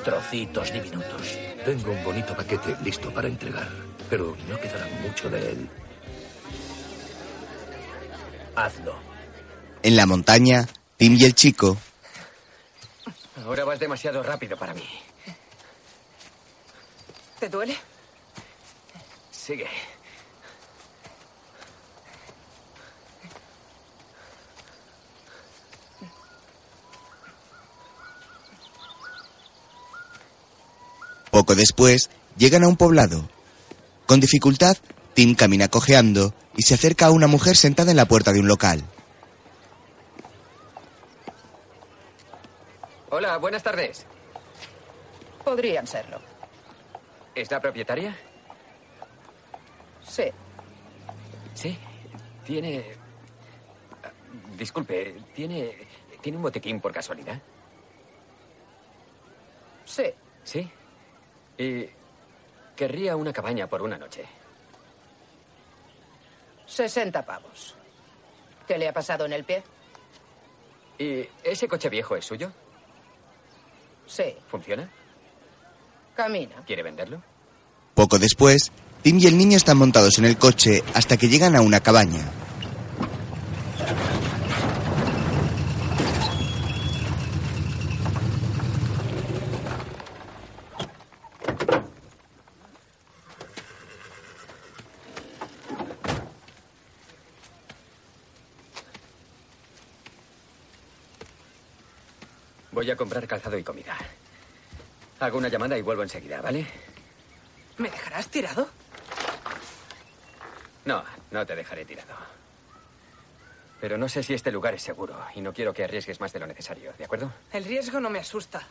Trocitos 0.05 0.73
diminutos. 0.73 1.39
Tengo 1.65 1.93
un 1.93 2.03
bonito 2.03 2.35
paquete 2.35 2.77
listo 2.83 3.15
para 3.15 3.29
entregar, 3.29 3.69
pero 4.11 4.37
no 4.49 4.59
quedará 4.59 4.87
mucho 5.07 5.31
de 5.31 5.53
él. 5.53 5.71
Hazlo. 8.57 8.97
En 9.85 9.97
la 9.97 10.07
montaña, 10.07 10.67
Tim 10.97 11.17
y 11.19 11.25
el 11.25 11.35
chico 11.35 11.77
Ahora 13.45 13.65
vas 13.65 13.79
demasiado 13.79 14.23
rápido 14.23 14.57
para 14.57 14.75
mí. 14.75 14.89
¿Te 17.39 17.49
duele? 17.49 17.77
Sigue. 19.31 19.69
Poco 31.33 31.55
después, 31.55 32.11
llegan 32.37 32.63
a 32.63 32.69
un 32.69 32.77
poblado. 32.77 33.27
Con 34.05 34.21
dificultad, 34.21 34.77
Tim 35.15 35.35
camina 35.35 35.69
cojeando 35.69 36.35
y 36.55 36.61
se 36.63 36.75
acerca 36.75 37.07
a 37.07 37.11
una 37.11 37.27
mujer 37.27 37.57
sentada 37.57 37.91
en 37.91 37.97
la 37.97 38.05
puerta 38.05 38.35
de 38.35 38.41
un 38.41 38.49
local. 38.49 38.85
Hola, 43.09 43.39
buenas 43.39 43.63
tardes. 43.63 44.05
Podrían 45.43 45.87
serlo. 45.87 46.21
¿Es 47.35 47.51
la 47.51 47.61
propietaria? 47.61 48.15
Sí. 50.07 50.25
Sí. 51.55 51.79
Tiene. 52.45 52.85
ah, 54.05 54.11
Disculpe, 54.59 55.17
¿tiene. 55.35 55.89
¿Tiene 56.21 56.37
un 56.37 56.43
botequín 56.43 56.79
por 56.79 56.93
casualidad? 56.93 57.41
Sí. 59.87 60.05
Sí. 60.45 60.71
Y. 61.63 61.89
Querría 62.75 63.17
una 63.17 63.33
cabaña 63.33 63.67
por 63.69 63.83
una 63.83 63.97
noche. 63.97 64.25
60 66.67 67.25
pavos. 67.25 67.77
¿Qué 68.67 68.79
le 68.79 68.89
ha 68.89 68.93
pasado 68.93 69.27
en 69.27 69.33
el 69.35 69.45
pie? 69.45 69.63
¿Y 70.99 71.29
ese 71.45 71.69
coche 71.69 71.89
viejo 71.89 72.17
es 72.17 72.25
suyo? 72.25 72.51
Sí. 74.07 74.35
¿Funciona? 74.51 74.91
Camina. 76.17 76.57
¿Quiere 76.67 76.83
venderlo? 76.83 77.23
Poco 77.95 78.19
después, 78.19 78.73
Tim 79.03 79.19
y 79.19 79.27
el 79.27 79.37
niño 79.37 79.57
están 79.57 79.77
montados 79.77 80.19
en 80.19 80.25
el 80.25 80.39
coche 80.39 80.83
hasta 80.95 81.17
que 81.17 81.29
llegan 81.29 81.55
a 81.55 81.61
una 81.61 81.81
cabaña. 81.81 82.23
Voy 102.83 102.91
a 102.91 102.97
comprar 102.97 103.29
calzado 103.29 103.57
y 103.57 103.63
comida. 103.63 103.97
Hago 105.21 105.39
una 105.39 105.47
llamada 105.47 105.79
y 105.79 105.83
vuelvo 105.83 106.03
enseguida, 106.03 106.41
¿vale? 106.41 106.67
¿Me 107.79 107.89
dejarás 107.89 108.27
tirado? 108.27 108.69
No, 110.85 111.05
no 111.31 111.47
te 111.47 111.55
dejaré 111.55 111.85
tirado. 111.85 112.13
Pero 113.81 113.97
no 113.97 114.09
sé 114.09 114.25
si 114.25 114.35
este 114.35 114.51
lugar 114.51 114.75
es 114.75 114.83
seguro 114.83 115.17
y 115.37 115.41
no 115.41 115.53
quiero 115.53 115.73
que 115.73 115.85
arriesgues 115.85 116.21
más 116.21 116.33
de 116.33 116.41
lo 116.41 116.47
necesario, 116.49 116.93
¿de 116.99 117.05
acuerdo? 117.05 117.33
El 117.53 117.63
riesgo 117.63 118.01
no 118.01 118.11
me 118.11 118.19
asusta. 118.19 118.67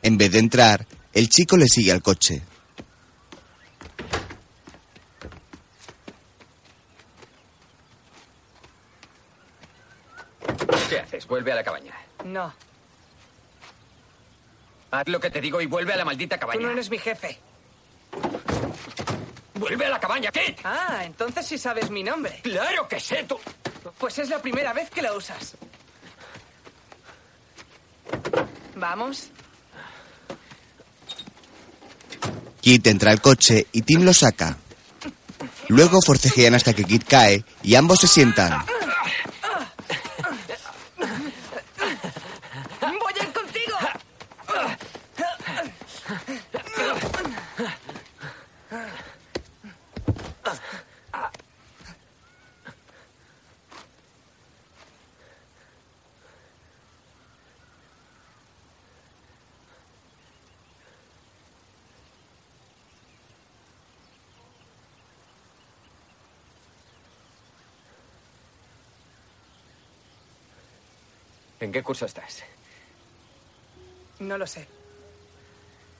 En 0.00 0.16
vez 0.16 0.32
de 0.32 0.38
entrar, 0.38 0.86
el 1.12 1.28
chico 1.28 1.58
le 1.58 1.66
sigue 1.66 1.92
al 1.92 2.00
coche. 2.00 2.40
¿Qué 10.88 11.00
haces? 11.00 11.26
Vuelve 11.26 11.52
a 11.52 11.56
la 11.56 11.62
cabaña. 11.62 11.92
No, 12.24 12.54
Haz 14.90 15.08
lo 15.08 15.20
que 15.20 15.30
te 15.30 15.40
digo 15.40 15.60
y 15.60 15.66
vuelve 15.66 15.92
a 15.92 15.96
la 15.96 16.04
maldita 16.04 16.36
tú 16.36 16.40
cabaña. 16.40 16.60
no 16.60 16.70
eres 16.70 16.90
mi 16.90 16.98
jefe. 16.98 17.38
¡Vuelve 19.54 19.86
a 19.86 19.90
la 19.90 19.98
cabaña, 20.00 20.30
Kate! 20.30 20.56
Ah, 20.64 21.02
entonces 21.04 21.46
sí 21.46 21.58
sabes 21.58 21.90
mi 21.90 22.02
nombre. 22.02 22.40
¡Claro 22.42 22.86
que 22.88 23.00
sé 23.00 23.24
tú! 23.24 23.38
Pues 23.98 24.18
es 24.18 24.28
la 24.28 24.40
primera 24.40 24.72
vez 24.72 24.88
que 24.90 25.02
lo 25.02 25.16
usas. 25.16 25.56
Vamos. 28.76 29.30
Kit 32.60 32.86
entra 32.86 33.10
al 33.10 33.20
coche 33.20 33.66
y 33.72 33.82
Tim 33.82 34.04
lo 34.04 34.14
saca. 34.14 34.56
Luego 35.68 36.00
forcejean 36.00 36.54
hasta 36.54 36.72
que 36.72 36.84
Kit 36.84 37.04
cae 37.06 37.44
y 37.62 37.74
ambos 37.74 38.00
se 38.00 38.06
sientan. 38.06 38.64
¡Voy 42.80 43.12
a 43.20 43.22
ir 43.22 43.32
contigo! 43.32 43.76
¿En 71.60 71.67
qué 71.78 71.84
curso 71.84 72.06
estás? 72.06 72.42
No 74.18 74.36
lo 74.36 74.48
sé. 74.48 74.66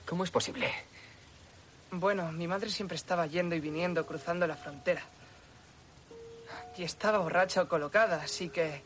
¿Cómo 0.07 0.25
es 0.25 0.31
posible? 0.33 0.73
Bueno, 1.93 2.33
mi 2.33 2.49
madre 2.49 2.69
siempre 2.69 2.97
estaba 2.97 3.29
yendo 3.29 3.55
y 3.55 3.61
viniendo 3.61 4.05
cruzando 4.05 4.45
la 4.49 4.57
frontera. 4.57 5.03
Y 6.77 6.83
estaba 6.83 7.19
borracha 7.19 7.63
o 7.63 7.69
colocada, 7.69 8.21
así 8.21 8.49
que 8.49 8.83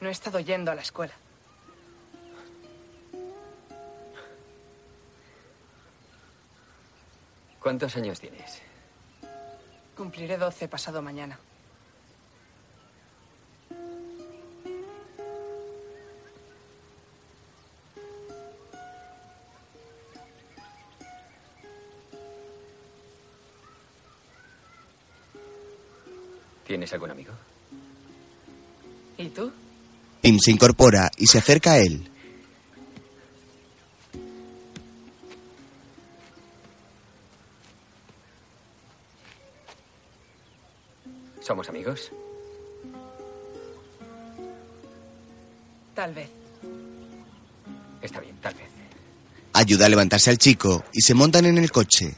no 0.00 0.10
he 0.10 0.12
estado 0.12 0.38
yendo 0.40 0.70
a 0.70 0.74
la 0.74 0.82
escuela. 0.82 1.14
¿Cuántos 7.58 7.96
años 7.96 8.20
tienes? 8.20 8.60
Cumpliré 9.96 10.36
12 10.36 10.68
pasado 10.68 11.00
mañana. 11.00 11.38
¿Tienes 26.80 26.94
algún 26.94 27.10
amigo? 27.10 27.32
¿Y 29.18 29.28
tú? 29.28 29.52
Tim 30.22 30.38
se 30.38 30.50
incorpora 30.50 31.10
y 31.18 31.26
se 31.26 31.36
acerca 31.36 31.72
a 31.72 31.78
él. 31.78 32.08
¿Somos 41.42 41.68
amigos? 41.68 42.10
Tal 45.94 46.14
vez. 46.14 46.30
Está 48.00 48.20
bien, 48.20 48.36
tal 48.40 48.54
vez. 48.54 48.70
Ayuda 49.52 49.84
a 49.84 49.88
levantarse 49.90 50.30
al 50.30 50.38
chico 50.38 50.82
y 50.94 51.02
se 51.02 51.12
montan 51.12 51.44
en 51.44 51.58
el 51.58 51.70
coche. 51.70 52.16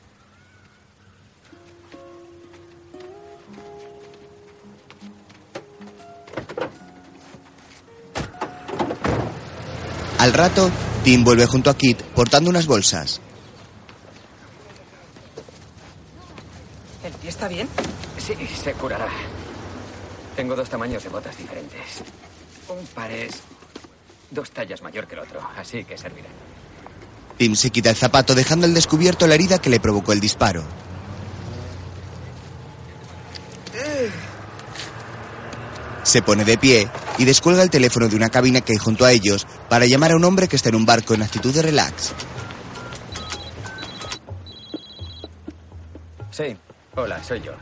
Al 10.22 10.32
rato, 10.32 10.70
Tim 11.02 11.24
vuelve 11.24 11.46
junto 11.46 11.68
a 11.68 11.76
Kit 11.76 12.00
portando 12.00 12.48
unas 12.48 12.68
bolsas. 12.68 13.20
¿El 17.02 17.12
pie 17.14 17.28
está 17.28 17.48
bien? 17.48 17.68
Sí, 18.18 18.34
se 18.62 18.72
curará. 18.74 19.08
Tengo 20.36 20.54
dos 20.54 20.68
tamaños 20.68 21.02
de 21.02 21.08
botas 21.08 21.36
diferentes. 21.36 22.04
Un 22.68 22.86
par 22.94 23.10
es 23.10 23.40
dos 24.30 24.52
tallas 24.52 24.80
mayor 24.80 25.08
que 25.08 25.16
el 25.16 25.22
otro, 25.22 25.40
así 25.56 25.82
que 25.82 25.98
servirá. 25.98 26.28
Tim 27.36 27.56
se 27.56 27.70
quita 27.70 27.90
el 27.90 27.96
zapato 27.96 28.36
dejando 28.36 28.66
al 28.66 28.74
descubierto 28.74 29.26
la 29.26 29.34
herida 29.34 29.58
que 29.58 29.70
le 29.70 29.80
provocó 29.80 30.12
el 30.12 30.20
disparo. 30.20 30.62
Se 36.04 36.22
pone 36.22 36.44
de 36.44 36.58
pie 36.58 36.88
y 37.22 37.24
descuelga 37.24 37.62
el 37.62 37.70
teléfono 37.70 38.08
de 38.08 38.16
una 38.16 38.30
cabina 38.30 38.62
que 38.62 38.72
hay 38.72 38.78
junto 38.78 39.04
a 39.04 39.12
ellos 39.12 39.46
para 39.68 39.86
llamar 39.86 40.10
a 40.10 40.16
un 40.16 40.24
hombre 40.24 40.48
que 40.48 40.56
está 40.56 40.70
en 40.70 40.74
un 40.74 40.84
barco 40.84 41.14
en 41.14 41.22
actitud 41.22 41.54
de 41.54 41.62
relax. 41.62 42.12
Sí. 46.32 46.56
Hola, 46.96 47.22
soy 47.22 47.40
yo. 47.40 47.52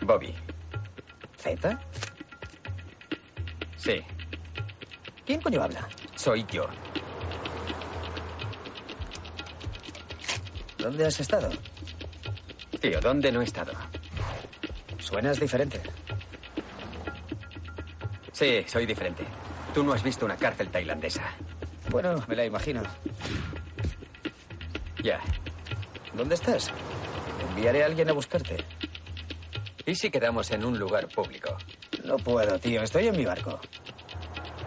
Bobby. 0.00 0.34
¿Z? 1.36 1.78
Sí. 3.76 4.00
¿Quién 5.26 5.42
coño 5.42 5.62
habla? 5.62 5.86
Soy 6.16 6.46
yo. 6.50 6.66
¿Dónde 10.78 11.06
has 11.06 11.20
estado? 11.20 11.50
Tío, 12.80 13.00
¿dónde 13.02 13.30
no 13.30 13.42
he 13.42 13.44
estado? 13.44 13.72
Suenas 14.98 15.38
diferente. 15.38 15.82
Sí, 18.32 18.64
soy 18.66 18.86
diferente. 18.86 19.24
Tú 19.74 19.82
no 19.82 19.92
has 19.92 20.02
visto 20.02 20.24
una 20.24 20.36
cárcel 20.36 20.68
tailandesa. 20.68 21.22
Bueno, 21.90 22.22
me 22.26 22.36
la 22.36 22.44
imagino. 22.44 22.82
Ya. 25.02 25.20
¿Dónde 26.14 26.34
estás? 26.34 26.70
Enviaré 27.50 27.82
a 27.82 27.86
alguien 27.86 28.08
a 28.08 28.12
buscarte. 28.12 28.56
¿Y 29.84 29.94
si 29.94 30.10
quedamos 30.10 30.50
en 30.50 30.64
un 30.64 30.78
lugar 30.78 31.08
público? 31.08 31.56
No 32.04 32.16
puedo, 32.16 32.58
tío. 32.58 32.82
Estoy 32.82 33.08
en 33.08 33.16
mi 33.16 33.24
barco. 33.24 33.60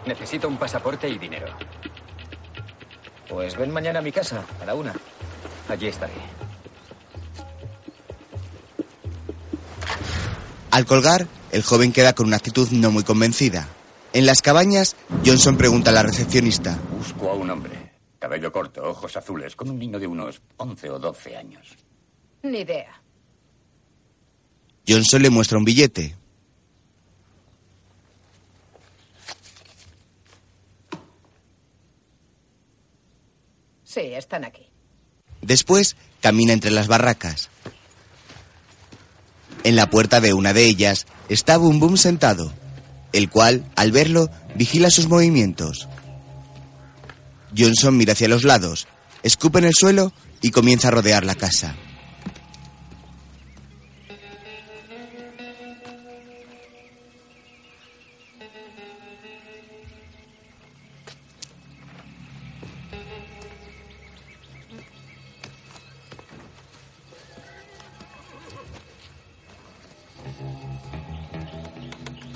Necesito 0.06 0.46
un 0.46 0.56
pasaporte 0.56 1.08
y 1.08 1.18
dinero. 1.18 1.48
Pues 3.28 3.56
ven 3.56 3.72
mañana 3.72 3.98
a 3.98 4.02
mi 4.02 4.12
casa, 4.12 4.44
a 4.60 4.64
la 4.64 4.74
una. 4.74 4.94
Allí 5.68 5.88
estaré. 5.88 6.12
Al 10.70 10.84
colgar, 10.84 11.26
el 11.56 11.62
joven 11.62 11.90
queda 11.90 12.12
con 12.12 12.26
una 12.26 12.36
actitud 12.36 12.68
no 12.70 12.90
muy 12.90 13.02
convencida. 13.02 13.66
En 14.12 14.26
las 14.26 14.42
cabañas, 14.42 14.94
Johnson 15.24 15.56
pregunta 15.56 15.88
a 15.88 15.94
la 15.94 16.02
recepcionista. 16.02 16.78
Busco 16.98 17.30
a 17.30 17.34
un 17.34 17.48
hombre. 17.48 17.92
Cabello 18.18 18.52
corto, 18.52 18.82
ojos 18.82 19.16
azules, 19.16 19.56
con 19.56 19.70
un 19.70 19.78
niño 19.78 19.98
de 19.98 20.06
unos 20.06 20.42
11 20.58 20.90
o 20.90 20.98
12 20.98 21.34
años. 21.34 21.66
Ni 22.42 22.58
idea. 22.58 23.00
Johnson 24.86 25.22
le 25.22 25.30
muestra 25.30 25.56
un 25.56 25.64
billete. 25.64 26.14
Sí, 33.82 34.00
están 34.00 34.44
aquí. 34.44 34.68
Después, 35.40 35.96
camina 36.20 36.52
entre 36.52 36.70
las 36.70 36.86
barracas. 36.86 37.48
En 39.66 39.74
la 39.74 39.90
puerta 39.90 40.20
de 40.20 40.32
una 40.32 40.52
de 40.52 40.64
ellas 40.64 41.06
está 41.28 41.56
Boom 41.56 41.80
Boom 41.80 41.96
sentado, 41.96 42.52
el 43.12 43.28
cual, 43.28 43.64
al 43.74 43.90
verlo, 43.90 44.30
vigila 44.54 44.92
sus 44.92 45.08
movimientos. 45.08 45.88
Johnson 47.58 47.96
mira 47.96 48.12
hacia 48.12 48.28
los 48.28 48.44
lados, 48.44 48.86
escupe 49.24 49.58
en 49.58 49.64
el 49.64 49.74
suelo 49.74 50.12
y 50.40 50.52
comienza 50.52 50.86
a 50.86 50.92
rodear 50.92 51.24
la 51.24 51.34
casa. 51.34 51.74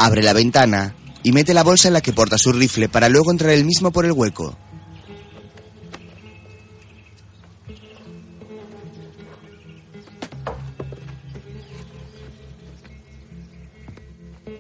Abre 0.02 0.22
la 0.22 0.32
ventana 0.32 0.94
y 1.22 1.32
mete 1.32 1.52
la 1.52 1.62
bolsa 1.62 1.88
en 1.88 1.92
la 1.92 2.00
que 2.00 2.14
porta 2.14 2.38
su 2.38 2.52
rifle 2.52 2.88
para 2.88 3.10
luego 3.10 3.30
entrar 3.30 3.50
él 3.50 3.66
mismo 3.66 3.90
por 3.90 4.06
el 4.06 4.12
hueco. 4.12 4.56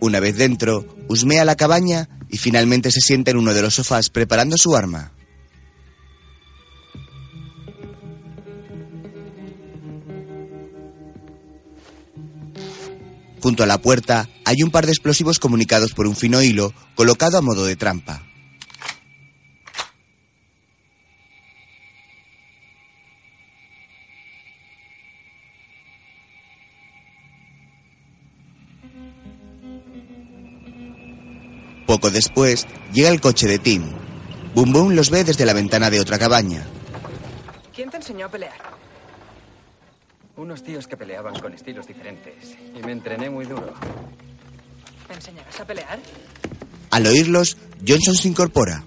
Una 0.00 0.20
vez 0.20 0.36
dentro, 0.36 0.84
husmea 1.08 1.46
la 1.46 1.56
cabaña 1.56 2.10
y 2.28 2.36
finalmente 2.36 2.90
se 2.90 3.00
sienta 3.00 3.30
en 3.30 3.38
uno 3.38 3.54
de 3.54 3.62
los 3.62 3.76
sofás 3.76 4.10
preparando 4.10 4.58
su 4.58 4.76
arma. 4.76 5.12
Junto 13.40 13.62
a 13.62 13.66
la 13.66 13.78
puerta 13.78 14.28
hay 14.44 14.62
un 14.62 14.70
par 14.70 14.84
de 14.84 14.92
explosivos 14.92 15.38
comunicados 15.38 15.92
por 15.92 16.06
un 16.06 16.14
fino 16.14 16.42
hilo 16.42 16.74
colocado 16.94 17.38
a 17.38 17.40
modo 17.40 17.64
de 17.64 17.76
trampa. 17.76 18.22
Poco 31.86 32.10
después 32.10 32.68
llega 32.92 33.08
el 33.08 33.20
coche 33.20 33.48
de 33.48 33.58
Tim. 33.58 33.82
Boom 34.54 34.72
Boom 34.72 34.94
los 34.94 35.10
ve 35.10 35.24
desde 35.24 35.44
la 35.46 35.54
ventana 35.54 35.90
de 35.90 35.98
otra 35.98 36.18
cabaña. 36.18 36.64
¿Quién 37.74 37.90
te 37.90 37.96
enseñó 37.96 38.26
a 38.26 38.30
pelear? 38.30 38.79
Unos 40.40 40.62
tíos 40.62 40.86
que 40.88 40.96
peleaban 40.96 41.38
con 41.38 41.52
estilos 41.52 41.86
diferentes. 41.86 42.56
Y 42.74 42.80
me 42.82 42.92
entrené 42.92 43.28
muy 43.28 43.44
duro. 43.44 43.74
¿Me 45.06 45.14
enseñarás 45.16 45.60
a 45.60 45.66
pelear? 45.66 45.98
Al 46.92 47.06
oírlos, 47.06 47.58
Johnson 47.86 48.14
se 48.14 48.28
incorpora. 48.28 48.82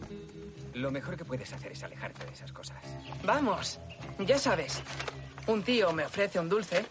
Lo 0.74 0.90
mejor 0.90 1.16
que 1.16 1.24
puedes 1.24 1.54
hacer 1.54 1.72
es 1.74 1.84
alejarte 1.84 2.26
de 2.26 2.32
esas 2.34 2.52
cosas. 2.52 2.78
Vamos, 3.24 3.80
ya 4.26 4.40
sabes. 4.40 4.82
Un 5.46 5.62
tío 5.62 5.94
me 5.94 6.04
ofrece 6.06 6.40
un 6.40 6.50
dulce. 6.50 6.84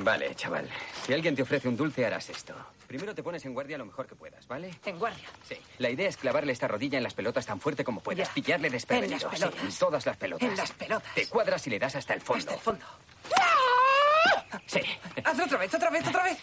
Vale, 0.00 0.34
chaval. 0.34 0.68
Si 1.06 1.14
alguien 1.14 1.34
te 1.34 1.40
ofrece 1.40 1.66
un 1.68 1.76
dulce, 1.78 2.04
harás 2.04 2.28
esto. 2.28 2.52
Primero 2.86 3.14
te 3.14 3.22
pones 3.22 3.42
en 3.46 3.54
guardia 3.54 3.78
lo 3.78 3.86
mejor 3.86 4.06
que 4.06 4.14
puedas, 4.16 4.46
¿vale? 4.46 4.70
En 4.84 4.98
guardia. 4.98 5.26
Sí. 5.48 5.56
La 5.78 5.88
idea 5.88 6.10
es 6.10 6.18
clavarle 6.18 6.52
esta 6.52 6.68
rodilla 6.68 6.98
en 6.98 7.04
las 7.04 7.14
pelotas 7.14 7.46
tan 7.46 7.58
fuerte 7.58 7.82
como 7.84 8.02
puedas. 8.02 8.28
Ya. 8.28 8.34
Pillarle 8.34 8.68
desprevenido. 8.68 9.14
En 9.16 9.22
las 9.22 9.32
Sí, 9.32 9.38
pelotas. 9.46 9.64
en 9.72 9.78
todas 9.78 10.04
las 10.04 10.16
pelotas. 10.18 10.48
En 10.50 10.56
las 10.58 10.72
pelotas. 10.72 11.14
Te 11.14 11.26
cuadras 11.26 11.66
y 11.66 11.70
le 11.70 11.78
das 11.78 11.96
hasta 11.96 12.12
el 12.12 12.20
fondo. 12.20 12.40
Hasta 12.40 12.54
el 12.54 12.60
fondo. 12.60 12.84
Sí. 14.66 14.80
Haz 15.24 15.40
otra 15.40 15.58
vez, 15.58 15.74
otra 15.74 15.90
vez, 15.90 16.06
otra 16.06 16.22
vez. 16.24 16.38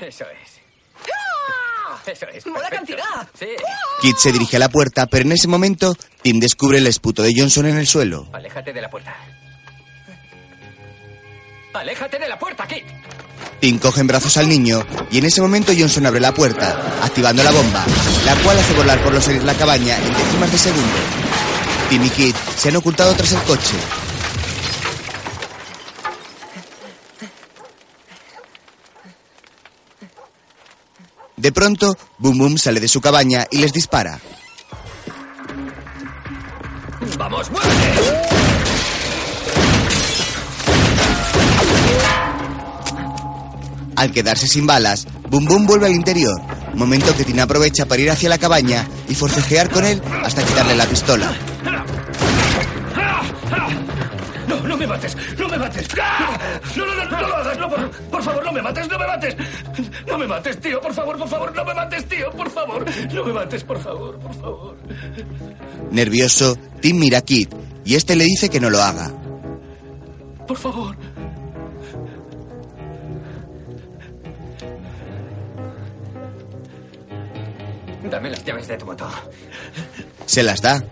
Eso 0.00 0.24
es. 0.24 0.60
Eso 2.06 2.26
es. 2.28 2.46
¡Mola 2.46 2.68
cantidad! 2.68 3.26
Sí. 3.38 3.46
Kit 4.02 4.16
se 4.18 4.32
dirige 4.32 4.56
a 4.56 4.58
la 4.58 4.68
puerta, 4.68 5.06
pero 5.06 5.24
en 5.24 5.32
ese 5.32 5.48
momento, 5.48 5.96
Tim 6.22 6.38
descubre 6.38 6.78
el 6.78 6.86
esputo 6.86 7.22
de 7.22 7.32
Johnson 7.34 7.66
en 7.66 7.78
el 7.78 7.86
suelo. 7.86 8.28
Aléjate 8.32 8.72
de 8.72 8.82
la 8.82 8.90
puerta. 8.90 9.16
¡Aléjate 11.72 12.18
de 12.18 12.28
la 12.28 12.38
puerta, 12.38 12.66
Kit! 12.66 12.84
Tim 13.60 13.78
coge 13.78 14.00
en 14.00 14.06
brazos 14.06 14.36
al 14.36 14.48
niño 14.48 14.84
y 15.10 15.18
en 15.18 15.24
ese 15.24 15.40
momento 15.40 15.72
Johnson 15.76 16.06
abre 16.06 16.20
la 16.20 16.34
puerta, 16.34 17.00
activando 17.02 17.42
la 17.42 17.50
bomba, 17.50 17.84
la 18.26 18.34
cual 18.42 18.58
hace 18.58 18.74
volar 18.74 19.02
por 19.02 19.12
los 19.12 19.26
aires 19.26 19.42
la 19.42 19.54
cabaña 19.54 19.96
en 19.96 20.12
décimas 20.12 20.52
de 20.52 20.58
segundo. 20.58 20.92
Tim 21.88 22.04
y 22.04 22.10
Kit 22.10 22.36
se 22.56 22.68
han 22.68 22.76
ocultado 22.76 23.14
tras 23.14 23.32
el 23.32 23.42
coche. 23.42 23.76
De 31.36 31.52
pronto, 31.52 31.94
Boom 32.18 32.38
Boom 32.38 32.56
sale 32.56 32.80
de 32.80 32.88
su 32.88 33.02
cabaña 33.02 33.46
y 33.50 33.58
les 33.58 33.72
dispara. 33.72 34.18
¡Vamos, 37.18 37.50
muévete! 37.50 38.14
Al 43.96 44.10
quedarse 44.10 44.48
sin 44.48 44.66
balas, 44.66 45.06
Boom 45.28 45.44
Boom 45.44 45.66
vuelve 45.66 45.86
al 45.86 45.92
interior, 45.92 46.40
momento 46.74 47.14
que 47.14 47.24
Tim 47.24 47.40
aprovecha 47.40 47.86
para 47.86 48.00
ir 48.00 48.10
hacia 48.10 48.28
la 48.30 48.38
cabaña 48.38 48.88
y 49.08 49.14
forcejear 49.14 49.68
con 49.70 49.84
él 49.84 50.02
hasta 50.24 50.42
quitarle 50.44 50.74
la 50.74 50.86
pistola. 50.86 51.32
Me 54.86 54.92
mates, 54.92 55.16
no 55.38 55.48
me 55.48 55.58
mates. 55.58 55.88
No, 56.76 56.86
no, 56.86 56.94
no, 56.94 57.04
no, 57.10 57.28
lo 57.28 57.36
hagas, 57.36 57.58
no, 57.58 57.68
por, 57.70 57.90
por 57.90 58.22
favor, 58.22 58.44
no 58.44 58.52
me 58.52 58.62
mates, 58.62 58.88
no 58.88 58.98
me 58.98 59.06
mates. 59.06 59.36
No 60.06 60.18
me 60.18 60.26
mates, 60.26 60.60
tío, 60.60 60.80
por 60.80 60.92
favor, 60.94 61.18
por 61.18 61.28
favor, 61.28 61.54
no 61.54 61.64
me 61.64 61.74
mates, 61.74 62.04
tío, 62.06 62.30
por 62.32 62.50
favor. 62.50 62.84
No 63.12 63.24
me 63.24 63.32
mates, 63.32 63.64
por 63.64 63.80
favor, 63.80 64.18
por 64.18 64.34
favor. 64.34 64.76
Nervioso, 65.90 66.56
Tim 66.80 66.98
mira 66.98 67.18
a 67.18 67.22
Kit 67.22 67.54
y 67.84 67.94
este 67.94 68.14
le 68.16 68.24
dice 68.24 68.50
que 68.50 68.60
no 68.60 68.68
lo 68.70 68.82
haga. 68.82 69.10
Por 70.46 70.58
favor. 70.58 70.96
Dame 78.10 78.30
las 78.30 78.44
llaves 78.44 78.68
de 78.68 78.76
tu 78.76 78.84
moto. 78.86 79.08
Se 80.26 80.42
las 80.42 80.60
da. 80.60 80.82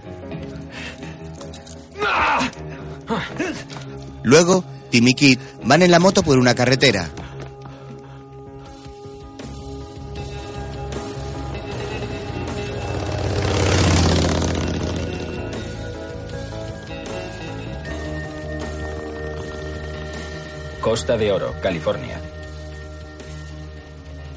Luego, 4.22 4.64
Tim 4.90 5.08
y 5.08 5.14
Kit 5.14 5.40
van 5.64 5.82
en 5.82 5.90
la 5.90 5.98
moto 5.98 6.22
por 6.22 6.38
una 6.38 6.54
carretera. 6.54 7.10
Costa 20.80 21.16
de 21.16 21.30
Oro, 21.30 21.54
California. 21.62 22.20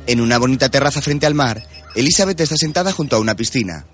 En 0.07 0.21
una 0.21 0.37
bonita 0.37 0.69
terraza 0.69 1.01
frente 1.01 1.25
al 1.25 1.33
mar, 1.33 1.63
Elizabeth 1.95 2.39
está 2.39 2.55
sentada 2.55 2.91
junto 2.91 3.15
a 3.15 3.19
una 3.19 3.35
piscina. 3.35 3.85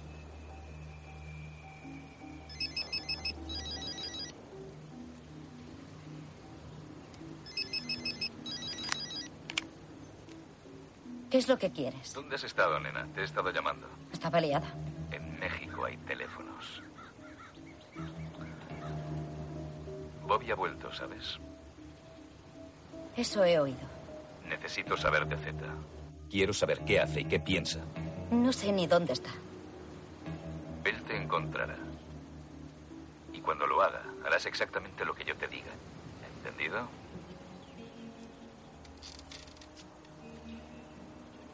Lo 11.52 11.58
que 11.58 11.70
quieres? 11.70 12.14
¿Dónde 12.14 12.36
has 12.36 12.44
estado, 12.46 12.80
nena? 12.80 13.06
Te 13.14 13.22
he 13.22 13.24
estado 13.26 13.52
llamando. 13.52 13.86
Estaba 14.14 14.40
liada. 14.40 14.74
En 15.12 15.38
México 15.38 15.84
hay 15.84 15.98
teléfonos. 15.98 16.82
Bobby 20.26 20.50
ha 20.50 20.56
vuelto, 20.56 20.94
¿sabes? 20.94 21.40
Eso 23.18 23.44
he 23.44 23.60
oído. 23.60 23.86
Necesito 24.48 24.96
saber 24.96 25.28
de 25.28 25.36
Z. 25.38 25.58
Quiero 26.30 26.54
saber 26.54 26.80
qué 26.86 27.02
hace 27.02 27.22
y 27.22 27.26
qué 27.26 27.42
piensa. 27.42 27.82
No 28.32 28.54
sé 28.54 28.72
ni 28.72 28.88
dónde 28.88 29.12
está. 29.12 29.32
Él 30.86 31.04
te 31.04 31.18
encontrará. 31.18 31.76
Y 33.34 33.42
cuando 33.42 33.68
lo 33.68 33.82
haga, 33.82 34.04
harás 34.26 34.46
exactamente 34.46 35.04
lo 35.04 35.14
que 35.14 35.26
yo 35.26 35.36
te 35.36 35.50
diga. 35.50 35.72
¿Entendido? 36.38 36.88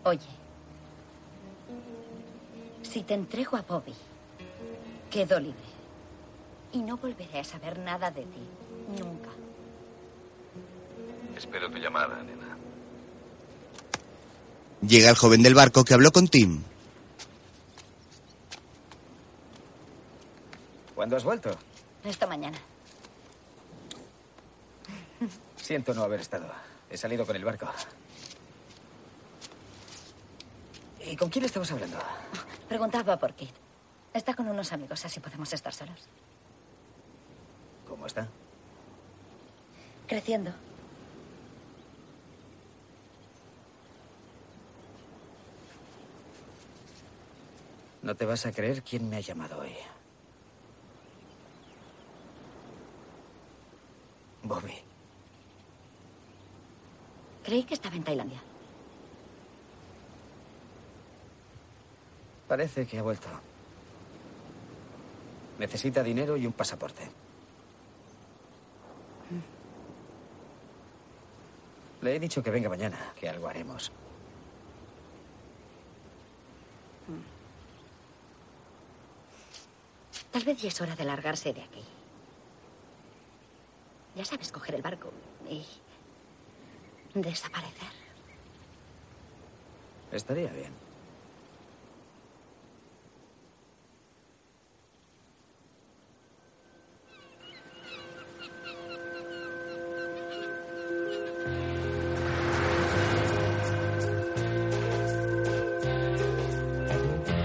Oye, 0.08 0.20
si 2.82 3.04
te 3.04 3.14
entrego 3.14 3.58
a 3.58 3.62
Bobby, 3.62 3.94
quedo 5.12 5.38
libre. 5.38 5.68
Y 6.72 6.78
no 6.78 6.96
volveré 6.96 7.40
a 7.40 7.44
saber 7.44 7.78
nada 7.80 8.10
de 8.10 8.22
ti. 8.22 8.48
Nunca. 8.98 9.32
Espero 11.36 11.70
tu 11.70 11.78
llamada, 11.78 12.24
nena. 12.24 12.58
Llega 14.82 15.10
el 15.10 15.18
joven 15.18 15.44
del 15.44 15.56
barco 15.56 15.84
que 15.84 15.94
habló 15.94 16.10
con 16.14 16.30
Tim. 16.30 16.64
¿Cuándo 20.96 21.18
has 21.18 21.26
vuelto? 21.26 21.52
Esta 22.06 22.28
mañana. 22.28 22.58
Siento 25.58 25.94
no 25.94 26.04
haber 26.04 26.22
estado. 26.22 26.50
He 26.90 26.96
salido 26.96 27.26
con 27.26 27.36
el 27.36 27.44
barco. 27.44 27.68
¿Y 31.10 31.16
con 31.16 31.30
quién 31.30 31.46
estamos 31.46 31.72
hablando? 31.72 31.98
Preguntaba 32.68 33.18
por 33.18 33.34
Kit. 33.34 33.54
Está 34.14 34.34
con 34.34 34.48
unos 34.48 34.74
amigos, 34.74 35.06
así 35.06 35.20
podemos 35.20 35.52
estar 35.54 35.74
solos. 35.74 36.08
¿Cómo 37.88 38.06
está? 38.08 38.28
Creciendo. 40.06 40.52
No 48.02 48.16
te 48.16 48.26
vas 48.26 48.46
a 48.46 48.52
creer 48.52 48.84
quién 48.84 49.10
me 49.10 49.18
ha 49.18 49.22
llamado 49.22 49.60
hoy. 49.60 49.74
Bobby. 54.44 54.74
Creí 57.44 57.64
que 57.64 57.74
estaba 57.74 57.96
en 57.96 58.04
Tailandia. 58.04 58.42
Parece 62.48 62.88
que 62.88 63.00
ha 63.00 63.04
vuelto. 63.04 63.28
Necesita 65.60 66.04
dinero 66.04 66.38
y 66.38 66.46
un 66.46 66.54
pasaporte. 66.54 67.10
Le 72.02 72.16
he 72.16 72.20
dicho 72.20 72.44
que 72.44 72.52
venga 72.52 72.70
mañana, 72.70 73.14
que 73.20 73.28
algo 73.28 73.48
haremos. 73.48 73.92
Tal 80.32 80.44
vez 80.44 80.62
ya 80.62 80.68
es 80.68 80.80
hora 80.80 80.96
de 80.96 81.04
largarse 81.04 81.54
de 81.54 81.64
aquí. 81.64 81.84
Ya 84.16 84.24
sabes, 84.24 84.52
coger 84.52 84.76
el 84.76 84.82
barco 84.82 85.12
y 85.50 85.66
desaparecer. 87.14 87.90
Estaría 90.12 90.52
bien. 90.52 90.87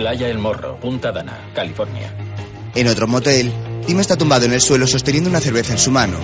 Playa 0.03 0.29
El 0.29 0.39
Morro, 0.39 0.81
Punta 0.81 1.13
Dana, 1.13 1.53
California. 1.55 2.13
En 2.75 2.89
otro 2.89 3.07
motel, 3.07 3.53
Tim 3.87 4.01
está 4.01 4.17
tumbado 4.17 4.47
en 4.47 4.53
el 4.53 4.61
suelo 4.61 4.89
sosteniendo 4.89 5.31
una 5.31 5.39
cerveza 5.39 5.75
en 5.75 5.79
su 5.79 5.93
mano. 5.93 6.19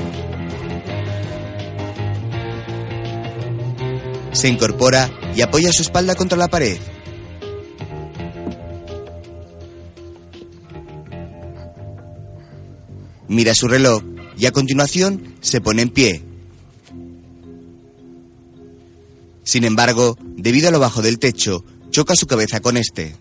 Se 4.32 4.48
incorpora 4.48 5.08
y 5.32 5.42
apoya 5.42 5.72
su 5.72 5.82
espalda 5.82 6.16
contra 6.16 6.36
la 6.36 6.48
pared. 6.48 6.76
Mira 13.28 13.54
su 13.54 13.68
reloj 13.68 14.02
y 14.36 14.46
a 14.46 14.50
continuación 14.50 15.36
se 15.40 15.60
pone 15.60 15.82
en 15.82 15.90
pie. 15.90 16.22
Sin 19.44 19.62
embargo, 19.62 20.18
debido 20.20 20.66
a 20.66 20.72
lo 20.72 20.80
bajo 20.80 21.00
del 21.00 21.20
techo, 21.20 21.64
choca 21.90 22.16
su 22.16 22.26
cabeza 22.26 22.58
con 22.58 22.76
este. 22.76 23.14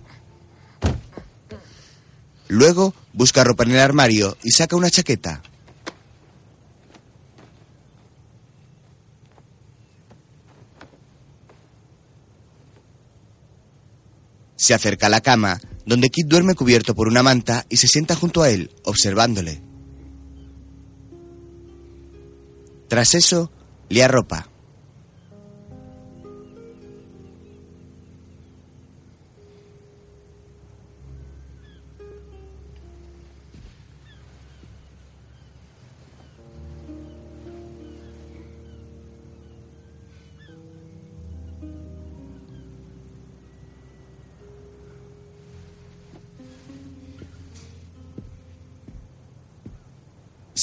Luego 2.48 2.94
busca 3.14 3.44
ropa 3.44 3.64
en 3.64 3.72
el 3.72 3.80
armario 3.80 4.38
y 4.44 4.52
saca 4.52 4.76
una 4.76 4.90
chaqueta. 4.90 5.42
Se 14.56 14.74
acerca 14.74 15.08
a 15.08 15.10
la 15.10 15.22
cama, 15.22 15.60
donde 15.86 16.10
Kit 16.10 16.28
duerme 16.28 16.56
cubierto 16.56 16.96
por 16.96 17.08
una 17.08 17.24
manta 17.24 17.66
y 17.70 17.78
se 17.78 17.88
sienta 17.88 18.16
junto 18.16 18.42
a 18.42 18.50
él, 18.50 18.72
observándole. 18.84 19.62
Tras 22.88 23.16
eso, 23.16 23.52
le 23.90 24.04
arropa. 24.04 24.50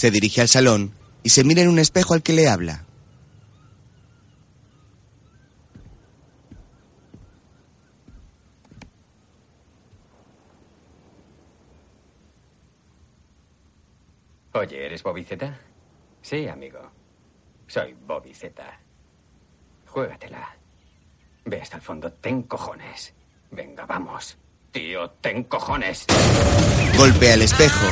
Se 0.04 0.10
dirige 0.10 0.42
al 0.42 0.48
salón 0.48 0.92
y 1.22 1.30
se 1.30 1.44
mira 1.44 1.62
en 1.62 1.70
un 1.70 1.78
espejo 1.78 2.12
al 2.12 2.22
que 2.22 2.34
le 2.34 2.46
habla. 2.46 2.84
Oye, 14.52 14.84
¿eres 14.84 15.02
Bobby 15.02 15.24
Z? 15.24 15.58
Sí, 16.20 16.48
amigo. 16.48 16.80
Soy 17.66 17.94
Bobby 18.06 18.34
Z. 18.34 18.62
Juégatela. 19.86 20.54
Ve 21.46 21.62
hasta 21.62 21.76
el 21.76 21.82
fondo. 21.82 22.12
Ten 22.12 22.42
cojones. 22.42 23.14
Venga, 23.50 23.86
vamos. 23.86 24.36
Tío, 24.70 25.08
ten 25.22 25.44
cojones. 25.44 26.04
Golpea 26.98 27.32
el 27.32 27.40
espejo. 27.40 27.86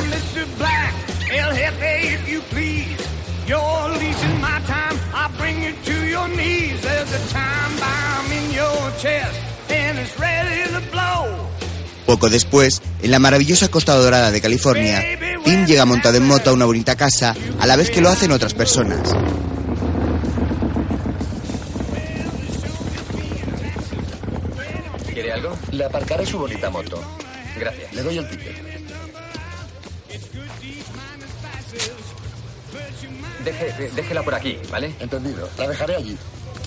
Poco 12.05 12.29
después, 12.29 12.83
en 13.01 13.09
la 13.09 13.17
maravillosa 13.17 13.69
Costa 13.69 13.95
Dorada 13.95 14.29
de 14.29 14.41
California, 14.41 15.03
Tim 15.43 15.65
llega 15.65 15.85
montado 15.85 16.17
en 16.17 16.27
moto 16.27 16.51
a 16.51 16.53
una 16.53 16.65
bonita 16.65 16.95
casa, 16.95 17.35
a 17.59 17.65
la 17.65 17.77
vez 17.77 17.89
que 17.89 18.01
lo 18.01 18.09
hacen 18.09 18.31
otras 18.31 18.53
personas. 18.53 19.15
¿Quiere 25.11 25.31
algo? 25.31 25.57
Le 25.71 25.85
aparcaré 25.85 26.27
su 26.27 26.37
bonita 26.37 26.69
moto. 26.69 27.01
Gracias. 27.57 27.91
Le 27.93 28.03
doy 28.03 28.17
el 28.19 28.29
ticket. 28.29 28.72
Deje, 33.43 33.91
déjela 33.95 34.23
por 34.23 34.33
aquí, 34.35 34.57
¿vale? 34.71 34.93
Entendido. 34.99 35.49
La 35.57 35.67
dejaré 35.67 35.95
allí. 35.95 36.17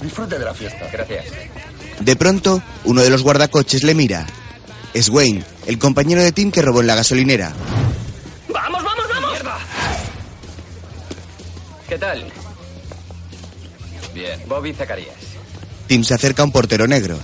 Disfrute 0.01 0.39
de 0.39 0.45
la 0.45 0.55
fiesta. 0.55 0.89
Gracias. 0.93 1.25
De 2.01 2.17
pronto, 2.17 2.63
uno 2.85 3.03
de 3.03 3.11
los 3.11 3.23
guardacoches 3.23 3.83
le 3.83 3.95
mira. 3.95 4.27
Es 4.93 5.09
Wayne, 5.09 5.45
el 5.67 5.79
compañero 5.79 6.23
de 6.23 6.33
Tim 6.33 6.51
que 6.51 6.63
robó 6.63 6.81
en 6.81 6.87
la 6.87 6.95
gasolinera. 6.95 7.53
¡Vamos, 8.49 8.83
vamos, 8.83 9.05
vamos! 9.09 9.61
¿Qué 11.89 11.99
tal? 11.99 12.25
Bien. 14.15 14.41
Bobby 14.47 14.73
Zacarías. 14.73 15.15
Tim 15.87 16.03
se 16.03 16.15
acerca 16.15 16.43
a 16.43 16.45
un 16.45 16.53
portero 16.53 16.87
negro. 16.87 17.19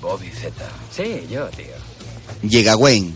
Bobby 0.00 0.30
Z. 0.30 0.52
Sí, 0.90 1.26
yo, 1.30 1.46
tío. 1.48 1.74
Llega 2.42 2.76
Wayne. 2.76 3.12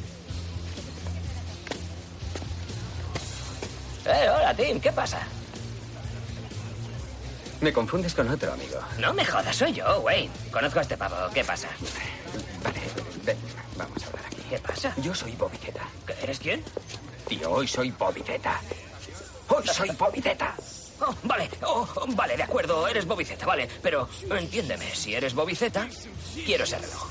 Eh, 4.06 4.28
hola, 4.28 4.54
Tim, 4.54 4.80
¿qué 4.80 4.90
pasa? 4.92 5.20
Me 7.60 7.72
confundes 7.72 8.14
con 8.14 8.28
otro 8.28 8.52
amigo. 8.52 8.78
No 8.98 9.12
me 9.12 9.24
jodas, 9.24 9.56
soy 9.56 9.72
yo, 9.72 10.00
Wayne. 10.00 10.30
Conozco 10.50 10.78
a 10.78 10.82
este 10.82 10.96
pavo, 10.96 11.16
¿qué 11.34 11.42
pasa? 11.44 11.68
Vale, 12.62 12.80
ven, 13.24 13.36
vamos 13.76 14.02
a 14.02 14.06
hablar 14.06 14.26
aquí. 14.26 14.42
¿Qué 14.48 14.58
pasa? 14.58 14.94
Yo 15.02 15.14
soy 15.14 15.32
Bobby 15.32 15.56
Z. 15.58 15.80
¿Eres 16.22 16.38
quién? 16.38 16.62
Tío, 17.26 17.50
hoy 17.50 17.66
soy 17.66 17.90
Bobby 17.90 18.22
Z. 18.22 18.60
Hoy 19.48 19.66
soy 19.66 19.90
Bobby 19.90 20.20
Z. 20.22 20.54
Oh, 21.00 21.14
vale, 21.24 21.48
oh, 21.62 21.86
vale, 22.08 22.36
de 22.36 22.42
acuerdo, 22.42 22.86
eres 22.88 23.06
Bobby 23.06 23.24
Z, 23.24 23.44
vale. 23.44 23.68
Pero 23.82 24.08
entiéndeme, 24.30 24.94
si 24.94 25.14
eres 25.14 25.34
Bobby 25.34 25.54
Z, 25.54 25.88
quiero 26.44 26.64
ese 26.64 26.78
reloj. 26.78 27.08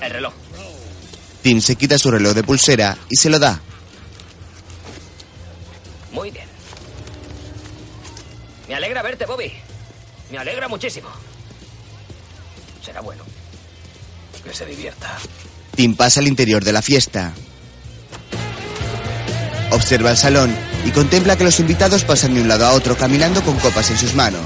El 0.00 0.10
reloj. 0.10 0.32
Tim 1.42 1.60
se 1.60 1.76
quita 1.76 1.98
su 1.98 2.10
reloj 2.10 2.32
de 2.34 2.42
pulsera 2.42 2.96
y 3.10 3.16
se 3.16 3.28
lo 3.30 3.38
da. 3.38 3.60
Muy 6.14 6.30
bien. 6.30 6.46
Me 8.68 8.74
alegra 8.76 9.02
verte, 9.02 9.26
Bobby. 9.26 9.52
Me 10.30 10.38
alegra 10.38 10.68
muchísimo. 10.68 11.08
Será 12.82 13.00
bueno. 13.00 13.24
Que 14.42 14.54
se 14.54 14.64
divierta. 14.64 15.18
Tim 15.74 15.96
pasa 15.96 16.20
al 16.20 16.28
interior 16.28 16.64
de 16.64 16.72
la 16.72 16.82
fiesta. 16.82 17.32
Observa 19.72 20.10
el 20.12 20.16
salón 20.16 20.56
y 20.84 20.90
contempla 20.92 21.36
que 21.36 21.44
los 21.44 21.58
invitados 21.58 22.04
pasan 22.04 22.34
de 22.34 22.42
un 22.42 22.48
lado 22.48 22.66
a 22.66 22.72
otro 22.72 22.96
caminando 22.96 23.42
con 23.42 23.58
copas 23.58 23.90
en 23.90 23.98
sus 23.98 24.14
manos. 24.14 24.44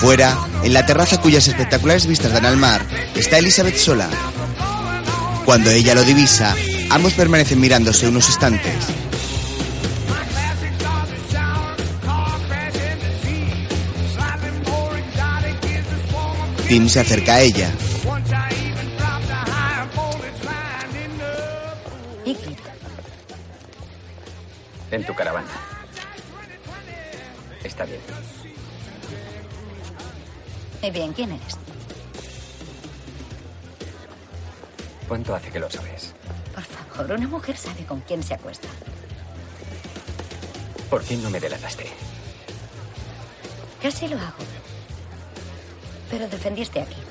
Fuera, 0.00 0.38
en 0.62 0.72
la 0.72 0.86
terraza 0.86 1.20
cuyas 1.20 1.48
espectaculares 1.48 2.06
vistas 2.06 2.32
dan 2.32 2.46
al 2.46 2.56
mar, 2.56 2.86
está 3.16 3.38
Elizabeth 3.38 3.76
sola. 3.76 4.08
Cuando 5.44 5.70
ella 5.70 5.94
lo 5.94 6.04
divisa, 6.04 6.54
ambos 6.90 7.14
permanecen 7.14 7.60
mirándose 7.60 8.06
unos 8.06 8.28
instantes. 8.28 8.76
Tim 16.68 16.88
se 16.88 17.00
acerca 17.00 17.34
a 17.34 17.40
ella. 17.40 17.72
En 24.92 25.04
tu 25.04 25.14
caravana. 25.14 25.47
Muy 30.88 31.00
bien, 31.00 31.12
¿quién 31.12 31.32
eres? 31.32 31.58
¿Cuánto 35.06 35.34
hace 35.34 35.50
que 35.50 35.58
lo 35.58 35.68
sabes? 35.70 36.14
Por 36.54 36.64
favor, 36.64 37.12
una 37.12 37.28
mujer 37.28 37.58
sabe 37.58 37.84
con 37.84 38.00
quién 38.00 38.22
se 38.22 38.32
acuesta. 38.32 38.68
¿Por 40.88 41.04
qué 41.04 41.18
no 41.18 41.28
me 41.28 41.40
delataste? 41.40 41.90
Casi 43.82 44.08
lo 44.08 44.16
hago. 44.16 44.38
Pero 46.10 46.26
defendiste 46.26 46.80
a 46.80 46.86
Kit. 46.86 47.04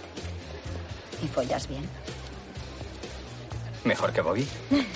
¿Y 1.21 1.27
follas 1.27 1.67
bien? 1.67 1.87
¿Mejor 3.83 4.11
que 4.11 4.21
Bobby? 4.21 4.47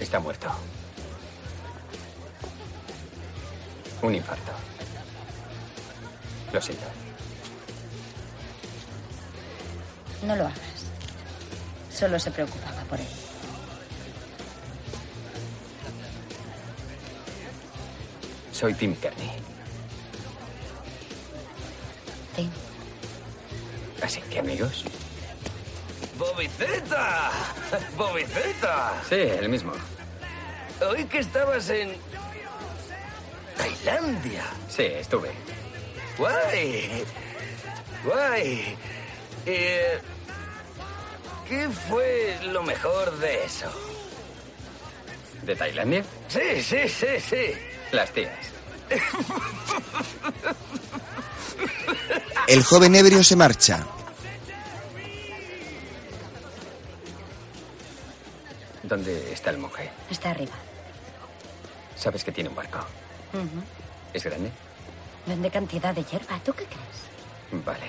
Está 0.00 0.18
muerto. 0.18 0.50
Un 4.02 4.14
infarto. 4.14 4.52
Lo 6.52 6.60
siento. 6.60 6.84
No 10.22 10.36
lo 10.36 10.44
hagas. 10.46 10.58
Solo 11.92 12.18
se 12.18 12.30
preocupaba 12.30 12.82
por 12.84 13.00
él. 13.00 13.06
Soy 18.52 18.74
Tim 18.74 18.94
Kearney. 18.96 19.30
Tim. 22.36 22.50
Así 24.02 24.20
que, 24.22 24.38
amigos. 24.38 24.84
¡Bobby 26.18 26.48
Z! 26.48 27.30
Sí, 29.08 29.14
el 29.14 29.48
mismo. 29.48 29.72
Oí 30.90 31.04
que 31.04 31.18
estabas 31.20 31.70
en. 31.70 31.96
Tailandia. 33.60 34.44
Sí, 34.68 34.84
estuve. 34.84 35.30
¡Guay! 36.16 37.04
¡Guay! 38.04 38.76
Eh, 39.44 40.00
¿Qué 41.46 41.68
fue 41.68 42.38
lo 42.42 42.62
mejor 42.62 43.18
de 43.18 43.44
eso? 43.44 43.70
¿De 45.42 45.54
Tailandia? 45.54 46.02
Sí, 46.28 46.62
sí, 46.62 46.88
sí, 46.88 47.06
sí. 47.20 47.52
Las 47.92 48.10
tías. 48.12 48.32
El 52.46 52.64
joven 52.64 52.94
ebrio 52.94 53.22
se 53.22 53.36
marcha. 53.36 53.86
¿Dónde 58.82 59.34
está 59.34 59.50
el 59.50 59.58
monje? 59.58 59.90
Está 60.10 60.30
arriba. 60.30 60.54
Sabes 61.94 62.24
que 62.24 62.32
tiene 62.32 62.48
un 62.48 62.56
barco. 62.56 62.78
¿Es 64.12 64.24
grande? 64.24 64.50
Vende 65.26 65.50
cantidad 65.50 65.94
de 65.94 66.04
hierba. 66.04 66.38
¿Tú 66.44 66.52
qué 66.52 66.64
crees? 66.64 67.64
Vale. 67.64 67.86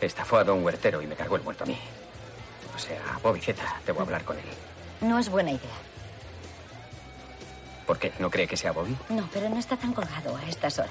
Estafó 0.00 0.38
a 0.38 0.44
don 0.44 0.64
Huertero 0.64 1.02
y 1.02 1.06
me 1.06 1.14
cargó 1.14 1.36
el 1.36 1.42
muerto 1.42 1.64
a 1.64 1.66
mí. 1.66 1.78
O 2.74 2.78
sea, 2.78 3.00
a 3.14 3.18
Bobby 3.18 3.40
Z. 3.40 3.62
Debo 3.86 4.00
hablar 4.00 4.24
con 4.24 4.36
él. 4.38 4.44
No 5.02 5.18
es 5.18 5.28
buena 5.28 5.50
idea. 5.50 5.78
¿Por 7.86 7.98
qué? 7.98 8.12
¿No 8.18 8.30
cree 8.30 8.46
que 8.46 8.56
sea 8.56 8.72
Bobby? 8.72 8.96
No, 9.08 9.28
pero 9.32 9.48
no 9.48 9.58
está 9.58 9.76
tan 9.76 9.92
colgado 9.92 10.36
a 10.36 10.48
estas 10.48 10.78
horas. 10.78 10.90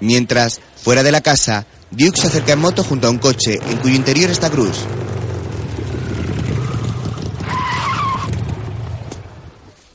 Mientras, 0.00 0.60
fuera 0.76 1.02
de 1.02 1.10
la 1.10 1.20
casa, 1.20 1.66
Duke 1.90 2.20
se 2.20 2.28
acerca 2.28 2.52
en 2.52 2.60
moto 2.60 2.84
junto 2.84 3.08
a 3.08 3.10
un 3.10 3.18
coche 3.18 3.54
en 3.54 3.78
cuyo 3.78 3.96
interior 3.96 4.30
está 4.30 4.50
Cruz. 4.50 4.84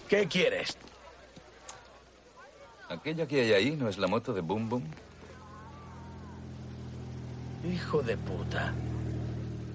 ¿Qué 0.09 0.27
quieres? 0.27 0.77
¿Aquella 2.93 3.27
que 3.27 3.41
hay 3.41 3.53
ahí 3.53 3.71
no 3.71 3.89
es 3.89 3.97
la 3.97 4.07
moto 4.07 4.33
de 4.33 4.41
Boom 4.41 4.69
Boom? 4.69 4.83
Hijo 7.65 8.03
de 8.03 8.15
puta. 8.17 8.73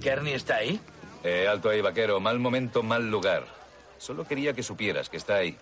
¿Kearney 0.00 0.34
está 0.34 0.56
ahí? 0.56 0.80
Eh, 1.24 1.48
alto 1.48 1.68
ahí, 1.68 1.80
vaquero. 1.80 2.20
Mal 2.20 2.38
momento, 2.38 2.82
mal 2.84 3.10
lugar. 3.10 3.44
Solo 3.98 4.24
quería 4.24 4.52
que 4.52 4.62
supieras 4.62 5.08
que 5.08 5.16
está 5.16 5.36
ahí. 5.36 5.56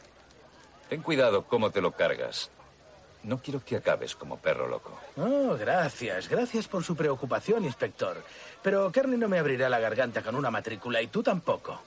Ten 0.91 1.01
cuidado 1.01 1.45
cómo 1.45 1.71
te 1.71 1.81
lo 1.81 1.93
cargas. 1.93 2.51
No 3.23 3.39
quiero 3.39 3.65
que 3.65 3.77
acabes 3.77 4.15
como 4.15 4.37
perro 4.37 4.69
loco. 4.69 4.93
Oh, 5.17 5.57
gracias. 5.59 6.29
Gracias 6.29 6.69
por 6.69 6.85
su 6.85 6.95
preocupación, 6.95 7.65
inspector. 7.65 8.23
Pero 8.63 8.93
Kearney 8.93 9.19
no 9.19 9.29
me 9.29 9.39
abrirá 9.39 9.71
la 9.71 9.81
garganta 9.81 10.21
con 10.23 10.37
una 10.37 10.51
matrícula 10.51 11.01
y 11.01 11.07
tú 11.07 11.23
tampoco. 11.23 11.81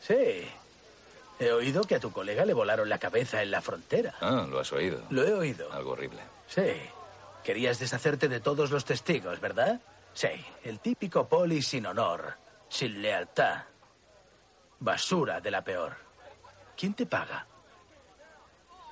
Sí. 0.00 0.44
He 1.38 1.50
oído 1.52 1.82
que 1.84 1.96
a 1.96 2.00
tu 2.00 2.12
colega 2.12 2.44
le 2.44 2.54
volaron 2.54 2.88
la 2.88 2.98
cabeza 2.98 3.42
en 3.42 3.50
la 3.50 3.60
frontera. 3.60 4.14
Ah, 4.20 4.46
lo 4.48 4.60
has 4.60 4.72
oído. 4.72 5.02
Lo 5.10 5.26
he 5.26 5.32
oído. 5.32 5.72
Algo 5.72 5.92
horrible. 5.92 6.20
Sí. 6.46 6.62
Querías 7.42 7.78
deshacerte 7.78 8.28
de 8.28 8.40
todos 8.40 8.70
los 8.70 8.84
testigos, 8.84 9.40
¿verdad? 9.40 9.80
Sí. 10.12 10.28
El 10.62 10.78
típico 10.80 11.28
poli 11.28 11.60
sin 11.60 11.86
honor, 11.86 12.34
sin 12.68 13.02
lealtad. 13.02 13.64
Basura 14.78 15.40
de 15.40 15.50
la 15.50 15.62
peor. 15.62 15.96
¿Quién 16.76 16.94
te 16.94 17.06
paga? 17.06 17.46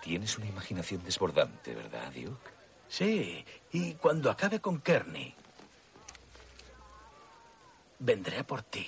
Tienes 0.02 0.36
una 0.36 0.46
imaginación 0.46 1.04
desbordante, 1.04 1.74
¿verdad, 1.74 2.10
Duke? 2.12 2.50
Sí, 2.88 3.44
y 3.70 3.94
cuando 3.94 4.30
acabe 4.30 4.60
con 4.60 4.80
Kearney, 4.80 5.34
vendré 8.00 8.38
a 8.40 8.44
por 8.44 8.62
ti. 8.62 8.86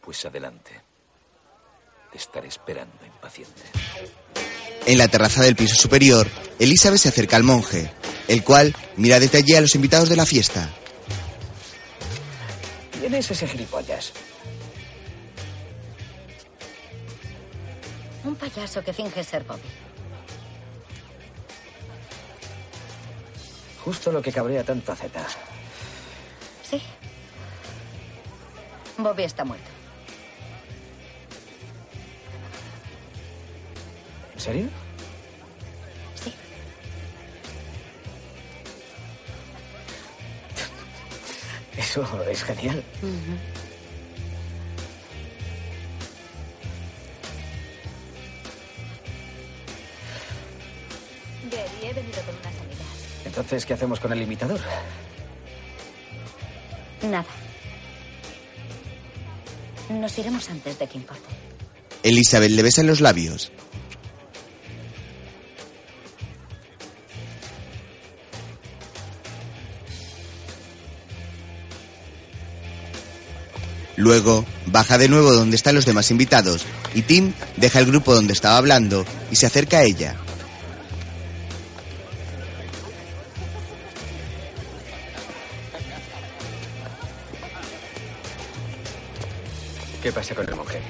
Pues 0.00 0.26
adelante. 0.26 0.82
Te 2.16 2.22
estaré 2.22 2.48
esperando 2.48 3.04
impaciente. 3.04 3.60
En 4.86 4.96
la 4.96 5.06
terraza 5.06 5.42
del 5.42 5.54
piso 5.54 5.74
superior, 5.74 6.26
Elizabeth 6.58 7.00
se 7.00 7.10
acerca 7.10 7.36
al 7.36 7.42
monje, 7.42 7.90
el 8.26 8.42
cual 8.42 8.74
mira 8.96 9.20
desde 9.20 9.36
allí 9.36 9.54
a 9.54 9.60
los 9.60 9.74
invitados 9.74 10.08
de 10.08 10.16
la 10.16 10.24
fiesta. 10.24 10.70
¿Quién 12.98 13.12
es 13.12 13.30
ese 13.30 13.46
gilipollas? 13.46 14.14
Un 18.24 18.34
payaso 18.36 18.82
que 18.82 18.94
finge 18.94 19.22
ser 19.22 19.44
Bobby. 19.44 19.60
Justo 23.84 24.10
lo 24.10 24.22
que 24.22 24.32
cabrea 24.32 24.64
tanto 24.64 24.90
a 24.90 24.96
Z. 24.96 25.26
Sí. 26.62 26.80
Bobby 28.96 29.24
está 29.24 29.44
muerto. 29.44 29.75
¿En 34.36 34.42
serio? 34.42 34.68
Sí. 36.14 36.32
Eso 41.78 42.22
es 42.30 42.44
genial. 42.44 42.84
Gary, 51.50 51.66
he 51.82 51.94
venido 51.94 52.20
con 52.22 52.34
unas 52.34 52.60
amigas. 52.60 52.86
Entonces, 53.24 53.64
¿qué 53.64 53.72
hacemos 53.72 54.00
con 54.00 54.12
el 54.12 54.20
imitador? 54.20 54.60
Nada. 57.02 57.24
Nos 59.88 60.18
iremos 60.18 60.50
antes 60.50 60.78
de 60.78 60.86
que 60.86 60.98
importe. 60.98 61.24
Elizabeth 62.02 62.50
le 62.50 62.62
besa 62.62 62.82
en 62.82 62.88
los 62.88 63.00
labios. 63.00 63.50
Luego 74.06 74.44
baja 74.66 74.98
de 74.98 75.08
nuevo 75.08 75.32
donde 75.32 75.56
están 75.56 75.74
los 75.74 75.84
demás 75.84 76.12
invitados 76.12 76.64
y 76.94 77.02
Tim 77.02 77.32
deja 77.56 77.80
el 77.80 77.86
grupo 77.86 78.14
donde 78.14 78.34
estaba 78.34 78.56
hablando 78.56 79.04
y 79.32 79.34
se 79.34 79.46
acerca 79.46 79.78
a 79.78 79.82
ella. 79.82 80.14
¿Qué 90.00 90.12
pasa 90.12 90.36
con 90.36 90.48
el 90.48 90.54
monje? 90.54 90.80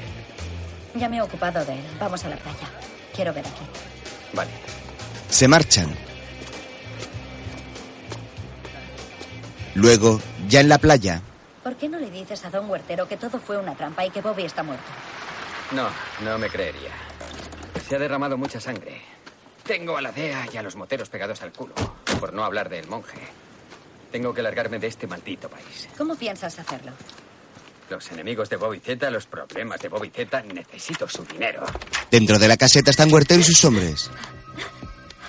Ya 0.95 1.09
me 1.09 1.17
he 1.17 1.23
ocupado 1.23 1.65
de 1.65 1.73
él. 1.73 1.81
Vamos 1.99 2.23
a 2.23 2.29
la 2.29 2.37
playa. 2.37 2.69
Quiero 3.15 3.33
ver 3.33 3.47
aquí. 3.47 3.65
Vale. 4.35 4.51
Se 5.31 5.49
marchan. 5.49 5.89
Luego, 9.75 10.21
ya 10.49 10.61
en 10.61 10.69
la 10.69 10.77
playa, 10.77 11.23
¿Por 11.77 11.83
qué 11.83 11.89
no 11.91 11.99
le 11.99 12.11
dices 12.11 12.43
a 12.43 12.49
Don 12.49 12.71
Huertero 12.71 13.07
que 13.07 13.19
todo 13.19 13.39
fue 13.39 13.59
una 13.59 13.75
trampa 13.75 14.07
y 14.07 14.09
que 14.09 14.23
Bobby 14.23 14.45
está 14.45 14.63
muerto? 14.63 14.87
No, 15.73 15.91
no 16.25 16.39
me 16.39 16.49
creería. 16.49 16.89
Se 17.87 17.97
ha 17.97 17.99
derramado 17.99 18.39
mucha 18.39 18.59
sangre. 18.59 19.03
Tengo 19.63 19.95
a 19.95 20.01
la 20.01 20.11
DEA 20.11 20.47
y 20.55 20.57
a 20.57 20.63
los 20.63 20.75
moteros 20.75 21.11
pegados 21.11 21.43
al 21.43 21.53
culo, 21.53 21.75
por 22.19 22.33
no 22.33 22.47
hablar 22.47 22.71
del 22.71 22.87
monje. 22.89 23.19
Tengo 24.11 24.33
que 24.33 24.41
largarme 24.41 24.79
de 24.79 24.87
este 24.87 25.07
maldito 25.07 25.51
país. 25.51 25.87
¿Cómo 25.99 26.17
piensas 26.17 26.59
hacerlo? 26.59 26.93
Los 27.91 28.11
enemigos 28.11 28.49
de 28.49 28.57
Bobby 28.57 28.81
Z, 28.81 29.11
los 29.11 29.27
problemas 29.27 29.79
de 29.81 29.91
Bobby 29.91 30.09
Z, 30.09 30.45
necesito 30.45 31.07
su 31.07 31.27
dinero. 31.27 31.63
dentro 32.11 32.39
de 32.39 32.49
la 32.49 32.57
caseta 32.57 32.91
están 32.91 33.13
Huertero 33.13 33.41
y 33.41 33.45
sus 33.45 33.63
hombres. 33.67 34.11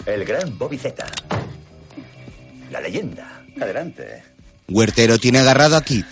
El 0.05 0.23
gran 0.23 0.57
Bobby 0.57 0.77
Z. 0.77 1.05
La 2.71 2.79
leyenda. 2.79 3.43
Adelante. 3.59 4.23
Huertero 4.69 5.19
tiene 5.19 5.39
agarrado 5.39 5.75
a 5.75 5.81
Kit. 5.81 6.05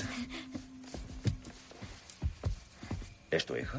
¿Es 3.35 3.45
tu 3.45 3.53
hijo? 3.57 3.77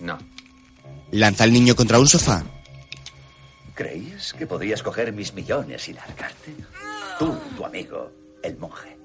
No. 0.00 0.18
Lanza 1.12 1.44
al 1.44 1.52
niño 1.52 1.76
contra 1.76 2.00
un 2.00 2.08
sofá. 2.08 2.42
¿Creías 3.74 4.32
que 4.32 4.46
podrías 4.46 4.82
coger 4.82 5.12
mis 5.12 5.32
millones 5.32 5.88
y 5.88 5.92
largarte? 5.92 6.56
Tú, 7.20 7.32
tu 7.56 7.64
amigo, 7.64 8.10
el 8.42 8.56
monje. 8.58 8.98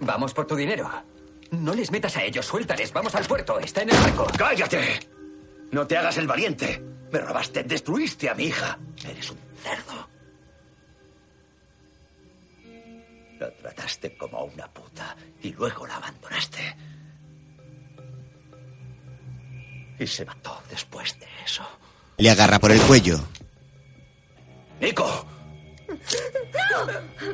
Vamos 0.00 0.34
por 0.34 0.44
tu 0.44 0.56
dinero. 0.56 0.90
No 1.52 1.72
les 1.72 1.92
metas 1.92 2.16
a 2.16 2.24
ellos, 2.24 2.44
suéltales, 2.44 2.92
vamos 2.92 3.14
al 3.14 3.24
puerto, 3.24 3.60
está 3.60 3.82
en 3.82 3.90
el 3.90 3.96
barco. 3.96 4.26
¡Cállate! 4.36 5.08
No 5.70 5.86
te 5.86 5.96
hagas 5.96 6.16
el 6.16 6.26
valiente. 6.26 6.82
Me 7.12 7.20
robaste, 7.20 7.62
destruiste 7.62 8.28
a 8.28 8.34
mi 8.34 8.46
hija. 8.46 8.76
Eres 9.08 9.30
un 9.30 9.38
cerdo. 9.62 10.08
La 13.38 13.50
trataste 13.50 14.16
como 14.16 14.44
una 14.44 14.66
puta 14.68 15.16
y 15.42 15.52
luego 15.52 15.86
la 15.86 15.96
abandonaste. 15.96 16.76
Y 19.98 20.06
se 20.06 20.24
mató 20.24 20.62
después 20.70 21.18
de 21.18 21.26
eso. 21.44 21.64
Le 22.16 22.30
agarra 22.30 22.58
por 22.58 22.70
el 22.70 22.80
cuello. 22.82 23.18
¡Nico! 24.80 25.26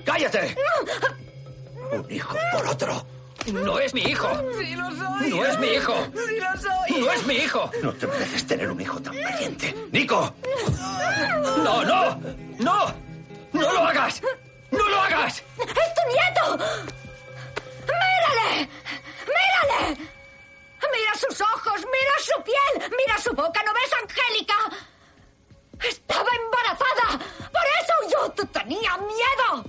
¡Cállate! 0.04 0.56
Un 1.92 2.10
hijo 2.10 2.36
por 2.52 2.66
otro. 2.66 3.06
No 3.52 3.78
es 3.78 3.94
mi 3.94 4.02
hijo. 4.02 4.28
¡Sí 4.58 4.74
lo 4.76 4.90
soy! 4.90 5.30
No 5.30 5.46
es 5.46 5.58
mi 5.58 5.66
hijo. 5.68 5.94
¡Sí 6.04 6.38
lo 6.38 6.60
soy! 6.60 7.00
No 7.00 7.12
es 7.12 7.26
mi 7.26 7.34
hijo. 7.34 7.70
No 7.82 7.92
te 7.94 8.06
mereces 8.06 8.46
tener 8.46 8.70
un 8.70 8.80
hijo 8.80 9.00
tan 9.00 9.14
valiente. 9.22 9.74
¡Nico! 9.92 10.34
No, 11.64 11.84
no, 11.84 12.20
no. 12.58 12.94
No 13.52 13.72
lo 13.72 13.80
hagas. 13.80 14.22
No 14.70 14.88
lo 14.88 15.00
hagas. 15.00 15.42
¡Es 15.58 15.94
tu 15.94 16.02
nieto! 16.08 16.64
¡Mírale! 17.86 18.68
¡Mírale! 19.26 20.10
¡Mira 20.92 21.14
sus 21.14 21.40
ojos! 21.40 21.76
¡Mira 21.76 22.14
su 22.22 22.42
piel! 22.42 22.90
¡Mira 22.96 23.18
su 23.18 23.32
boca! 23.32 23.62
¿No 23.64 23.72
ves, 23.72 23.92
Angélica? 24.02 24.56
¡Estaba 25.82 26.30
embarazada! 26.44 27.18
¡Por 27.18 27.66
eso 27.80 27.92
huyó! 28.04 28.30
¡Tú 28.32 28.46
tenía 28.46 28.96
miedo! 28.98 29.64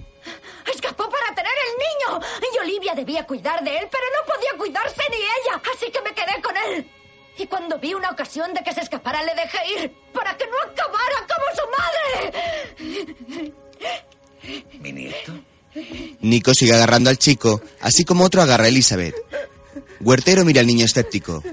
Escapó 0.66 1.10
para 1.10 1.34
tener 1.34 1.54
el 1.68 1.78
niño. 1.78 2.28
Y 2.54 2.58
Olivia 2.60 2.94
debía 2.94 3.26
cuidar 3.26 3.64
de 3.64 3.78
él, 3.78 3.88
pero 3.92 4.04
no 4.16 4.34
podía 4.34 4.58
cuidarse 4.58 5.02
ni 5.10 5.18
ella. 5.18 5.62
Así 5.74 5.92
que 5.92 6.02
me 6.02 6.14
quedé 6.14 6.42
con 6.42 6.56
él. 6.58 6.90
Y 7.38 7.48
cuando 7.48 7.80
vi 7.80 7.94
una 7.94 8.10
ocasión 8.10 8.54
de 8.54 8.64
que 8.64 8.74
se 8.74 8.82
escapara, 8.82 9.24
le 9.24 9.34
dejé 9.34 9.68
ir. 9.74 10.12
Para 10.14 10.36
que 10.38 10.46
no 10.48 10.58
acabara 10.62 11.26
como 11.28 11.46
su 11.56 11.66
madre. 11.78 13.54
¿Mi 14.80 14.92
nieto? 14.92 15.34
Nico 16.22 16.54
sigue 16.54 16.74
agarrando 16.74 17.10
al 17.10 17.18
chico, 17.18 17.62
así 17.80 18.04
como 18.04 18.26
otro 18.26 18.42
agarra 18.42 18.66
a 18.66 18.68
Elizabeth. 18.68 19.16
Huertero 20.00 20.44
mira 20.46 20.62
al 20.62 20.68
niño 20.68 20.86
escéptico. 20.86 21.44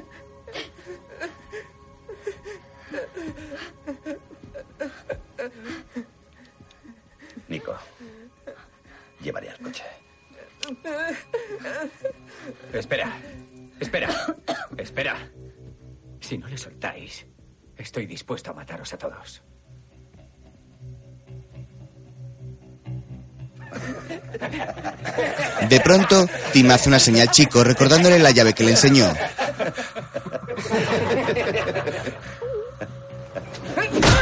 Nico, 7.48 7.77
llevaré 9.20 9.51
al 9.51 9.59
coche. 9.59 9.85
Espera. 12.73 13.19
Espera. 13.81 14.09
Espera. 14.77 15.31
Si 16.20 16.36
no 16.36 16.48
le 16.48 16.59
soltáis, 16.59 17.27
estoy 17.77 18.06
dispuesto 18.06 18.51
a 18.51 18.55
mataros 18.55 18.93
a 18.93 18.98
todos. 18.98 19.43
De 25.69 25.81
pronto, 25.81 26.27
Tim 26.53 26.70
hace 26.70 26.89
una 26.89 26.99
señal 26.99 27.28
al 27.28 27.35
chico 27.35 27.62
recordándole 27.65 28.19
la 28.19 28.31
llave 28.31 28.55
que 28.55 28.65
le 28.65 28.70
enseñó. 28.70 29.12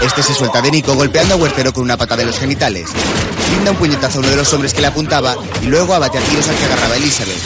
Este 0.02 0.22
se 0.22 0.34
suelta 0.34 0.62
de 0.62 0.70
Nico 0.70 0.94
golpeando 0.94 1.34
a 1.34 1.36
Huertero 1.36 1.72
con 1.72 1.82
una 1.82 1.96
pata 1.96 2.16
de 2.16 2.24
los 2.24 2.38
genitales. 2.38 2.88
Tim 3.50 3.64
da 3.64 3.72
un 3.72 3.76
puñetazo 3.76 4.18
a 4.18 4.20
uno 4.20 4.30
de 4.30 4.36
los 4.36 4.52
hombres 4.52 4.72
que 4.72 4.80
le 4.80 4.86
apuntaba 4.86 5.36
y 5.62 5.66
luego 5.66 5.94
abate 5.94 6.18
a 6.18 6.20
tiros 6.20 6.48
al 6.48 6.56
que 6.56 6.64
agarraba 6.64 6.96
Elizabeth. 6.96 7.36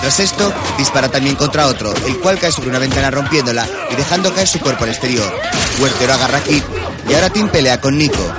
Tras 0.00 0.20
esto, 0.20 0.52
dispara 0.78 1.08
también 1.08 1.36
contra 1.36 1.66
otro, 1.66 1.94
el 2.06 2.18
cual 2.18 2.38
cae 2.38 2.52
sobre 2.52 2.70
una 2.70 2.78
ventana 2.78 3.10
rompiéndola 3.10 3.66
y 3.90 3.94
dejando 3.94 4.34
caer 4.34 4.48
su 4.48 4.60
cuerpo 4.60 4.84
al 4.84 4.90
exterior. 4.90 5.32
Huertero 5.80 6.12
agarra 6.12 6.38
a 6.38 6.42
Kit 6.42 6.64
y 7.08 7.14
ahora 7.14 7.30
Tim 7.30 7.48
pelea 7.48 7.80
con 7.80 7.96
Nico. 7.96 8.32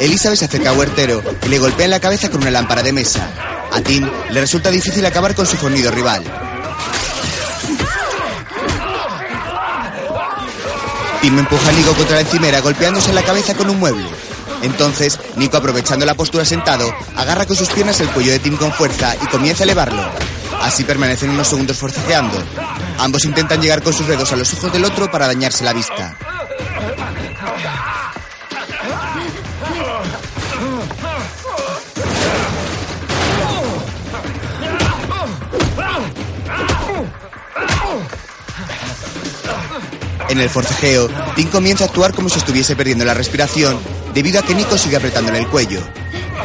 Elizabeth 0.00 0.38
se 0.38 0.44
acerca 0.46 0.70
a 0.70 0.72
Huertero 0.72 1.22
y 1.42 1.48
le 1.48 1.58
golpea 1.58 1.84
en 1.84 1.90
la 1.90 2.00
cabeza 2.00 2.30
con 2.30 2.42
una 2.42 2.50
lámpara 2.50 2.82
de 2.82 2.92
mesa. 2.92 3.28
A 3.72 3.80
Tim 3.80 4.08
le 4.30 4.40
resulta 4.40 4.70
difícil 4.70 5.04
acabar 5.06 5.34
con 5.34 5.46
su 5.46 5.56
fornido 5.56 5.90
rival. 5.90 6.22
Tim 11.20 11.38
empuja 11.38 11.68
a 11.68 11.72
Nico 11.72 11.94
contra 11.94 12.16
la 12.16 12.20
encimera 12.20 12.60
golpeándose 12.60 13.08
en 13.08 13.14
la 13.14 13.22
cabeza 13.22 13.54
con 13.54 13.70
un 13.70 13.78
mueble. 13.78 14.06
Entonces, 14.62 15.18
Nico, 15.36 15.56
aprovechando 15.56 16.06
la 16.06 16.14
postura 16.14 16.44
sentado, 16.44 16.94
agarra 17.16 17.46
con 17.46 17.56
sus 17.56 17.68
piernas 17.68 18.00
el 18.00 18.08
cuello 18.10 18.32
de 18.32 18.38
Tim 18.38 18.56
con 18.56 18.72
fuerza 18.72 19.14
y 19.22 19.26
comienza 19.26 19.62
a 19.62 19.64
elevarlo. 19.64 20.02
Así 20.62 20.84
permanecen 20.84 21.30
unos 21.30 21.48
segundos 21.48 21.76
forcejeando. 21.78 22.42
Ambos 22.98 23.24
intentan 23.24 23.60
llegar 23.60 23.82
con 23.82 23.92
sus 23.92 24.06
dedos 24.06 24.32
a 24.32 24.36
los 24.36 24.52
ojos 24.54 24.72
del 24.72 24.84
otro 24.84 25.10
para 25.10 25.26
dañarse 25.26 25.64
la 25.64 25.72
vista. 25.72 26.16
En 40.34 40.40
el 40.40 40.50
forcejeo, 40.50 41.08
Tim 41.36 41.48
comienza 41.48 41.84
a 41.84 41.86
actuar 41.86 42.12
como 42.12 42.28
si 42.28 42.38
estuviese 42.38 42.74
perdiendo 42.74 43.04
la 43.04 43.14
respiración 43.14 43.78
debido 44.14 44.40
a 44.40 44.42
que 44.42 44.52
Nico 44.52 44.76
sigue 44.76 44.96
apretándole 44.96 45.38
el 45.38 45.46
cuello. 45.46 45.80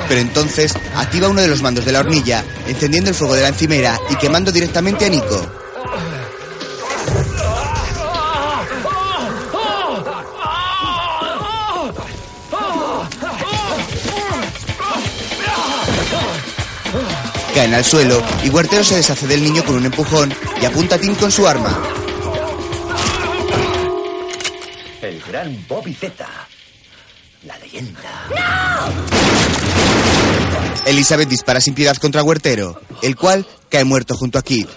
Pero 0.08 0.22
entonces 0.22 0.76
activa 0.96 1.28
uno 1.28 1.42
de 1.42 1.48
los 1.48 1.64
mandos 1.64 1.86
de 1.86 1.92
la 1.92 2.02
hornilla, 2.02 2.46
encendiendo 2.68 3.10
el 3.10 3.16
fuego 3.16 3.34
de 3.34 3.42
la 3.42 3.48
encimera 3.48 4.00
y 4.12 4.16
quemando 4.18 4.52
directamente 4.52 5.08
a 5.08 5.10
Nico. 5.10 5.42
Caen 17.56 17.74
al 17.74 17.84
suelo 17.84 18.22
y 18.44 18.50
Huertero 18.50 18.84
se 18.84 18.98
deshace 18.98 19.26
del 19.26 19.44
niño 19.44 19.66
con 19.66 19.78
un 19.78 19.86
empujón 19.88 20.32
y 20.62 20.66
apunta 20.66 20.98
a 20.98 21.00
Tim 21.00 21.16
con 21.16 21.32
su 21.32 21.48
arma. 21.48 21.99
El 25.10 25.24
gran 25.24 25.66
Bobby 25.68 25.96
Z. 25.96 26.24
La 27.48 27.58
leyenda. 27.58 28.28
Elizabeth 30.86 31.28
dispara 31.28 31.60
sin 31.60 31.74
piedad 31.74 31.98
contra 31.98 32.22
Huertero, 32.22 32.80
el 33.02 33.16
cual 33.16 33.48
cae 33.70 33.86
muerto 33.86 34.16
junto 34.16 34.38
a 34.38 34.44
Kid. 34.44 34.68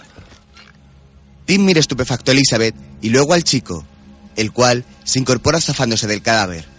Tim 1.44 1.66
mira 1.66 1.80
estupefacto 1.80 2.30
a 2.30 2.34
Elizabeth 2.34 2.74
y 3.02 3.10
luego 3.10 3.34
al 3.34 3.44
chico, 3.44 3.84
el 4.34 4.52
cual 4.52 4.86
se 5.04 5.18
incorpora 5.18 5.60
zafándose 5.60 6.06
del 6.06 6.22
cadáver. 6.22 6.71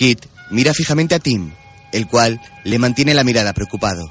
Kit 0.00 0.24
mira 0.48 0.72
fijamente 0.72 1.14
a 1.14 1.18
Tim, 1.18 1.52
el 1.92 2.06
cual 2.06 2.40
le 2.64 2.78
mantiene 2.78 3.12
la 3.12 3.22
mirada 3.22 3.52
preocupado. 3.52 4.10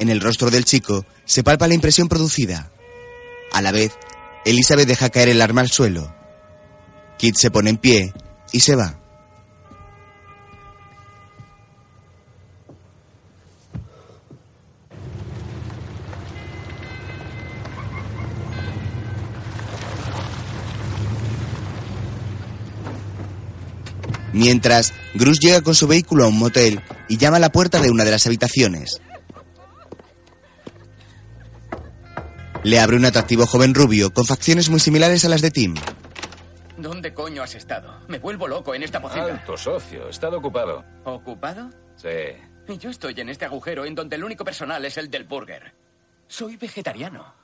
En 0.00 0.10
el 0.10 0.20
rostro 0.20 0.50
del 0.50 0.66
chico 0.66 1.06
se 1.24 1.42
palpa 1.42 1.66
la 1.66 1.72
impresión 1.72 2.08
producida. 2.08 2.70
A 3.54 3.62
la 3.62 3.72
vez, 3.72 3.92
Elizabeth 4.44 4.86
deja 4.86 5.08
caer 5.08 5.30
el 5.30 5.40
arma 5.40 5.62
al 5.62 5.70
suelo. 5.70 6.14
Kit 7.16 7.36
se 7.38 7.50
pone 7.50 7.70
en 7.70 7.78
pie 7.78 8.12
y 8.52 8.60
se 8.60 8.76
va. 8.76 9.00
Mientras, 24.38 24.94
Bruce 25.14 25.40
llega 25.44 25.62
con 25.62 25.74
su 25.74 25.88
vehículo 25.88 26.22
a 26.22 26.28
un 26.28 26.38
motel 26.38 26.80
y 27.08 27.16
llama 27.16 27.38
a 27.38 27.40
la 27.40 27.50
puerta 27.50 27.80
de 27.80 27.90
una 27.90 28.04
de 28.04 28.12
las 28.12 28.24
habitaciones. 28.24 29.02
Le 32.62 32.78
abre 32.78 32.96
un 32.96 33.04
atractivo 33.04 33.46
joven 33.46 33.74
rubio 33.74 34.12
con 34.12 34.26
facciones 34.26 34.70
muy 34.70 34.78
similares 34.78 35.24
a 35.24 35.28
las 35.28 35.42
de 35.42 35.50
Tim. 35.50 35.74
¿Dónde 36.76 37.12
coño 37.12 37.42
has 37.42 37.56
estado? 37.56 37.92
Me 38.06 38.20
vuelvo 38.20 38.46
loco 38.46 38.76
en 38.76 38.84
esta 38.84 39.02
pocilga. 39.02 39.24
Alto, 39.24 39.56
socio. 39.56 40.06
He 40.06 40.10
estado 40.10 40.38
ocupado. 40.38 40.84
¿Ocupado? 41.02 41.70
Sí. 41.96 42.08
Y 42.68 42.78
yo 42.78 42.90
estoy 42.90 43.14
en 43.18 43.30
este 43.30 43.44
agujero 43.44 43.86
en 43.86 43.96
donde 43.96 44.14
el 44.14 44.22
único 44.22 44.44
personal 44.44 44.84
es 44.84 44.96
el 44.98 45.10
del 45.10 45.24
burger. 45.24 45.72
Soy 46.28 46.56
vegetariano. 46.56 47.34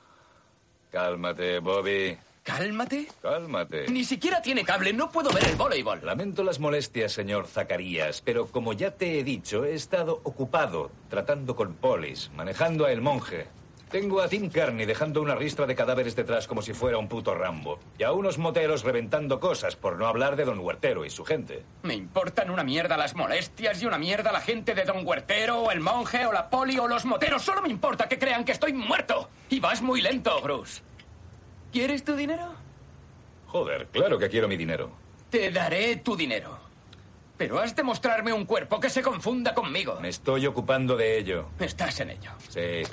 Cálmate, 0.93 1.59
Bobby. 1.59 2.17
¿Cálmate? 2.45 3.07
Cálmate. 3.23 3.87
Ni 3.89 4.03
siquiera 4.03 4.39
tiene 4.39 4.63
cable, 4.63 4.93
no 4.93 5.11
puedo 5.11 5.31
ver 5.31 5.45
el 5.45 5.55
voleibol. 5.55 5.99
Lamento 6.03 6.43
las 6.43 6.59
molestias, 6.59 7.11
señor 7.11 7.47
Zacarías, 7.47 8.21
pero 8.21 8.45
como 8.45 8.71
ya 8.73 8.91
te 8.91 9.17
he 9.17 9.23
dicho, 9.23 9.65
he 9.65 9.73
estado 9.73 10.21
ocupado 10.23 10.91
tratando 11.09 11.55
con 11.55 11.73
polis, 11.73 12.29
manejando 12.35 12.85
a 12.85 12.91
el 12.91 13.01
monje. 13.01 13.47
Tengo 13.89 14.21
a 14.21 14.29
Tim 14.29 14.51
Kearney 14.51 14.85
dejando 14.85 15.23
una 15.23 15.33
ristra 15.33 15.65
de 15.65 15.73
cadáveres 15.73 16.15
detrás 16.15 16.45
como 16.47 16.61
si 16.61 16.73
fuera 16.73 16.99
un 16.99 17.07
puto 17.07 17.33
Rambo. 17.33 17.79
Y 17.97 18.03
a 18.03 18.11
unos 18.11 18.37
moteros 18.37 18.83
reventando 18.83 19.39
cosas, 19.39 19.75
por 19.75 19.97
no 19.97 20.05
hablar 20.05 20.35
de 20.35 20.45
Don 20.45 20.59
Huertero 20.59 21.03
y 21.03 21.09
su 21.09 21.25
gente. 21.25 21.63
Me 21.81 21.95
importan 21.95 22.51
una 22.51 22.63
mierda 22.63 22.95
las 22.95 23.15
molestias 23.15 23.81
y 23.81 23.87
una 23.87 23.97
mierda 23.97 24.31
la 24.31 24.41
gente 24.41 24.75
de 24.75 24.85
Don 24.85 25.05
Huertero, 25.05 25.61
o 25.61 25.71
el 25.71 25.79
monje, 25.79 26.27
o 26.27 26.31
la 26.31 26.47
poli, 26.51 26.77
o 26.77 26.87
los 26.87 27.05
moteros. 27.05 27.41
Solo 27.41 27.63
me 27.63 27.69
importa 27.69 28.07
que 28.07 28.19
crean 28.19 28.45
que 28.45 28.51
estoy 28.51 28.73
muerto. 28.73 29.29
Y 29.49 29.59
vas 29.59 29.81
muy 29.81 30.01
lento, 30.01 30.39
Bruce. 30.41 30.83
¿Quieres 31.75 32.05
tu 32.05 32.15
dinero? 32.15 32.53
Joder, 33.47 33.87
claro 33.87 34.17
que 34.17 34.29
quiero 34.29 34.47
mi 34.47 34.55
dinero. 34.55 34.91
Te 35.29 35.51
daré 35.51 35.97
tu 35.97 36.15
dinero. 36.15 36.57
Pero 37.35 37.59
has 37.59 37.75
de 37.75 37.83
mostrarme 37.83 38.31
un 38.31 38.45
cuerpo 38.45 38.79
que 38.79 38.89
se 38.89 39.01
confunda 39.01 39.53
conmigo. 39.53 39.99
Me 39.99 40.07
estoy 40.07 40.47
ocupando 40.47 40.95
de 40.95 41.17
ello. 41.17 41.49
Estás 41.59 41.99
en 41.99 42.11
ello. 42.11 42.31
Sí. 42.47 42.83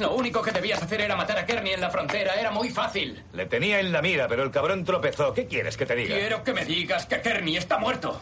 Lo 0.00 0.14
único 0.14 0.40
que 0.40 0.50
debías 0.50 0.82
hacer 0.82 1.02
era 1.02 1.14
matar 1.14 1.40
a 1.40 1.44
Kearney 1.44 1.74
en 1.74 1.80
la 1.82 1.90
frontera. 1.90 2.36
Era 2.36 2.50
muy 2.50 2.70
fácil. 2.70 3.22
Le 3.34 3.44
tenía 3.44 3.80
en 3.80 3.92
la 3.92 4.00
mira, 4.00 4.26
pero 4.28 4.44
el 4.44 4.50
cabrón 4.50 4.82
tropezó. 4.86 5.34
¿Qué 5.34 5.46
quieres 5.46 5.76
que 5.76 5.84
te 5.84 5.94
diga? 5.94 6.16
Quiero 6.16 6.42
que 6.42 6.54
me 6.54 6.64
digas 6.64 7.04
que 7.04 7.20
Kearney 7.20 7.58
está 7.58 7.76
muerto. 7.76 8.18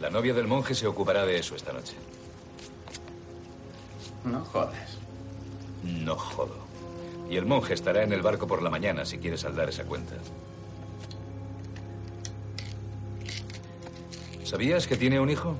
La 0.00 0.10
novia 0.10 0.34
del 0.34 0.48
monje 0.48 0.74
se 0.74 0.88
ocupará 0.88 1.24
de 1.24 1.38
eso 1.38 1.54
esta 1.54 1.72
noche. 1.72 1.94
No 4.24 4.44
jodas. 4.44 4.98
No 5.82 6.16
jodo. 6.16 6.56
Y 7.30 7.36
el 7.36 7.46
monje 7.46 7.74
estará 7.74 8.02
en 8.02 8.12
el 8.12 8.22
barco 8.22 8.46
por 8.46 8.62
la 8.62 8.70
mañana 8.70 9.04
si 9.04 9.18
quieres 9.18 9.40
saldar 9.40 9.68
esa 9.68 9.84
cuenta. 9.84 10.14
¿Sabías 14.44 14.86
que 14.86 14.96
tiene 14.96 15.20
un 15.20 15.30
hijo? 15.30 15.54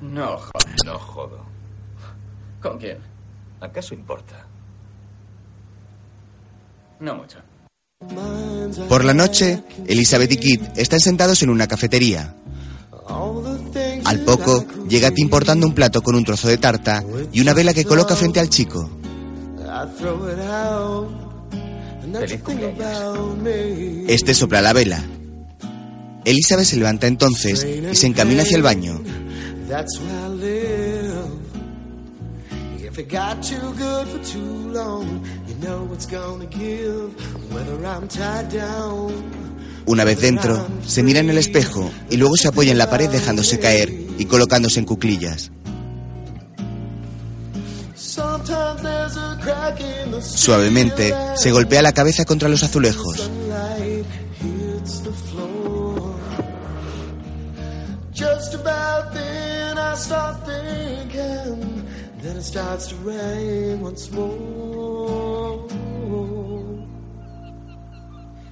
No 0.00 0.38
jodas. 0.38 0.84
No 0.84 0.98
jodo. 0.98 1.44
¿Con 2.60 2.78
quién? 2.78 2.98
¿Acaso 3.60 3.94
importa? 3.94 4.46
No 7.00 7.14
mucho. 7.14 7.38
Por 8.88 9.04
la 9.04 9.14
noche, 9.14 9.62
Elizabeth 9.86 10.32
y 10.32 10.36
Kit 10.36 10.62
están 10.76 11.00
sentados 11.00 11.42
en 11.42 11.50
una 11.50 11.66
cafetería. 11.66 12.34
Al 14.04 14.20
poco, 14.20 14.64
llega 14.88 15.10
Tim 15.10 15.28
portando 15.28 15.66
un 15.66 15.74
plato 15.74 16.02
con 16.02 16.14
un 16.14 16.24
trozo 16.24 16.48
de 16.48 16.58
tarta 16.58 17.04
y 17.32 17.40
una 17.40 17.54
vela 17.54 17.72
que 17.72 17.84
coloca 17.84 18.16
frente 18.16 18.40
al 18.40 18.48
chico. 18.48 18.90
Este 24.08 24.34
sopla 24.34 24.62
la 24.62 24.72
vela. 24.72 25.04
Elizabeth 26.24 26.66
se 26.66 26.76
levanta 26.76 27.06
entonces 27.06 27.64
y 27.64 27.94
se 27.94 28.06
encamina 28.06 28.42
hacia 28.42 28.56
el 28.56 28.62
baño. 28.62 29.00
Una 39.86 40.02
vez 40.02 40.20
dentro, 40.20 40.66
se 40.84 41.04
mira 41.04 41.20
en 41.20 41.30
el 41.30 41.38
espejo 41.38 41.90
y 42.10 42.16
luego 42.16 42.36
se 42.36 42.48
apoya 42.48 42.72
en 42.72 42.78
la 42.78 42.90
pared 42.90 43.08
dejándose 43.08 43.60
caer 43.60 43.92
y 44.18 44.24
colocándose 44.24 44.80
en 44.80 44.84
cuclillas. 44.84 45.52
Suavemente, 50.20 51.14
se 51.36 51.52
golpea 51.52 51.82
la 51.82 51.92
cabeza 51.92 52.24
contra 52.24 52.48
los 52.48 52.64
azulejos. 52.64 53.30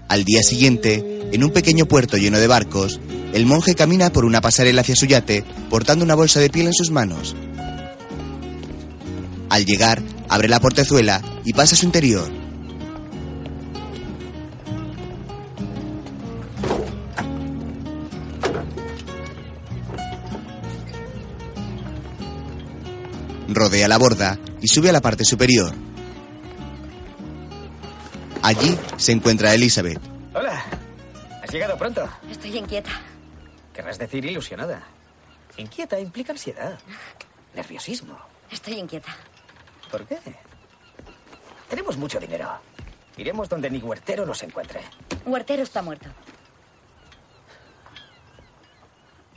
Al 0.08 0.24
día 0.24 0.42
siguiente, 0.42 1.23
en 1.34 1.42
un 1.42 1.50
pequeño 1.50 1.86
puerto 1.86 2.16
lleno 2.16 2.38
de 2.38 2.46
barcos, 2.46 3.00
el 3.32 3.44
monje 3.44 3.74
camina 3.74 4.12
por 4.12 4.24
una 4.24 4.40
pasarela 4.40 4.82
hacia 4.82 4.94
su 4.94 5.06
yate, 5.06 5.42
portando 5.68 6.04
una 6.04 6.14
bolsa 6.14 6.38
de 6.38 6.48
piel 6.48 6.68
en 6.68 6.72
sus 6.72 6.92
manos. 6.92 7.34
Al 9.50 9.66
llegar, 9.66 10.00
abre 10.28 10.48
la 10.48 10.60
portezuela 10.60 11.20
y 11.44 11.52
pasa 11.52 11.74
a 11.74 11.78
su 11.78 11.86
interior. 11.86 12.30
Rodea 23.48 23.88
la 23.88 23.98
borda 23.98 24.38
y 24.62 24.68
sube 24.68 24.90
a 24.90 24.92
la 24.92 25.00
parte 25.00 25.24
superior. 25.24 25.74
Allí 28.40 28.78
se 28.98 29.10
encuentra 29.10 29.52
Elizabeth. 29.52 30.13
Hola. 31.54 31.66
¿Has 31.66 31.68
llegado 31.68 31.78
pronto? 31.78 32.08
Estoy 32.28 32.58
inquieta. 32.58 32.90
Querrás 33.72 33.96
decir 33.96 34.24
ilusionada. 34.24 34.82
Inquieta 35.56 36.00
implica 36.00 36.32
ansiedad. 36.32 36.80
Nerviosismo. 37.54 38.18
Estoy 38.50 38.74
inquieta. 38.74 39.14
¿Por 39.88 40.04
qué? 40.04 40.18
Tenemos 41.68 41.96
mucho 41.96 42.18
dinero. 42.18 42.58
Iremos 43.16 43.48
donde 43.48 43.70
ni 43.70 43.78
huertero 43.78 44.26
nos 44.26 44.42
encuentre. 44.42 44.80
Huertero 45.24 45.62
está 45.62 45.80
muerto. 45.80 46.08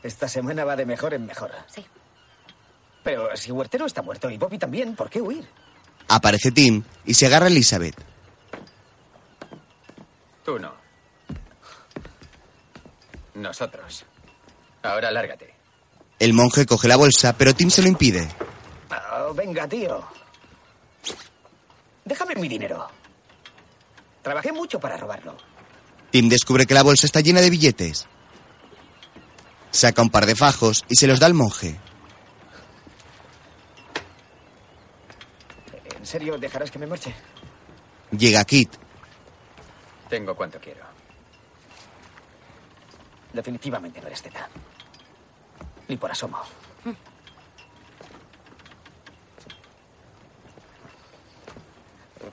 Esta 0.01 0.27
semana 0.27 0.65
va 0.65 0.75
de 0.75 0.87
mejor 0.87 1.13
en 1.13 1.27
mejor. 1.27 1.51
Sí. 1.67 1.85
Pero 3.03 3.35
si 3.37 3.51
Huertero 3.51 3.85
está 3.85 4.01
muerto 4.01 4.29
y 4.31 4.37
Bobby 4.37 4.57
también, 4.57 4.95
¿por 4.95 5.09
qué 5.09 5.21
huir? 5.21 5.47
Aparece 6.07 6.51
Tim 6.51 6.83
y 7.05 7.13
se 7.13 7.27
agarra 7.27 7.45
a 7.45 7.49
Elizabeth. 7.49 7.95
Tú 10.43 10.57
no. 10.57 10.76
Nosotros. 13.37 14.03
Ahora 14.81 15.11
lárgate. 15.11 15.53
El 16.17 16.33
monje 16.33 16.65
coge 16.65 16.87
la 16.87 16.95
bolsa, 16.95 17.37
pero 17.37 17.53
Tim 17.53 17.69
se 17.69 17.83
lo 17.83 17.87
impide. 17.87 18.27
Oh, 19.13 19.33
venga, 19.33 19.67
tío. 19.67 20.03
Déjame 22.03 22.35
mi 22.35 22.47
dinero. 22.47 22.87
Trabajé 24.23 24.51
mucho 24.51 24.79
para 24.79 24.97
robarlo. 24.97 25.37
Tim 26.09 26.29
descubre 26.29 26.65
que 26.65 26.73
la 26.73 26.81
bolsa 26.81 27.05
está 27.05 27.21
llena 27.21 27.41
de 27.41 27.51
billetes. 27.51 28.07
Saca 29.69 30.01
un 30.01 30.09
par 30.09 30.25
de 30.25 30.35
fajos 30.35 30.83
y 30.89 30.95
se 30.95 31.05
los 31.05 31.19
da 31.19 31.27
al 31.27 31.35
monje. 31.35 31.79
¿En 35.95 36.05
serio 36.05 36.39
dejarás 36.39 36.71
que 36.71 36.79
me 36.79 36.87
marche? 36.87 37.13
Llega 38.17 38.43
Kit. 38.45 38.73
Tengo 40.09 40.35
cuanto 40.35 40.59
quiero. 40.59 40.86
Definitivamente 43.33 44.01
no 44.01 44.07
eres 44.07 44.21
Zeta. 44.21 44.49
Ni 45.87 45.97
por 45.97 46.11
asomo. 46.11 46.39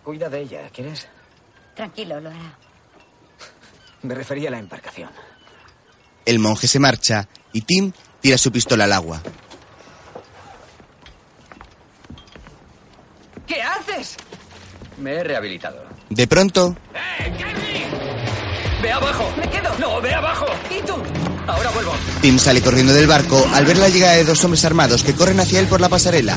Cuida 0.03 0.29
de 0.29 0.41
ella, 0.43 0.69
¿quieres? 0.71 1.09
Tranquilo, 1.75 2.21
lo 2.21 2.29
hará. 2.29 2.59
Me 4.03 4.15
refería 4.15 4.49
a 4.49 4.53
la 4.53 4.59
embarcación. 4.59 5.11
El 6.27 6.39
monje 6.39 6.69
se 6.69 6.79
marcha 6.79 7.27
y 7.53 7.63
Tim 7.63 7.93
tira 8.21 8.37
su 8.37 8.53
pistola 8.53 8.85
al 8.85 8.93
agua. 8.93 9.23
¿Qué 13.47 13.63
haces? 13.63 14.17
Me 14.99 15.15
he 15.15 15.25
rehabilitado. 15.25 15.85
De 16.11 16.27
pronto, 16.27 16.77
¡Ve 18.85 18.93
abajo! 18.93 19.33
¡Me 19.39 19.49
quedo! 19.49 19.71
¡No, 19.79 19.99
ve 20.03 20.13
abajo! 20.13 20.45
¿Y 20.69 20.87
tú? 20.87 20.93
Ahora 21.47 21.71
vuelvo. 21.71 21.93
Tim 22.21 22.39
sale 22.39 22.61
corriendo 22.61 22.93
del 22.93 23.07
barco 23.07 23.43
al 23.55 23.65
ver 23.65 23.79
la 23.79 23.89
llegada 23.89 24.13
de 24.13 24.25
dos 24.25 24.45
hombres 24.45 24.63
armados 24.67 25.03
que 25.03 25.15
corren 25.15 25.41
hacia 25.41 25.59
él 25.59 25.67
por 25.69 25.81
la 25.81 25.89
pasarela. 25.89 26.37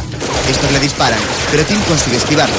Estos 0.50 0.72
le 0.72 0.80
disparan, 0.80 1.20
pero 1.52 1.66
Tim 1.66 1.82
consigue 1.82 2.16
esquivarlos. 2.16 2.58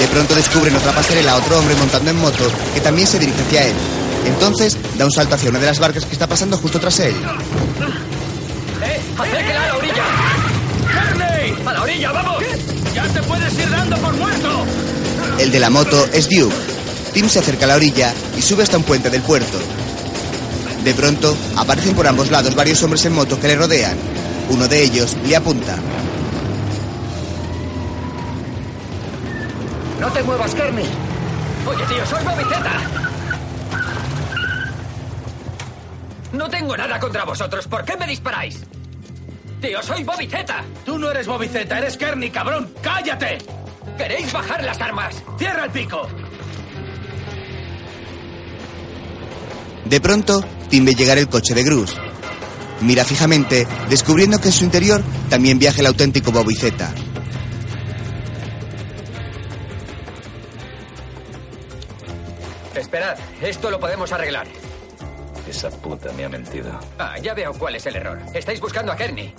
De 0.00 0.08
pronto 0.08 0.34
descubren 0.34 0.74
otra 0.74 0.92
pasarela 0.92 1.32
a 1.32 1.36
otro 1.36 1.58
hombre 1.58 1.74
montando 1.74 2.12
en 2.12 2.16
moto 2.18 2.50
que 2.72 2.80
también 2.80 3.06
se 3.06 3.18
dirige 3.18 3.42
hacia 3.42 3.66
él. 3.66 3.74
Entonces 4.24 4.78
da 4.96 5.04
un 5.04 5.12
salto 5.12 5.34
hacia 5.34 5.50
una 5.50 5.58
de 5.58 5.66
las 5.66 5.80
barcas 5.80 6.06
que 6.06 6.14
está 6.14 6.26
pasando 6.26 6.56
justo 6.56 6.80
tras 6.80 6.98
él. 7.00 7.14
¡Eh! 8.82 9.00
¡Acérquela 9.18 9.64
a 9.64 9.66
la 9.66 9.76
orilla! 9.76 10.04
¡Carney! 10.94 11.58
¡A 11.66 11.72
la 11.74 11.82
orilla, 11.82 12.12
vamos! 12.12 12.42
¡Ya 12.94 13.04
te 13.08 13.22
puedes 13.22 13.52
ir 13.52 13.70
dando 13.70 13.98
por 13.98 14.14
muerto! 14.14 14.64
El 15.38 15.50
de 15.50 15.60
la 15.60 15.68
moto 15.68 16.08
es 16.14 16.26
Duke. 16.30 16.75
Tim 17.16 17.30
se 17.30 17.38
acerca 17.38 17.64
a 17.64 17.68
la 17.68 17.76
orilla 17.76 18.12
y 18.36 18.42
sube 18.42 18.62
hasta 18.62 18.76
un 18.76 18.82
puente 18.82 19.08
del 19.08 19.22
puerto. 19.22 19.58
De 20.84 20.92
pronto, 20.92 21.34
aparecen 21.56 21.94
por 21.94 22.06
ambos 22.06 22.30
lados 22.30 22.54
varios 22.54 22.82
hombres 22.82 23.06
en 23.06 23.14
moto 23.14 23.40
que 23.40 23.48
le 23.48 23.56
rodean. 23.56 23.96
Uno 24.50 24.68
de 24.68 24.82
ellos 24.82 25.16
le 25.26 25.34
apunta. 25.34 25.76
¡No 29.98 30.12
te 30.12 30.22
muevas, 30.24 30.54
Kearney! 30.54 30.84
Oye, 31.66 31.84
tío, 31.86 32.04
soy 32.04 32.22
Bobby 32.22 32.44
Zeta. 32.54 32.72
No 36.34 36.50
tengo 36.50 36.76
nada 36.76 37.00
contra 37.00 37.24
vosotros. 37.24 37.66
¿Por 37.66 37.82
qué 37.82 37.96
me 37.96 38.06
disparáis? 38.08 38.60
Tío, 39.62 39.82
soy 39.82 40.04
Bobby 40.04 40.26
Zeta. 40.26 40.62
Tú 40.84 40.98
no 40.98 41.10
eres 41.10 41.26
Bobby 41.26 41.48
Zeta, 41.48 41.78
eres 41.78 41.96
Kearney, 41.96 42.28
cabrón. 42.28 42.74
¡Cállate! 42.82 43.38
¿Queréis 43.96 44.30
bajar 44.30 44.62
las 44.62 44.78
armas? 44.82 45.22
¡Cierra 45.38 45.64
el 45.64 45.70
pico! 45.70 46.06
De 49.88 50.00
pronto, 50.00 50.44
Tim 50.68 50.84
ve 50.84 50.94
llegar 50.94 51.16
el 51.16 51.28
coche 51.28 51.54
de 51.54 51.62
Bruce. 51.62 51.94
Mira 52.80 53.04
fijamente, 53.04 53.66
descubriendo 53.88 54.38
que 54.38 54.48
en 54.48 54.52
su 54.52 54.64
interior 54.64 55.00
también 55.30 55.60
viaja 55.60 55.80
el 55.80 55.86
auténtico 55.86 56.32
Bobby 56.32 56.56
Z. 56.56 56.92
Esperad, 62.74 63.16
esto 63.40 63.70
lo 63.70 63.78
podemos 63.78 64.12
arreglar. 64.12 64.46
Esa 65.48 65.70
puta 65.70 66.12
me 66.12 66.24
ha 66.24 66.28
mentido. 66.28 66.78
Ah, 66.98 67.16
ya 67.22 67.32
veo 67.32 67.52
cuál 67.54 67.76
es 67.76 67.86
el 67.86 67.94
error. 67.96 68.20
Estáis 68.34 68.60
buscando 68.60 68.90
a 68.90 68.96
Kearney. 68.96 69.32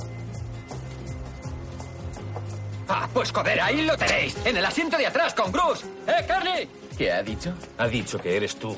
Ah, 2.88 3.08
pues 3.14 3.34
joder, 3.34 3.60
ahí 3.60 3.82
lo 3.82 3.98
tenéis. 3.98 4.38
En 4.46 4.56
el 4.56 4.66
asiento 4.66 4.98
de 4.98 5.08
atrás 5.08 5.34
con 5.34 5.52
Bruce. 5.52 5.86
¡Eh, 6.08 6.26
Kearney! 6.26 6.70
¿Qué 6.98 7.12
ha 7.12 7.22
dicho? 7.22 7.54
Ha 7.78 7.88
dicho 7.88 8.18
que 8.18 8.38
eres 8.38 8.56
tú, 8.56 8.76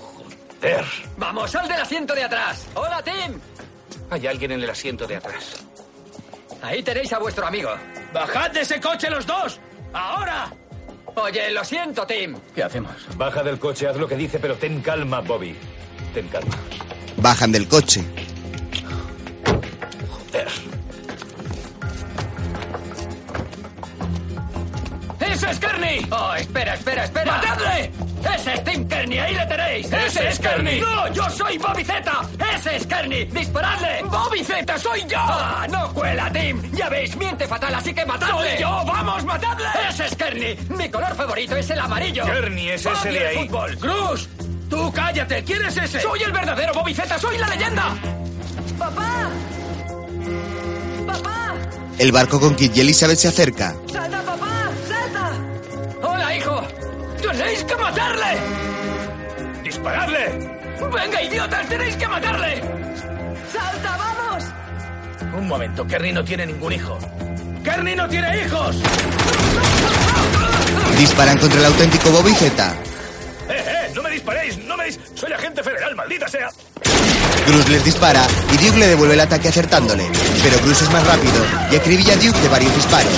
joder. 0.59 0.85
¡Vamos, 1.17 1.51
sal 1.51 1.67
del 1.67 1.81
asiento 1.81 2.13
de 2.13 2.23
atrás! 2.23 2.67
¡Hola, 2.75 3.01
Tim! 3.03 3.39
Hay 4.09 4.27
alguien 4.27 4.51
en 4.51 4.63
el 4.63 4.69
asiento 4.69 5.05
de 5.05 5.17
atrás. 5.17 5.65
Ahí 6.61 6.83
tenéis 6.83 7.13
a 7.13 7.19
vuestro 7.19 7.45
amigo. 7.47 7.71
¡Bajad 8.13 8.51
de 8.51 8.61
ese 8.61 8.79
coche 8.79 9.09
los 9.09 9.25
dos! 9.25 9.59
¡Ahora! 9.93 10.51
Oye, 11.15 11.51
lo 11.51 11.63
siento, 11.63 12.05
Tim. 12.05 12.37
¿Qué 12.53 12.63
hacemos? 12.63 12.93
Baja 13.17 13.43
del 13.43 13.59
coche, 13.59 13.87
haz 13.87 13.97
lo 13.97 14.07
que 14.07 14.15
dice, 14.15 14.39
pero 14.39 14.55
ten 14.55 14.81
calma, 14.81 15.21
Bobby. 15.21 15.55
Ten 16.13 16.27
calma. 16.27 16.55
Bajan 17.17 17.51
del 17.51 17.67
coche. 17.67 18.03
¡Ese 20.31 20.68
es 25.47 25.59
Kearney! 25.59 26.07
Oh, 26.11 26.33
espera, 26.33 26.73
espera, 26.73 27.03
espera. 27.05 27.31
¡Matadle! 27.31 27.91
¡Ese 28.35 28.53
es 28.53 28.63
Tim 28.63 28.87
Kearney! 28.87 29.19
¡Ahí 29.19 29.35
le 29.35 29.45
tenéis! 29.45 29.91
¡Ese 29.91 30.27
es 30.27 30.39
Kearney! 30.39 30.81
¡No! 30.81 31.07
¡Yo 31.13 31.29
soy 31.29 31.57
Bobby 31.57 31.83
Zeta! 31.83 32.21
¡Ese 32.55 32.75
es 32.75 32.85
Kearney! 32.85 33.25
¡Disparadle! 33.25 34.03
¡Bobby 34.03 34.43
soy 34.77 35.05
yo! 35.07 35.17
¡Ah, 35.19 35.67
no 35.69 35.93
cuela, 35.93 36.31
Tim! 36.31 36.61
Ya 36.71 36.89
veis, 36.89 37.15
miente 37.15 37.47
fatal, 37.47 37.75
así 37.75 37.93
que 37.93 38.05
matadle. 38.05 38.51
¡Soy 38.51 38.61
yo! 38.61 38.83
¡Vamos, 38.85 39.25
matadle! 39.25 39.67
¡Ese 39.89 40.05
es 40.05 40.15
Kearney! 40.15 40.57
Mi 40.69 40.89
color 40.89 41.15
favorito 41.15 41.55
es 41.55 41.69
el 41.69 41.79
amarillo. 41.79 42.25
Kearney 42.25 42.69
es 42.69 42.85
ese 42.85 43.11
de 43.11 43.27
ahí. 43.27 43.47
fútbol. 43.47 43.77
¡Cruz! 43.77 44.29
¡Tú 44.69 44.91
cállate! 44.93 45.43
¿Quién 45.43 45.65
es 45.65 45.77
ese? 45.77 45.99
¡Soy 45.99 46.23
el 46.23 46.31
verdadero 46.31 46.73
Bobby 46.73 46.93
Zeta! 46.93 47.19
¡Soy 47.19 47.37
la 47.37 47.47
leyenda! 47.47 47.95
¡Papá! 48.77 49.29
¡Papá! 51.07 51.53
El 51.97 52.11
barco 52.11 52.39
con 52.39 52.55
Kit 52.55 52.77
y 52.77 52.81
Elizabeth 52.81 53.17
se 53.17 53.27
acerca. 53.27 53.75
¡Salta, 53.91 54.21
papá! 54.23 54.38
¡Salta! 56.29 56.35
¡Hola, 56.35 56.35
hijo! 56.35 56.67
¡Tenéis 57.21 57.63
que 57.63 57.75
matarle! 57.75 58.37
¡Disparadle! 59.63 60.49
¡Venga, 60.93 61.21
idiotas! 61.23 61.67
¡Tenéis 61.67 61.95
que 61.95 62.07
matarle! 62.07 62.61
¡Salta, 63.51 63.97
vamos! 63.97 64.43
Un 65.35 65.47
momento, 65.47 65.87
Kearney 65.87 66.13
no 66.13 66.23
tiene 66.23 66.45
ningún 66.45 66.73
hijo. 66.73 66.99
¡Kearney 67.63 67.95
no 67.95 68.07
tiene 68.07 68.45
hijos! 68.45 68.75
Disparan 70.97 71.37
contra 71.39 71.59
el 71.59 71.65
auténtico 71.65 72.11
Bobby 72.11 72.33
Z. 72.33 72.73
¡Eh, 73.49 73.63
eh! 73.65 73.91
¡No 73.95 74.03
me 74.03 74.11
disparéis! 74.11 74.57
¡No 74.65 74.77
me 74.77 74.85
dis... 74.85 74.99
¡Soy 75.15 75.33
agente 75.33 75.63
federal, 75.63 75.95
maldita 75.95 76.27
sea! 76.27 76.49
Bruce 77.47 77.71
les 77.71 77.83
dispara 77.83 78.27
y 78.53 78.57
Duke 78.63 78.77
le 78.77 78.87
devuelve 78.87 79.15
el 79.15 79.21
ataque 79.21 79.47
acertándole. 79.47 80.05
Pero 80.43 80.59
Bruce 80.59 80.83
es 80.83 80.91
más 80.91 81.05
rápido 81.07 81.43
y 81.71 81.75
acribilla 81.75 82.13
a 82.13 82.17
Duke 82.17 82.39
de 82.39 82.49
varios 82.49 82.75
disparos. 82.75 83.13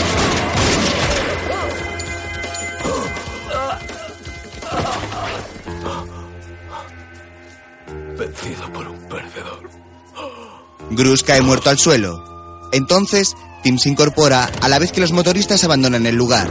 Bruce 11.02 11.26
cae 11.26 11.41
muerto 11.41 11.72
al 11.72 11.80
suelo. 11.80 12.23
Entonces, 12.72 13.36
Tim 13.64 13.80
se 13.80 13.90
incorpora 13.90 14.48
a 14.61 14.69
la 14.69 14.78
vez 14.78 14.91
que 14.91 15.02
los 15.02 15.11
motoristas 15.11 15.64
abandonan 15.64 16.06
el 16.06 16.15
lugar. 16.15 16.48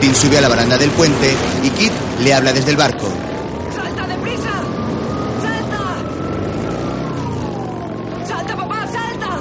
Tim 0.00 0.12
sube 0.16 0.36
a 0.36 0.40
la 0.40 0.48
baranda 0.48 0.76
del 0.76 0.90
puente 0.90 1.32
y 1.62 1.70
Kit 1.70 1.92
le 2.24 2.34
habla 2.34 2.52
desde 2.52 2.72
el 2.72 2.76
barco. 2.76 3.06
¡Salta 3.72 4.04
deprisa! 4.08 4.50
¡Salta! 5.44 5.96
¡Salta, 8.26 8.56
papá, 8.56 8.86
salta! 8.88 9.38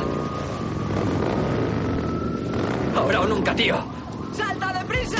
Ahora 2.95 3.22
o 3.22 3.26
nunca, 3.26 3.55
tío. 3.55 3.84
¡Salta 4.38 4.72
deprisa! 4.72 5.18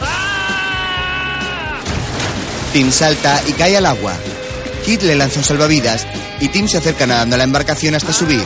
¡Ah! 0.00 1.78
Tim 2.72 2.90
salta 2.90 3.42
y 3.46 3.52
cae 3.52 3.76
al 3.76 3.84
agua. 3.84 4.14
Kit 4.90 5.02
le 5.02 5.14
lanza 5.14 5.38
un 5.38 5.44
salvavidas 5.44 6.04
y 6.40 6.48
Tim 6.48 6.66
se 6.66 6.78
acerca 6.78 7.06
nadando 7.06 7.36
a 7.36 7.38
la 7.38 7.44
embarcación 7.44 7.94
hasta 7.94 8.12
subir. 8.12 8.44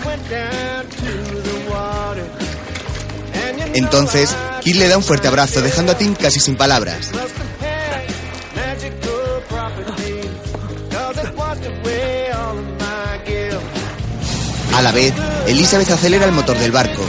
Entonces, 3.73 4.29
Kit 4.61 4.77
le 4.77 4.87
da 4.89 4.99
un 4.99 5.03
fuerte 5.03 5.27
abrazo 5.27 5.63
dejando 5.63 5.93
a 5.93 5.95
Tim 5.97 6.15
casi 6.15 6.41
sin 6.41 6.55
palabras. 6.55 7.13
A 14.75 14.83
la 14.83 14.93
vez, 14.93 15.15
Elizabeth 15.47 15.91
acelera 15.93 16.27
el 16.27 16.33
motor 16.33 16.59
del 16.59 16.73
barco. 16.73 17.03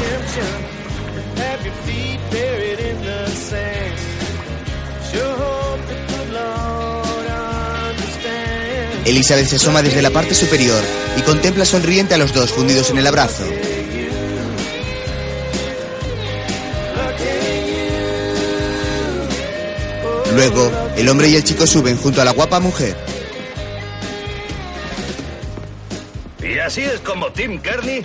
Elizabeth 9.05 9.45
se 9.45 9.57
asoma 9.57 9.83
desde 9.83 10.01
la 10.01 10.09
parte 10.09 10.33
superior 10.33 10.83
y 11.15 11.21
contempla 11.21 11.63
sonriente 11.63 12.15
a 12.15 12.17
los 12.17 12.33
dos 12.33 12.51
fundidos 12.51 12.89
en 12.89 12.97
el 12.97 13.05
abrazo. 13.05 13.45
Luego, 20.33 20.71
el 20.97 21.07
hombre 21.07 21.29
y 21.29 21.35
el 21.35 21.43
chico 21.43 21.65
suben 21.67 21.97
junto 21.97 22.21
a 22.21 22.25
la 22.25 22.31
guapa 22.31 22.59
mujer. 22.59 22.97
Y 26.43 26.57
así 26.59 26.81
es 26.81 26.99
como 26.99 27.31
Tim 27.31 27.61
Kearney, 27.61 28.03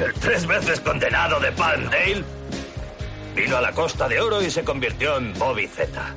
el 0.00 0.14
tres 0.20 0.46
veces 0.46 0.80
condenado 0.80 1.38
de 1.40 1.52
Palmdale, 1.52 2.24
vino 3.34 3.56
a 3.56 3.60
la 3.60 3.72
Costa 3.72 4.08
de 4.08 4.20
Oro 4.20 4.42
y 4.42 4.50
se 4.50 4.62
convirtió 4.64 5.18
en 5.18 5.34
Bobby 5.34 5.66
Z. 5.66 6.14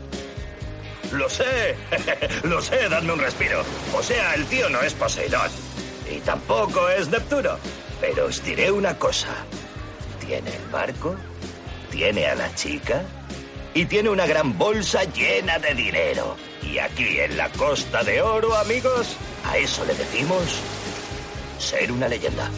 Lo 1.11 1.29
sé, 1.29 1.75
lo 2.43 2.61
sé, 2.61 2.89
dadme 2.89 3.13
un 3.13 3.19
respiro. 3.19 3.63
O 3.93 4.03
sea, 4.03 4.33
el 4.35 4.45
tío 4.45 4.69
no 4.69 4.81
es 4.81 4.93
Poseidón. 4.93 5.51
Y 6.09 6.19
tampoco 6.19 6.89
es 6.89 7.09
Neptuno. 7.09 7.57
Pero 7.99 8.25
os 8.25 8.43
diré 8.43 8.71
una 8.71 8.97
cosa. 8.97 9.29
Tiene 10.19 10.55
el 10.55 10.67
barco, 10.71 11.15
tiene 11.89 12.25
a 12.27 12.35
la 12.35 12.53
chica 12.55 13.03
y 13.73 13.85
tiene 13.85 14.09
una 14.09 14.25
gran 14.25 14.57
bolsa 14.57 15.03
llena 15.03 15.59
de 15.59 15.73
dinero. 15.73 16.35
Y 16.61 16.77
aquí 16.77 17.19
en 17.19 17.37
la 17.37 17.49
Costa 17.49 18.03
de 18.03 18.21
Oro, 18.21 18.55
amigos, 18.55 19.15
a 19.45 19.57
eso 19.57 19.83
le 19.85 19.93
decimos 19.93 20.59
ser 21.59 21.91
una 21.91 22.07
leyenda. 22.07 22.49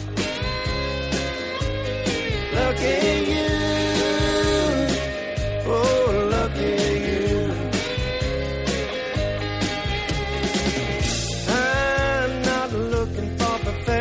You. 2.54 3.54
Oh, 5.66 6.93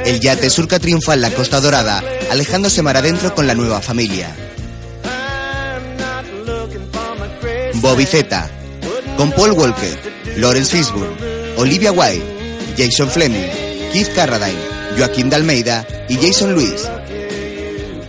El 0.05 0.19
yate 0.19 0.49
surca 0.49 0.79
triunfal 0.79 1.21
la 1.21 1.31
Costa 1.31 1.61
Dorada, 1.61 2.03
alejándose 2.29 2.81
mar 2.81 2.97
adentro 2.97 3.33
con 3.33 3.47
la 3.47 3.53
nueva 3.53 3.81
familia. 3.81 4.35
Bobby 7.75 8.05
Z, 8.05 8.49
con 9.17 9.31
Paul 9.31 9.51
Walker, 9.51 10.13
Lawrence 10.37 10.75
Fishburne, 10.75 11.15
Olivia 11.57 11.91
Wilde, 11.91 12.23
Jason 12.77 13.09
Fleming, 13.09 13.49
Keith 13.91 14.13
Carradine, 14.13 14.59
Joaquín 14.97 15.29
de 15.29 15.35
Almeida 15.37 15.85
y 16.09 16.15
Jason 16.15 16.55
Lewis. 16.55 16.89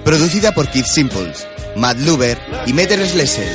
Producida 0.04 0.52
por 0.52 0.68
Keith 0.68 0.86
Simples, 0.86 1.46
Matt 1.76 1.98
Luber 1.98 2.38
y 2.66 2.72
Meter 2.72 3.06
Slessel. 3.06 3.48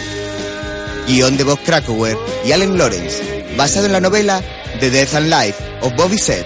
Guión 1.07 1.37
de 1.37 1.43
Bob 1.43 1.59
Krakauer 1.65 2.17
y 2.45 2.51
Allen 2.51 2.77
Lawrence, 2.77 3.45
basado 3.57 3.85
en 3.87 3.93
la 3.93 4.01
novela 4.01 4.41
The 4.79 4.89
Death 4.89 5.15
and 5.15 5.29
Life 5.29 5.55
of 5.81 5.95
Bobby 5.95 6.17
Set, 6.17 6.45